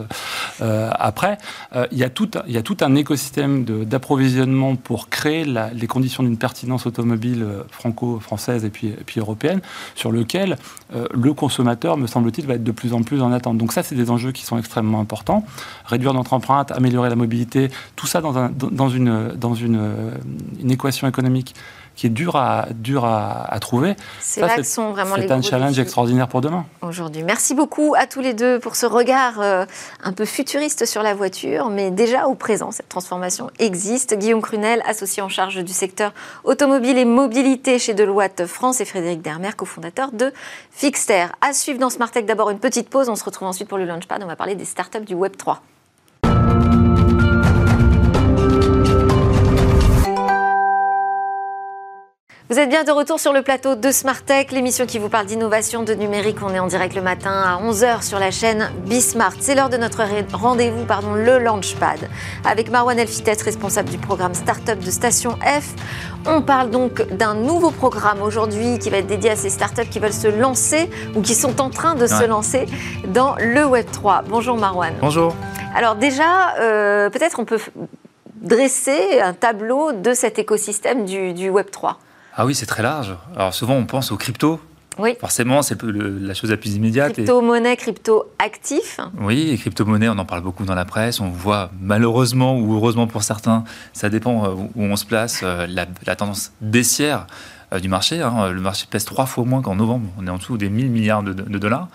euh, 0.60 0.90
après. 0.94 1.38
Euh, 1.74 1.86
il, 1.92 1.98
y 1.98 2.04
a 2.04 2.10
tout, 2.10 2.30
il 2.46 2.52
y 2.52 2.58
a 2.58 2.62
tout 2.62 2.76
un 2.80 2.94
écosystème 2.94 3.64
d'approvisionnement 3.64 4.76
pour 4.76 5.08
créer 5.08 5.44
les 5.44 5.86
conditions 5.86 6.22
d'une 6.22 6.36
pertinence 6.36 6.86
automobile 6.86 7.46
franco-française 7.70 8.64
et 8.64 8.70
puis, 8.70 8.94
puis 9.06 9.20
européenne, 9.20 9.60
sur 9.94 10.12
lequel 10.12 10.56
le 10.92 11.32
consommateur, 11.32 11.96
me 11.96 12.06
semble-t-il, 12.06 12.46
va 12.46 12.54
être 12.54 12.64
de 12.64 12.72
plus 12.72 12.92
en 12.92 13.02
plus 13.02 13.22
en 13.22 13.32
attente. 13.32 13.58
Donc 13.58 13.72
ça, 13.72 13.82
c'est 13.82 13.94
des 13.94 14.10
enjeux 14.10 14.32
qui 14.32 14.44
sont 14.44 14.58
extrêmement 14.58 15.00
importants. 15.00 15.44
Réduire 15.84 16.14
notre 16.14 16.32
empreinte, 16.32 16.72
améliorer 16.72 17.08
la 17.08 17.16
mobilité, 17.16 17.70
tout 17.96 18.06
ça 18.06 18.20
dans, 18.20 18.38
un, 18.38 18.50
dans, 18.50 18.88
une, 18.88 19.28
dans 19.36 19.54
une 19.54 19.80
équation 20.68 21.08
économique 21.08 21.54
qui 22.02 22.08
est 22.08 22.10
dur 22.10 22.34
à, 22.34 22.66
dur 22.74 23.04
à, 23.04 23.56
trouver. 23.60 23.94
C'est 24.18 24.40
là 24.40 24.56
que 24.56 24.64
sont 24.64 24.90
vraiment 24.90 25.14
les 25.14 25.28
C'est 25.28 25.32
un 25.32 25.40
challenge 25.40 25.78
extraordinaire 25.78 26.26
pour 26.26 26.40
demain. 26.40 26.66
Aujourd'hui. 26.80 27.22
Merci 27.22 27.54
beaucoup 27.54 27.94
à 27.96 28.08
tous 28.08 28.18
les 28.18 28.34
deux 28.34 28.58
pour 28.58 28.74
ce 28.74 28.86
regard 28.86 29.40
euh, 29.40 29.64
un 30.02 30.12
peu 30.12 30.24
futuriste 30.24 30.84
sur 30.84 31.04
la 31.04 31.14
voiture, 31.14 31.68
mais 31.68 31.92
déjà 31.92 32.26
au 32.26 32.34
présent, 32.34 32.72
cette 32.72 32.88
transformation 32.88 33.52
existe. 33.60 34.18
Guillaume 34.18 34.42
Crunel, 34.42 34.82
associé 34.84 35.22
en 35.22 35.28
charge 35.28 35.62
du 35.62 35.72
secteur 35.72 36.12
automobile 36.42 36.98
et 36.98 37.04
mobilité 37.04 37.78
chez 37.78 37.94
Deloitte 37.94 38.46
France, 38.46 38.80
et 38.80 38.84
Frédéric 38.84 39.22
Dermer, 39.22 39.52
cofondateur 39.56 40.10
de 40.10 40.32
Fixter. 40.72 41.26
À 41.40 41.52
suivre 41.52 41.78
dans 41.78 41.90
Smartech, 41.90 42.26
d'abord 42.26 42.50
une 42.50 42.58
petite 42.58 42.90
pause. 42.90 43.10
On 43.10 43.14
se 43.14 43.22
retrouve 43.22 43.46
ensuite 43.46 43.68
pour 43.68 43.78
le 43.78 43.84
Launchpad. 43.84 44.20
On 44.24 44.26
va 44.26 44.34
parler 44.34 44.56
des 44.56 44.64
startups 44.64 45.04
du 45.04 45.14
Web 45.14 45.36
3. 45.36 45.62
Vous 52.50 52.58
êtes 52.58 52.68
bien 52.68 52.82
de 52.82 52.90
retour 52.90 53.20
sur 53.20 53.32
le 53.32 53.42
plateau 53.42 53.76
de 53.76 53.90
Smartech, 53.92 54.50
l'émission 54.50 54.84
qui 54.84 54.98
vous 54.98 55.08
parle 55.08 55.26
d'innovation, 55.26 55.84
de 55.84 55.94
numérique. 55.94 56.38
On 56.42 56.52
est 56.52 56.58
en 56.58 56.66
direct 56.66 56.94
le 56.94 57.00
matin 57.00 57.30
à 57.30 57.62
11h 57.62 58.02
sur 58.02 58.18
la 58.18 58.32
chaîne 58.32 58.68
Bismart. 58.84 59.34
C'est 59.38 59.54
l'heure 59.54 59.68
de 59.68 59.76
notre 59.76 60.02
rendez-vous, 60.32 60.84
pardon, 60.84 61.14
le 61.14 61.38
Launchpad, 61.38 62.00
avec 62.44 62.68
Marwan 62.68 62.98
Elfitet, 62.98 63.36
responsable 63.44 63.90
du 63.90 63.96
programme 63.96 64.34
Startup 64.34 64.76
de 64.76 64.90
Station 64.90 65.38
F. 65.40 65.74
On 66.26 66.42
parle 66.42 66.70
donc 66.70 67.02
d'un 67.16 67.34
nouveau 67.34 67.70
programme 67.70 68.20
aujourd'hui 68.20 68.80
qui 68.80 68.90
va 68.90 68.98
être 68.98 69.06
dédié 69.06 69.30
à 69.30 69.36
ces 69.36 69.48
startups 69.48 69.88
qui 69.88 70.00
veulent 70.00 70.12
se 70.12 70.28
lancer 70.28 70.90
ou 71.14 71.22
qui 71.22 71.34
sont 71.34 71.60
en 71.60 71.70
train 71.70 71.94
de 71.94 72.08
se 72.08 72.24
lancer 72.24 72.66
dans 73.06 73.36
le 73.36 73.60
Web3. 73.60 74.24
Bonjour 74.28 74.58
Marwan. 74.58 74.92
Bonjour. 75.00 75.34
Alors 75.76 75.94
déjà, 75.94 76.56
euh, 76.58 77.08
peut-être 77.08 77.38
on 77.38 77.44
peut 77.44 77.60
dresser 78.34 79.20
un 79.20 79.32
tableau 79.32 79.92
de 79.92 80.12
cet 80.12 80.40
écosystème 80.40 81.04
du, 81.04 81.32
du 81.34 81.48
Web3. 81.48 81.94
Ah 82.34 82.46
oui, 82.46 82.54
c'est 82.54 82.66
très 82.66 82.82
large. 82.82 83.14
Alors 83.36 83.54
souvent, 83.54 83.74
on 83.74 83.84
pense 83.84 84.10
aux 84.12 84.16
crypto. 84.16 84.60
Oui. 84.98 85.14
Forcément, 85.20 85.62
c'est 85.62 85.82
la 85.82 86.34
chose 86.34 86.50
la 86.50 86.56
plus 86.56 86.74
immédiate. 86.74 87.14
Crypto-monnaie, 87.14 87.76
crypto-actif. 87.76 89.00
Oui, 89.20 89.50
et 89.50 89.56
crypto-monnaie, 89.56 90.08
on 90.08 90.18
en 90.18 90.24
parle 90.24 90.42
beaucoup 90.42 90.64
dans 90.64 90.74
la 90.74 90.84
presse. 90.84 91.20
On 91.20 91.30
voit 91.30 91.70
malheureusement 91.80 92.58
ou 92.58 92.74
heureusement 92.74 93.06
pour 93.06 93.22
certains, 93.22 93.64
ça 93.92 94.10
dépend 94.10 94.44
euh, 94.44 94.54
où 94.74 94.82
on 94.82 94.96
se 94.96 95.06
place, 95.06 95.40
euh, 95.42 95.66
la, 95.66 96.16
tendance 96.16 96.52
baissière 96.60 97.26
euh, 97.72 97.80
du 97.80 97.88
marché. 97.88 98.20
Hein. 98.20 98.50
Le 98.50 98.60
marché 98.60 98.86
pèse 98.90 99.04
trois 99.04 99.26
fois 99.26 99.44
moins 99.44 99.62
qu'en 99.62 99.76
novembre. 99.76 100.08
On 100.18 100.26
est 100.26 100.30
en 100.30 100.36
dessous 100.36 100.58
des 100.58 100.68
1000 100.68 100.90
milliards 100.90 101.22
de, 101.22 101.32
de 101.32 101.58
dollars. 101.58 101.88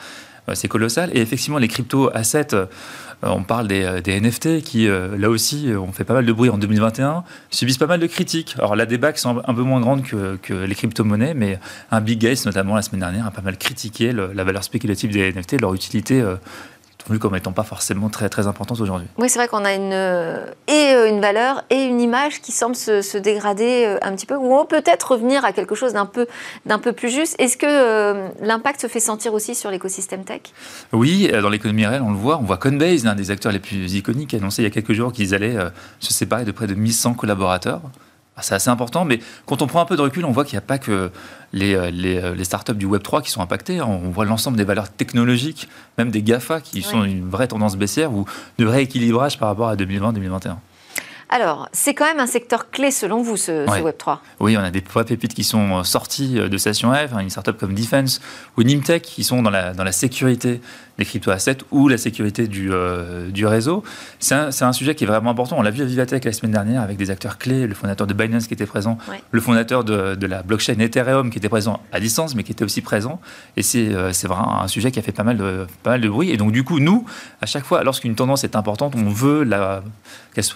C'est 0.53 0.69
colossal. 0.69 1.09
Et 1.13 1.19
effectivement, 1.19 1.57
les 1.57 1.67
crypto-assets 1.67 2.55
on 3.23 3.43
parle 3.43 3.67
des, 3.67 3.83
euh, 3.83 4.19
NFT 4.19 4.61
qui, 4.61 4.87
euh, 4.87 5.17
là 5.17 5.29
aussi, 5.29 5.71
ont 5.75 5.91
fait 5.91 6.03
pas 6.03 6.13
mal 6.13 6.25
de 6.25 6.33
bruit 6.33 6.49
en 6.49 6.57
2021, 6.57 7.23
subissent 7.49 7.77
pas 7.77 7.87
mal 7.87 7.99
de 7.99 8.07
critiques. 8.07 8.55
Alors 8.57 8.75
la 8.75 8.85
débat 8.85 9.15
semble 9.15 9.41
un 9.45 9.53
peu 9.53 9.63
moins 9.63 9.81
grande 9.81 10.03
que, 10.03 10.37
les 10.53 10.75
crypto-monnaies, 10.75 11.33
mais 11.33 11.59
un 11.91 12.01
Big 12.01 12.19
Gates, 12.19 12.45
notamment 12.45 12.75
la 12.75 12.81
semaine 12.81 13.01
dernière, 13.01 13.25
a 13.25 13.31
pas 13.31 13.41
mal 13.41 13.57
critiqué 13.57 14.11
la 14.11 14.43
valeur 14.43 14.63
spéculative 14.63 15.11
des 15.11 15.31
NFT, 15.31 15.61
leur 15.61 15.73
utilité 15.73 16.23
vu 17.09 17.19
comme 17.19 17.35
étant 17.35 17.51
pas 17.51 17.63
forcément 17.63 18.09
très, 18.09 18.29
très 18.29 18.47
importante 18.47 18.79
aujourd'hui. 18.81 19.07
Oui, 19.17 19.29
c'est 19.29 19.39
vrai 19.39 19.47
qu'on 19.47 19.65
a 19.65 19.73
une, 19.73 19.93
euh, 19.93 20.45
et 20.67 20.93
euh, 20.93 21.09
une 21.09 21.19
valeur 21.19 21.63
et 21.69 21.83
une 21.83 22.01
image 22.01 22.41
qui 22.41 22.51
semble 22.51 22.75
se, 22.75 23.17
dégrader 23.17 23.85
euh, 23.85 23.97
un 24.01 24.13
petit 24.13 24.25
peu, 24.25 24.35
ou 24.35 24.63
peut-être 24.65 25.11
revenir 25.11 25.45
à 25.45 25.53
quelque 25.53 25.75
chose 25.75 25.93
d'un 25.93 26.05
peu, 26.05 26.27
d'un 26.65 26.79
peu 26.79 26.93
plus 26.93 27.09
juste. 27.09 27.35
Est-ce 27.39 27.57
que 27.57 28.45
l'impact 28.45 28.81
se 28.81 28.87
fait 28.87 28.99
sentir 28.99 29.33
aussi 29.33 29.55
sur 29.55 29.71
l'écosystème 29.71 30.23
tech? 30.23 30.41
Oui, 30.93 31.29
dans 31.41 31.49
l'économie 31.49 31.85
réelle, 31.85 32.01
on 32.01 32.11
le 32.11 32.17
voit. 32.17 32.37
On 32.37 32.43
voit 32.43 32.57
Coinbase, 32.57 33.03
l'un 33.03 33.15
des 33.15 33.31
acteurs 33.31 33.51
les 33.51 33.59
plus 33.59 33.93
iconiques, 33.93 34.33
a 34.33 34.37
annoncé 34.37 34.61
il 34.61 34.65
y 34.65 34.67
a 34.67 34.71
quelques 34.71 34.93
jours 34.93 35.11
qu'ils 35.11 35.33
allaient 35.33 35.57
se 35.99 36.13
séparer 36.13 36.45
de 36.45 36.51
près 36.51 36.67
de 36.67 36.75
1100 36.75 37.13
collaborateurs. 37.15 37.81
Ah, 38.37 38.43
c'est 38.43 38.53
assez 38.53 38.69
important, 38.69 39.03
mais 39.03 39.19
quand 39.47 39.63
on 39.63 39.67
prend 39.67 39.81
un 39.81 39.85
peu 39.85 39.97
de 39.97 40.01
recul, 40.01 40.23
on 40.23 40.31
voit 40.31 40.45
qu'il 40.45 40.53
n'y 40.53 40.59
a 40.59 40.67
pas 40.67 40.77
que 40.77 41.09
les, 41.53 41.73
euh, 41.73 41.89
euh, 41.91 42.35
les, 42.35 42.43
startups 42.43 42.75
du 42.75 42.85
Web3 42.85 43.23
qui 43.23 43.31
sont 43.31 43.41
impactées. 43.41 43.79
Hein. 43.79 43.87
On 43.87 44.11
voit 44.11 44.25
l'ensemble 44.25 44.57
des 44.57 44.63
valeurs 44.63 44.91
technologiques, 44.91 45.67
même 45.97 46.11
des 46.11 46.21
GAFA, 46.21 46.61
qui 46.61 46.83
sont 46.83 47.03
une 47.03 47.27
vraie 47.27 47.47
tendance 47.47 47.75
baissière 47.77 48.13
ou 48.13 48.25
de 48.59 48.65
rééquilibrage 48.67 49.39
par 49.39 49.49
rapport 49.49 49.69
à 49.69 49.75
2020-2021. 49.75 50.57
Alors, 51.29 51.67
c'est 51.73 51.93
quand 51.93 52.05
même 52.05 52.19
un 52.19 52.27
secteur 52.27 52.69
clé 52.69 52.89
selon 52.91 53.21
vous, 53.21 53.37
ce, 53.37 53.65
Web3 53.65 54.19
Oui, 54.39 54.55
on 54.57 54.61
a 54.61 54.71
des 54.71 54.81
pépites 54.81 55.33
qui 55.33 55.43
sont 55.43 55.83
sorties 55.83 56.35
de 56.35 56.57
Station 56.57 56.93
F, 56.93 57.13
hein, 57.13 57.19
une 57.19 57.29
startup 57.29 57.57
comme 57.57 57.73
Defense 57.73 58.21
ou 58.57 58.63
Nimtech 58.63 59.01
qui 59.01 59.23
sont 59.23 59.41
dans 59.41 59.49
la, 59.49 59.73
dans 59.73 59.83
la 59.83 59.91
sécurité 59.91 60.61
les 60.97 61.05
crypto-assets 61.05 61.57
ou 61.71 61.87
la 61.87 61.97
sécurité 61.97 62.47
du, 62.47 62.71
euh, 62.71 63.29
du 63.29 63.45
réseau. 63.45 63.83
C'est 64.19 64.35
un, 64.35 64.49
un, 64.61 64.73
sujet 64.73 64.95
qui 64.95 65.03
est 65.03 65.07
vraiment 65.07 65.31
important. 65.31 65.57
On 65.57 65.61
l'a 65.61 65.71
vu 65.71 65.83
à 65.83 65.85
Vivatech 65.85 66.25
la 66.25 66.31
semaine 66.31 66.51
dernière 66.51 66.81
avec 66.81 66.97
des 66.97 67.11
acteurs 67.11 67.37
clés, 67.37 67.67
le 67.67 67.75
fondateur 67.75 68.07
de 68.07 68.13
Binance 68.13 68.47
qui 68.47 68.53
était 68.53 68.65
présent, 68.65 68.97
le 69.31 69.41
fondateur 69.41 69.83
de, 69.83 70.15
de, 70.15 70.27
la 70.27 70.41
blockchain 70.41 70.79
Ethereum 70.79 71.29
qui 71.29 71.37
était 71.37 71.49
présent 71.49 71.81
à 71.91 71.99
distance 71.99 72.35
mais 72.35 72.43
qui 72.43 72.51
était 72.51 72.65
aussi 72.65 72.81
présent. 72.81 73.19
Et 73.55 73.61
c'est 73.61 73.89
euh, 73.89 74.11
vraiment 74.23 74.61
un 74.61 74.67
sujet 74.67 74.91
qui 74.91 74.99
a 74.99 75.01
fait 75.01 75.11
pas 75.11 75.23
mal, 75.23 75.37
de, 75.37 75.67
pas 75.83 75.91
mal 75.91 76.01
de 76.01 76.09
bruit. 76.09 76.31
Et 76.31 76.37
donc 76.37 76.51
du 76.51 76.63
coup, 76.63 76.79
nous, 76.79 77.05
à 77.41 77.45
chaque 77.45 77.65
fois, 77.65 77.83
lorsqu'une 77.83 78.15
tendance 78.15 78.43
est 78.43 78.55
importante, 78.55 78.95
on 78.95 79.09
veut 79.09 79.43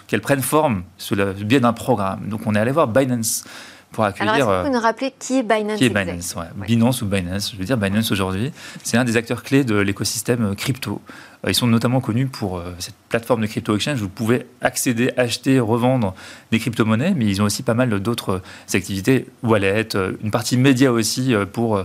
qu'elle 0.08 0.22
prenne 0.22 0.41
forme 0.41 0.84
sur 0.98 1.15
le 1.15 1.34
biais 1.34 1.60
d'un 1.60 1.74
programme. 1.74 2.28
Donc 2.28 2.41
on 2.46 2.56
est 2.56 2.60
allé 2.60 2.72
voir 2.72 2.88
Binance 2.88 3.44
pour 3.91 4.04
accueillir. 4.04 4.34
Alors, 4.34 4.54
est-ce 4.54 4.63
que 4.63 4.67
vous 4.67 4.74
nous 4.74 4.82
rappeler 4.82 5.13
qui 5.17 5.39
est 5.39 5.44
Binance 5.44 5.78
Qui 5.78 5.86
est 5.86 5.89
Binance, 5.89 6.36
Binance 6.56 7.02
ou 7.02 7.06
Binance, 7.06 7.52
je 7.52 7.58
veux 7.58 7.65
dire 7.65 7.78
Binance 7.78 8.12
aujourd'hui, 8.12 8.52
c'est 8.84 8.98
un 8.98 9.04
des 9.04 9.17
acteurs 9.17 9.44
clés 9.44 9.63
de 9.63 9.76
l'écosystème 9.76 10.56
crypto. 10.56 11.02
Euh, 11.46 11.52
ils 11.52 11.56
sont 11.56 11.67
notamment 11.67 12.00
connus 12.02 12.28
pour 12.28 12.58
euh, 12.58 12.74
cette 12.80 12.96
plateforme 13.10 13.41
de 13.41 13.48
crypto 13.48 13.76
exchange 13.76 14.00
où 14.02 14.06
vous 14.06 14.10
pouvez 14.10 14.48
accéder, 14.62 15.12
acheter, 15.17 15.60
revendre 15.60 16.13
des 16.52 16.60
crypto-monnaies, 16.60 17.13
mais 17.15 17.26
ils 17.26 17.41
ont 17.41 17.46
aussi 17.46 17.63
pas 17.63 17.74
mal 17.74 17.89
d'autres 18.00 18.41
activités, 18.74 19.28
wallet, 19.44 19.96
euh, 19.96 20.13
une 20.24 20.32
partie 20.32 20.58
média 20.58 20.91
aussi 20.91 21.34
pour 21.52 21.84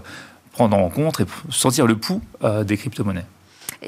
prendre 0.53 0.77
en 0.77 0.89
compte 0.89 1.21
et 1.21 1.25
sentir 1.51 1.87
le 1.87 1.97
pouls 1.97 2.23
des 2.65 2.77
crypto-monnaies. 2.77 3.27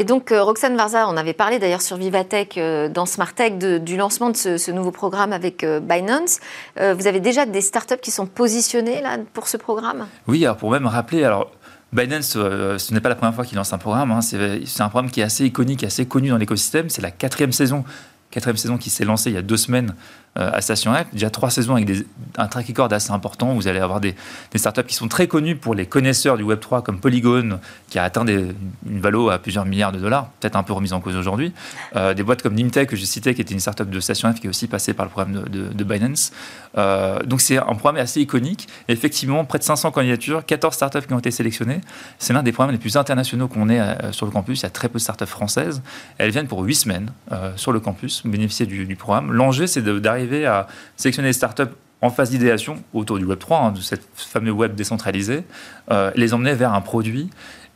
Et 0.00 0.04
donc, 0.04 0.30
euh, 0.30 0.44
Roxane 0.44 0.76
Varza, 0.76 1.08
on 1.08 1.16
avait 1.16 1.32
parlé 1.32 1.58
d'ailleurs 1.58 1.82
sur 1.82 1.96
Vivatech, 1.96 2.56
euh, 2.56 2.88
dans 2.88 3.04
Smartech, 3.04 3.58
du 3.58 3.96
lancement 3.96 4.30
de 4.30 4.36
ce, 4.36 4.70
nouveau 4.70 4.92
programme 4.92 5.32
avec 5.32 5.64
euh, 5.64 5.80
Binance. 5.80 6.38
vous 6.76 7.06
avez 7.08 7.18
déjà 7.18 7.46
des 7.46 7.60
startups 7.60 7.98
qui 8.00 8.12
sont 8.12 8.26
positionnées 8.26 9.02
là, 9.02 9.18
pour 9.34 9.48
ce 9.48 9.56
programme? 9.56 10.06
Oui, 10.28 10.44
alors 10.44 10.56
pour 10.56 10.70
même 10.70 10.86
rappeler, 10.86 11.24
alors 11.24 11.50
Binance, 11.92 12.34
ce 12.34 12.94
n'est 12.94 13.00
pas 13.00 13.08
la 13.08 13.16
première 13.16 13.34
fois 13.34 13.44
qu'il 13.44 13.56
lance 13.56 13.72
un 13.72 13.78
programme. 13.78 14.12
Hein. 14.12 14.20
c'est 14.20 14.80
un 14.80 14.88
programme 14.88 15.10
qui 15.10 15.20
est 15.20 15.24
assez 15.24 15.44
iconique, 15.44 15.82
assez 15.82 16.06
connu 16.06 16.28
dans 16.28 16.36
l'écosystème. 16.36 16.88
C'est 16.90 17.02
la 17.02 17.10
quatrième 17.10 17.52
saison, 17.52 17.82
quatrième 18.30 18.56
saison 18.56 18.78
qui 18.78 18.90
s'est 18.90 19.04
lancée 19.04 19.30
il 19.30 19.34
y 19.34 19.38
a 19.38 19.42
deux 19.42 19.56
semaines 19.56 19.96
à 20.36 20.60
Station 20.60 20.94
F. 20.94 21.06
Déjà 21.12 21.30
trois 21.30 21.50
saisons 21.50 21.74
avec 21.74 21.88
un 22.36 22.46
track 22.46 22.68
record 22.68 22.92
assez 22.92 23.10
important. 23.10 23.54
Vous 23.54 23.68
allez 23.68 23.80
avoir 23.80 24.00
des, 24.00 24.14
startups 24.54 24.84
qui 24.84 24.94
sont 24.94 25.08
très 25.08 25.26
connues 25.26 25.56
pour 25.56 25.74
les 25.74 25.86
connaisseurs 25.86 26.36
du 26.36 26.44
Web3 26.44 26.82
comme 26.82 27.00
Polygon, 27.00 27.60
qui 27.88 27.98
a 27.98 28.04
atteint 28.04 28.24
une 28.26 28.54
valeur 29.00 29.30
à 29.30 29.38
plusieurs 29.38 29.64
milliards 29.64 29.92
de 29.92 29.98
dollars, 29.98 30.28
peut-être 30.40 30.56
un 30.56 30.62
peu 30.62 30.72
remise 30.72 30.92
en 30.92 31.00
cause 31.00 31.16
aujourd'hui. 31.16 31.52
Euh, 31.96 32.14
des 32.14 32.22
boîtes 32.22 32.42
comme 32.42 32.54
Nimtech, 32.54 32.88
que 32.88 32.96
je 32.96 33.04
citais, 33.04 33.34
qui 33.34 33.40
était 33.40 33.54
une 33.54 33.60
startup 33.60 33.88
de 33.88 34.00
Station 34.00 34.32
F, 34.32 34.40
qui 34.40 34.46
est 34.46 34.50
aussi 34.50 34.66
passée 34.66 34.94
par 34.94 35.06
le 35.06 35.10
programme 35.10 35.44
de, 35.48 35.84
Binance. 35.84 36.32
Euh, 36.76 37.20
donc 37.20 37.40
c'est 37.40 37.56
un 37.56 37.74
programme 37.74 37.96
assez 37.96 38.20
iconique. 38.20 38.68
effectivement, 38.88 39.44
près 39.44 39.58
de 39.58 39.64
500 39.64 39.90
candidatures, 39.90 40.44
14 40.44 40.74
startups 40.74 41.06
qui 41.06 41.12
ont 41.12 41.18
été 41.18 41.30
sélectionnées. 41.30 41.80
C'est 42.18 42.32
l'un 42.32 42.42
des 42.42 42.52
programmes 42.52 42.72
les 42.72 42.78
plus 42.78 42.96
internationaux 42.96 43.48
qu'on 43.48 43.70
ait 43.70 43.82
sur 44.12 44.26
le 44.26 44.32
campus. 44.32 44.60
Il 44.60 44.62
y 44.64 44.66
a 44.66 44.70
très 44.70 44.88
peu 44.88 44.98
de 44.98 45.02
startups 45.02 45.26
françaises. 45.26 45.82
Elles 46.18 46.30
viennent 46.30 46.46
pour 46.46 46.60
8 46.60 46.74
semaines 46.74 47.10
sur 47.56 47.72
le 47.72 47.80
campus, 47.80 48.22
bénéficier 48.26 48.66
du, 48.66 48.84
du 48.84 48.96
programme. 48.96 49.32
L'enjeu, 49.32 49.66
c'est 49.66 49.80
d'arriver 50.18 50.46
à 50.46 50.66
sélectionner 50.96 51.28
des 51.28 51.34
startups 51.34 51.62
en 52.00 52.10
phase 52.10 52.30
d'idéation 52.30 52.82
autour 52.94 53.18
du 53.18 53.24
Web 53.24 53.38
3, 53.38 53.58
hein, 53.58 53.72
de 53.72 53.80
cette 53.80 54.06
fameux 54.14 54.52
web 54.52 54.74
décentralisé, 54.74 55.44
les 56.14 56.34
emmener 56.34 56.54
vers 56.54 56.72
un 56.72 56.80
produit 56.80 57.28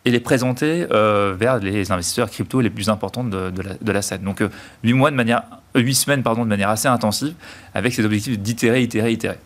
et 0.05 0.11
les 0.11 0.21
présenter 0.21 0.87
vers 0.89 1.59
les 1.59 1.91
investisseurs 1.91 2.31
crypto 2.31 2.61
les 2.61 2.71
plus 2.71 2.89
importants 2.89 3.25
de, 3.25 3.53
la, 3.63 3.75
de 3.81 3.93
la, 3.93 4.03
scène. 4.03 4.23
Donc, 4.23 4.43
huit 4.85 4.93
mois 4.93 5.11
de 5.11 5.17
manière, 5.17 5.43
huit 5.75 5.95
semaines 5.95 6.23
pardon, 6.23 6.45
de 6.45 6.49
manière 6.49 6.71
assez 6.71 6.87
intensive, 6.87 7.35
avec 7.75 7.93
ces 7.95 8.05
objectifs 8.05 8.39
d'itérer, 8.39 8.83
itérer, 8.83 9.11
itérer. 9.11 9.39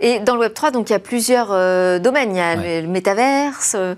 Et 0.00 0.20
dans 0.20 0.34
le 0.34 0.40
Web 0.40 0.52
3, 0.52 0.72
donc 0.72 0.90
il 0.90 0.92
y 0.92 0.96
a 0.96 0.98
plusieurs 0.98 1.48
euh, 1.52 1.98
domaines. 1.98 2.32
Il 2.32 2.36
y 2.36 2.40
a 2.40 2.82
le 2.82 2.86
métaverse, 2.86 3.74
euh, 3.78 3.94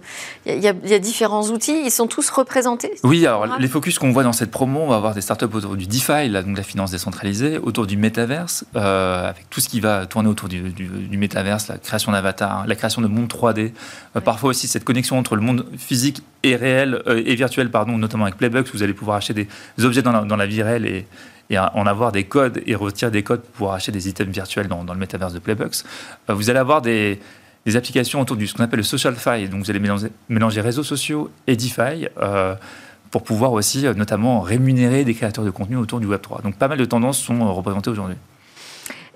il, 0.47 0.63
y 0.63 0.69
a, 0.69 0.99
différents 0.99 1.43
outils. 1.51 1.83
Ils 1.85 1.91
sont 1.91 2.07
tous 2.07 2.31
représentés. 2.31 2.93
Oui, 3.03 3.27
alors 3.27 3.59
les 3.59 3.69
focus 3.69 3.99
qu'on 3.99 4.13
voit 4.13 4.23
dans 4.23 4.33
cette 4.33 4.51
promo, 4.51 4.81
on 4.81 4.89
va 4.89 4.97
avoir 4.97 5.15
des 5.15 5.21
startups 5.21 5.47
autour 5.53 5.77
du 5.77 5.87
DeFi, 5.87 6.31
donc 6.31 6.57
la 6.57 6.63
finance 6.63 6.93
décentralisée, 6.93 7.59
autour 7.59 7.87
du 7.87 7.97
métaverse, 7.97 8.65
euh, 8.77 9.29
avec 9.29 9.51
tout 9.51 9.61
ce 9.61 9.69
qui 9.69 9.81
va 9.81 10.07
tourner 10.07 10.29
autour 10.29 10.49
du, 10.49 10.71
du, 10.71 11.19
métaverse, 11.19 11.69
la 11.69 11.79
création 11.79 12.13
d'avatars, 12.13 12.67
la 12.67 12.77
création 12.77 13.03
de 13.03 13.09
mondes 13.09 13.29
3D, 13.33 13.73
parfois 14.25 14.51
aussi 14.51 14.69
cette 14.69 14.85
connexion 14.85 15.19
entre 15.19 15.35
le 15.35 15.43
monde 15.43 15.67
physique 15.77 16.23
et 16.45 16.55
réel 16.55 17.03
et 17.09 17.35
virtuel, 17.35 17.71
pardon, 17.71 17.99
notamment 17.99 18.25
avec 18.25 18.37
Playbox, 18.37 18.71
où 18.71 18.77
vous 18.77 18.83
allez 18.85 18.95
pouvoir 18.95 19.17
acheter 19.17 19.35
des 19.35 19.85
objets 19.85 20.03
dans 20.03 20.13
la, 20.13 20.21
dans 20.21 20.37
la 20.37 20.47
vie 20.47 20.63
réelle 20.63 20.87
et 20.87 21.07
et 21.51 21.59
en 21.59 21.87
avoir 21.87 22.13
des 22.13 22.25
codes 22.25 22.63
et 22.67 22.75
retirer 22.75 23.11
des 23.11 23.23
codes 23.23 23.43
pour 23.43 23.73
acheter 23.73 23.93
des 23.93 24.09
items 24.09 24.35
virtuels 24.35 24.69
dans, 24.69 24.83
le 24.83 24.99
métaverse 24.99 25.33
de 25.33 25.39
Playbox. 25.39 25.85
Euh, 26.29 26.35
vous 26.35 26.51
allez 26.51 26.59
avoir 26.59 26.83
des, 26.83 27.19
applications 27.75 28.21
autour 28.21 28.37
de 28.37 28.47
ce 28.47 28.55
qu'on 28.55 28.65
appelle 28.65 28.79
le 28.79 28.83
social 28.83 29.15
fi, 29.15 29.49
donc 29.49 29.65
vous 29.65 29.71
allez 29.71 29.81
mélanger, 30.29 30.61
réseaux 30.61 30.83
sociaux 30.83 31.31
et 31.47 31.57
DeFi. 31.57 32.09
Euh, 32.19 32.55
pour 33.11 33.23
pouvoir 33.23 33.53
aussi 33.53 33.87
euh, 33.87 33.95
notamment 33.95 34.41
rémunérer 34.41 35.05
des 35.05 35.15
créateurs 35.15 35.45
de 35.45 35.51
contenu 35.51 35.77
autour 35.77 36.01
du 36.01 36.07
Web3. 36.07 36.43
Donc 36.43 36.57
pas 36.57 36.69
mal 36.69 36.79
de 36.79 36.85
tendances 36.85 37.19
sont 37.19 37.55
représentées 37.55 37.91
aujourd'hui. 37.91 38.17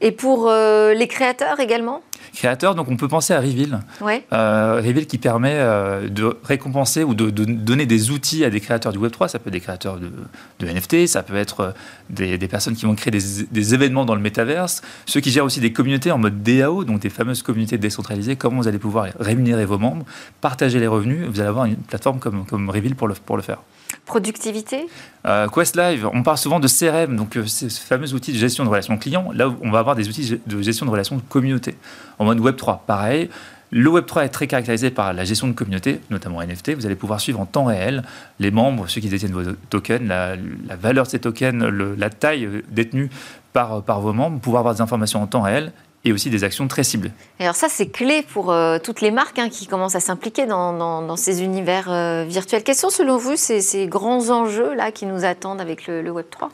Et 0.02 0.10
pour 0.10 0.48
euh, 0.48 0.94
les 0.94 1.06
créateurs 1.06 1.60
également? 1.60 2.02
Créateurs, 2.34 2.74
donc 2.74 2.88
on 2.88 2.96
peut 2.96 3.08
penser 3.08 3.32
à 3.34 3.40
Reveal. 3.40 3.80
Ouais. 4.00 4.24
Euh, 4.32 4.82
Reveal 4.84 5.06
qui 5.06 5.16
permet 5.18 5.54
euh, 5.54 6.08
de 6.08 6.36
récompenser 6.42 7.04
ou 7.04 7.14
de, 7.14 7.30
donner 7.30 7.86
des 7.86 8.10
outils 8.10 8.44
à 8.44 8.50
des 8.50 8.60
créateurs 8.60 8.92
du 8.92 8.98
Web3. 8.98 9.28
Ça 9.28 9.38
peut 9.38 9.48
être 9.48 9.52
des 9.52 9.60
créateurs 9.60 9.98
de, 9.98 10.66
NFT, 10.66 11.06
ça 11.06 11.22
peut 11.22 11.36
être 11.36 11.72
des, 12.10 12.36
personnes 12.48 12.74
qui 12.74 12.84
vont 12.84 12.96
créer 12.96 13.12
des, 13.12 13.74
événements 13.74 14.04
dans 14.04 14.16
le 14.16 14.20
métaverse. 14.20 14.82
Ceux 15.06 15.20
qui 15.20 15.30
gèrent 15.30 15.44
aussi 15.44 15.60
des 15.60 15.72
communautés 15.72 16.10
en 16.10 16.18
mode 16.18 16.42
DAO, 16.42 16.82
donc 16.84 17.00
des 17.00 17.10
fameuses 17.10 17.42
communautés 17.42 17.78
décentralisées. 17.78 18.34
Comment 18.34 18.60
vous 18.60 18.68
allez 18.68 18.78
pouvoir 18.78 19.08
rémunérer 19.20 19.66
vos 19.66 19.78
membres, 19.78 20.04
partager 20.40 20.80
les 20.80 20.88
revenus. 20.88 21.28
Vous 21.28 21.38
allez 21.38 21.48
avoir 21.48 21.66
une 21.66 21.76
plateforme 21.76 22.18
comme, 22.18 22.44
comme 22.46 22.70
Reveal 22.70 22.96
pour 22.96 23.06
le, 23.06 23.14
pour 23.14 23.36
le 23.36 23.42
faire. 23.42 23.58
Productivité 24.04 24.86
euh, 25.26 25.48
Quest 25.48 25.76
Live, 25.76 26.08
on 26.12 26.22
parle 26.22 26.38
souvent 26.38 26.60
de 26.60 26.68
CRM, 26.68 27.16
donc 27.16 27.36
euh, 27.36 27.46
ces 27.46 27.68
fameux 27.70 28.12
outils 28.14 28.32
de 28.32 28.38
gestion 28.38 28.64
de 28.64 28.68
relations 28.68 28.98
clients. 28.98 29.30
Là, 29.32 29.54
on 29.62 29.70
va 29.70 29.78
avoir 29.78 29.94
des 29.94 30.08
outils 30.08 30.40
de 30.44 30.62
gestion 30.62 30.86
de 30.86 30.90
relations 30.90 31.16
de 31.16 31.22
communauté. 31.22 31.76
En 32.18 32.24
mode 32.24 32.40
Web3, 32.40 32.80
pareil. 32.86 33.30
Le 33.70 33.88
Web3 33.88 34.24
est 34.24 34.28
très 34.28 34.46
caractérisé 34.46 34.90
par 34.90 35.14
la 35.14 35.24
gestion 35.24 35.48
de 35.48 35.54
communauté, 35.54 36.00
notamment 36.10 36.42
NFT. 36.42 36.74
Vous 36.74 36.84
allez 36.84 36.94
pouvoir 36.94 37.20
suivre 37.20 37.40
en 37.40 37.46
temps 37.46 37.64
réel 37.64 38.02
les 38.38 38.50
membres, 38.50 38.86
ceux 38.88 39.00
qui 39.00 39.08
détiennent 39.08 39.32
vos 39.32 39.52
tokens, 39.70 40.06
la, 40.06 40.36
valeur 40.76 41.06
de 41.06 41.10
ces 41.10 41.20
tokens, 41.20 41.64
la 41.96 42.10
taille 42.10 42.44
euh, 42.44 42.62
détenue 42.70 43.08
par, 43.54 43.82
par 43.82 44.00
vos 44.00 44.12
membres, 44.12 44.40
pouvoir 44.40 44.60
avoir 44.60 44.74
des 44.74 44.82
informations 44.82 45.22
en 45.22 45.26
temps 45.26 45.42
réel 45.42 45.72
et 46.04 46.12
aussi 46.12 46.30
des 46.30 46.44
actions 46.44 46.66
très 46.68 46.84
ciblées. 46.84 47.12
Et 47.38 47.44
alors 47.44 47.54
ça, 47.54 47.68
c'est 47.68 47.86
clé 47.86 48.22
pour 48.22 48.50
euh, 48.50 48.78
toutes 48.82 49.00
les 49.00 49.10
marques 49.10 49.38
hein, 49.38 49.48
qui 49.48 49.66
commencent 49.66 49.94
à 49.94 50.00
s'impliquer 50.00 50.46
dans, 50.46 51.16
ces 51.16 51.42
univers 51.42 51.90
euh, 51.90 52.24
virtuels. 52.24 52.62
Quels 52.62 52.74
sont 52.74 52.90
selon 52.90 53.16
vous 53.16 53.36
ces, 53.36 53.86
grands 53.86 54.30
enjeux 54.30 54.74
là 54.74 54.90
qui 54.90 55.06
nous 55.06 55.24
attendent 55.24 55.60
avec 55.60 55.86
le, 55.86 56.10
Web 56.10 56.26
3 56.30 56.50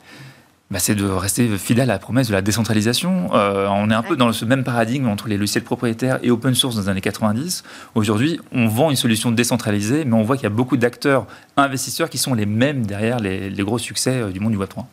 bah, 0.71 0.77
c'est 0.77 0.93
de 0.93 1.05
rester 1.05 1.47
fidèle 1.57 1.89
à 1.89 1.93
la 1.93 1.99
promesse 1.99 2.27
de 2.27 2.33
la 2.33 2.43
décentralisation. 2.43 3.31
Euh, 3.33 3.67
on 3.69 3.89
est 3.89 3.93
un 3.95 4.03
peu 4.03 4.15
dans 4.15 4.31
ce 4.31 4.45
même 4.45 4.63
paradigme 4.63 5.07
entre 5.07 5.27
les 5.27 5.35
logiciels 5.35 5.63
propriétaires 5.63 6.19
et 6.21 6.29
open 6.29 6.53
source 6.53 6.75
dans 6.75 6.83
les 6.83 6.89
années 6.89 7.01
90. 7.01 7.63
Aujourd'hui, 7.95 8.39
on 8.51 8.67
vend 8.67 8.91
une 8.91 8.95
solution 8.95 9.31
décentralisée, 9.31 10.05
mais 10.05 10.13
on 10.13 10.21
voit 10.21 10.35
qu'il 10.35 10.43
y 10.43 10.47
a 10.47 10.51
beaucoup 10.51 10.77
d'acteurs 10.77 11.25
investisseurs 11.57 12.07
qui 12.07 12.19
sont 12.19 12.35
les 12.35 12.45
mêmes 12.45 12.85
derrière 12.85 13.19
les, 13.19 13.49
les 13.49 13.63
gros 13.63 13.79
succès 13.79 14.31
du 14.31 14.39
monde 14.39 14.51
du 14.51 14.57
Web 14.57 14.69
3. 14.69 14.87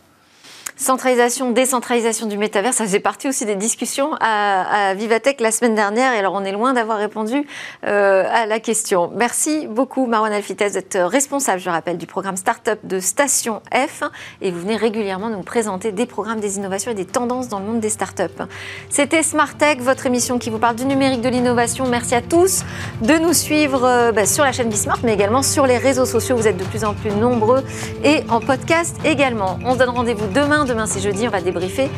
Centralisation, 0.79 1.53
décentralisation 1.53 2.27
du 2.27 2.37
métavers, 2.37 2.75
ça 2.75 2.85
faisait 2.85 3.01
partie 3.01 3.29
aussi 3.29 3.47
des 3.47 3.55
discussions 3.55 4.11
à, 4.21 4.93
Vivatech 4.93 5.41
la 5.41 5.51
semaine 5.51 5.75
dernière. 5.75 6.13
Et 6.13 6.19
alors, 6.19 6.35
on 6.35 6.45
est 6.45 6.53
loin 6.53 6.75
d'avoir 6.75 6.99
répondu 6.99 7.47
euh, 7.87 8.25
à 8.31 8.45
la 8.45 8.61
question. 8.61 9.11
Merci 9.17 9.69
beaucoup, 9.69 10.05
Marwan 10.05 10.35
Alfites, 10.35 10.59
d'être 10.59 10.99
responsable, 10.99 11.61
je 11.61 11.71
rappelle, 11.71 11.97
du 11.97 12.07
programme 12.07 12.37
Startup 12.37 12.79
de 12.85 13.01
Station 13.01 13.63
F. 13.73 14.03
Et 14.43 14.51
vous 14.51 14.61
venez 14.61 14.77
régulièrement 14.77 15.31
nous 15.31 15.41
présenter 15.41 15.93
des 15.93 16.05
programmes, 16.05 16.41
des 16.41 16.59
innovations 16.59 16.91
et 16.91 16.95
des 16.95 17.07
tendances 17.07 17.49
dans 17.49 17.59
le 17.59 17.65
monde 17.65 17.81
des 17.81 17.89
startups. 17.89 18.43
C'était 18.91 19.23
Smart 19.23 19.55
Tech, 19.57 19.79
votre 19.79 20.05
émission 20.05 20.39
qui 20.39 20.51
vous 20.51 20.59
parle 20.59 20.77
du 20.77 20.85
numérique, 20.85 21.23
de 21.23 21.31
l'innovation. 21.31 21.87
Merci 21.87 22.15
à 22.15 22.21
tous 22.21 22.65
de 23.01 23.15
nous 23.15 23.33
suivre 23.33 23.83
euh, 23.83 24.13
bah, 24.13 24.27
sur 24.27 24.45
la 24.45 24.53
chaîne 24.53 24.69
Bismart, 24.69 24.99
mais 25.05 25.15
également 25.15 25.43
sur 25.43 25.67
les 25.67 25.79
réseaux 25.79 26.05
sociaux. 26.05 26.37
Vous 26.37 26.47
êtes 26.47 26.59
de 26.59 26.65
plus 26.65 26.85
en 26.85 26.93
plus 26.93 27.13
nombreux 27.13 27.65
et 28.05 28.25
en 28.29 28.41
podcast 28.41 28.95
également. 29.07 29.59
On 29.65 29.73
se 29.73 29.79
donne 29.79 29.89
rendez-vous 29.89 30.27
demain 30.35 30.66
Demain, 30.67 30.87
c'est 30.87 31.01
jeudi, 31.01 31.29
on 31.29 31.31
va 31.31 31.41
débriefer 31.41 31.89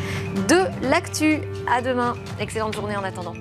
de 0.47 0.87
l'actu. 0.87 1.39
À 1.67 1.81
demain. 1.81 2.15
Excellente 2.39 2.75
journée 2.75 2.95
en 2.95 3.03
attendant. 3.03 3.33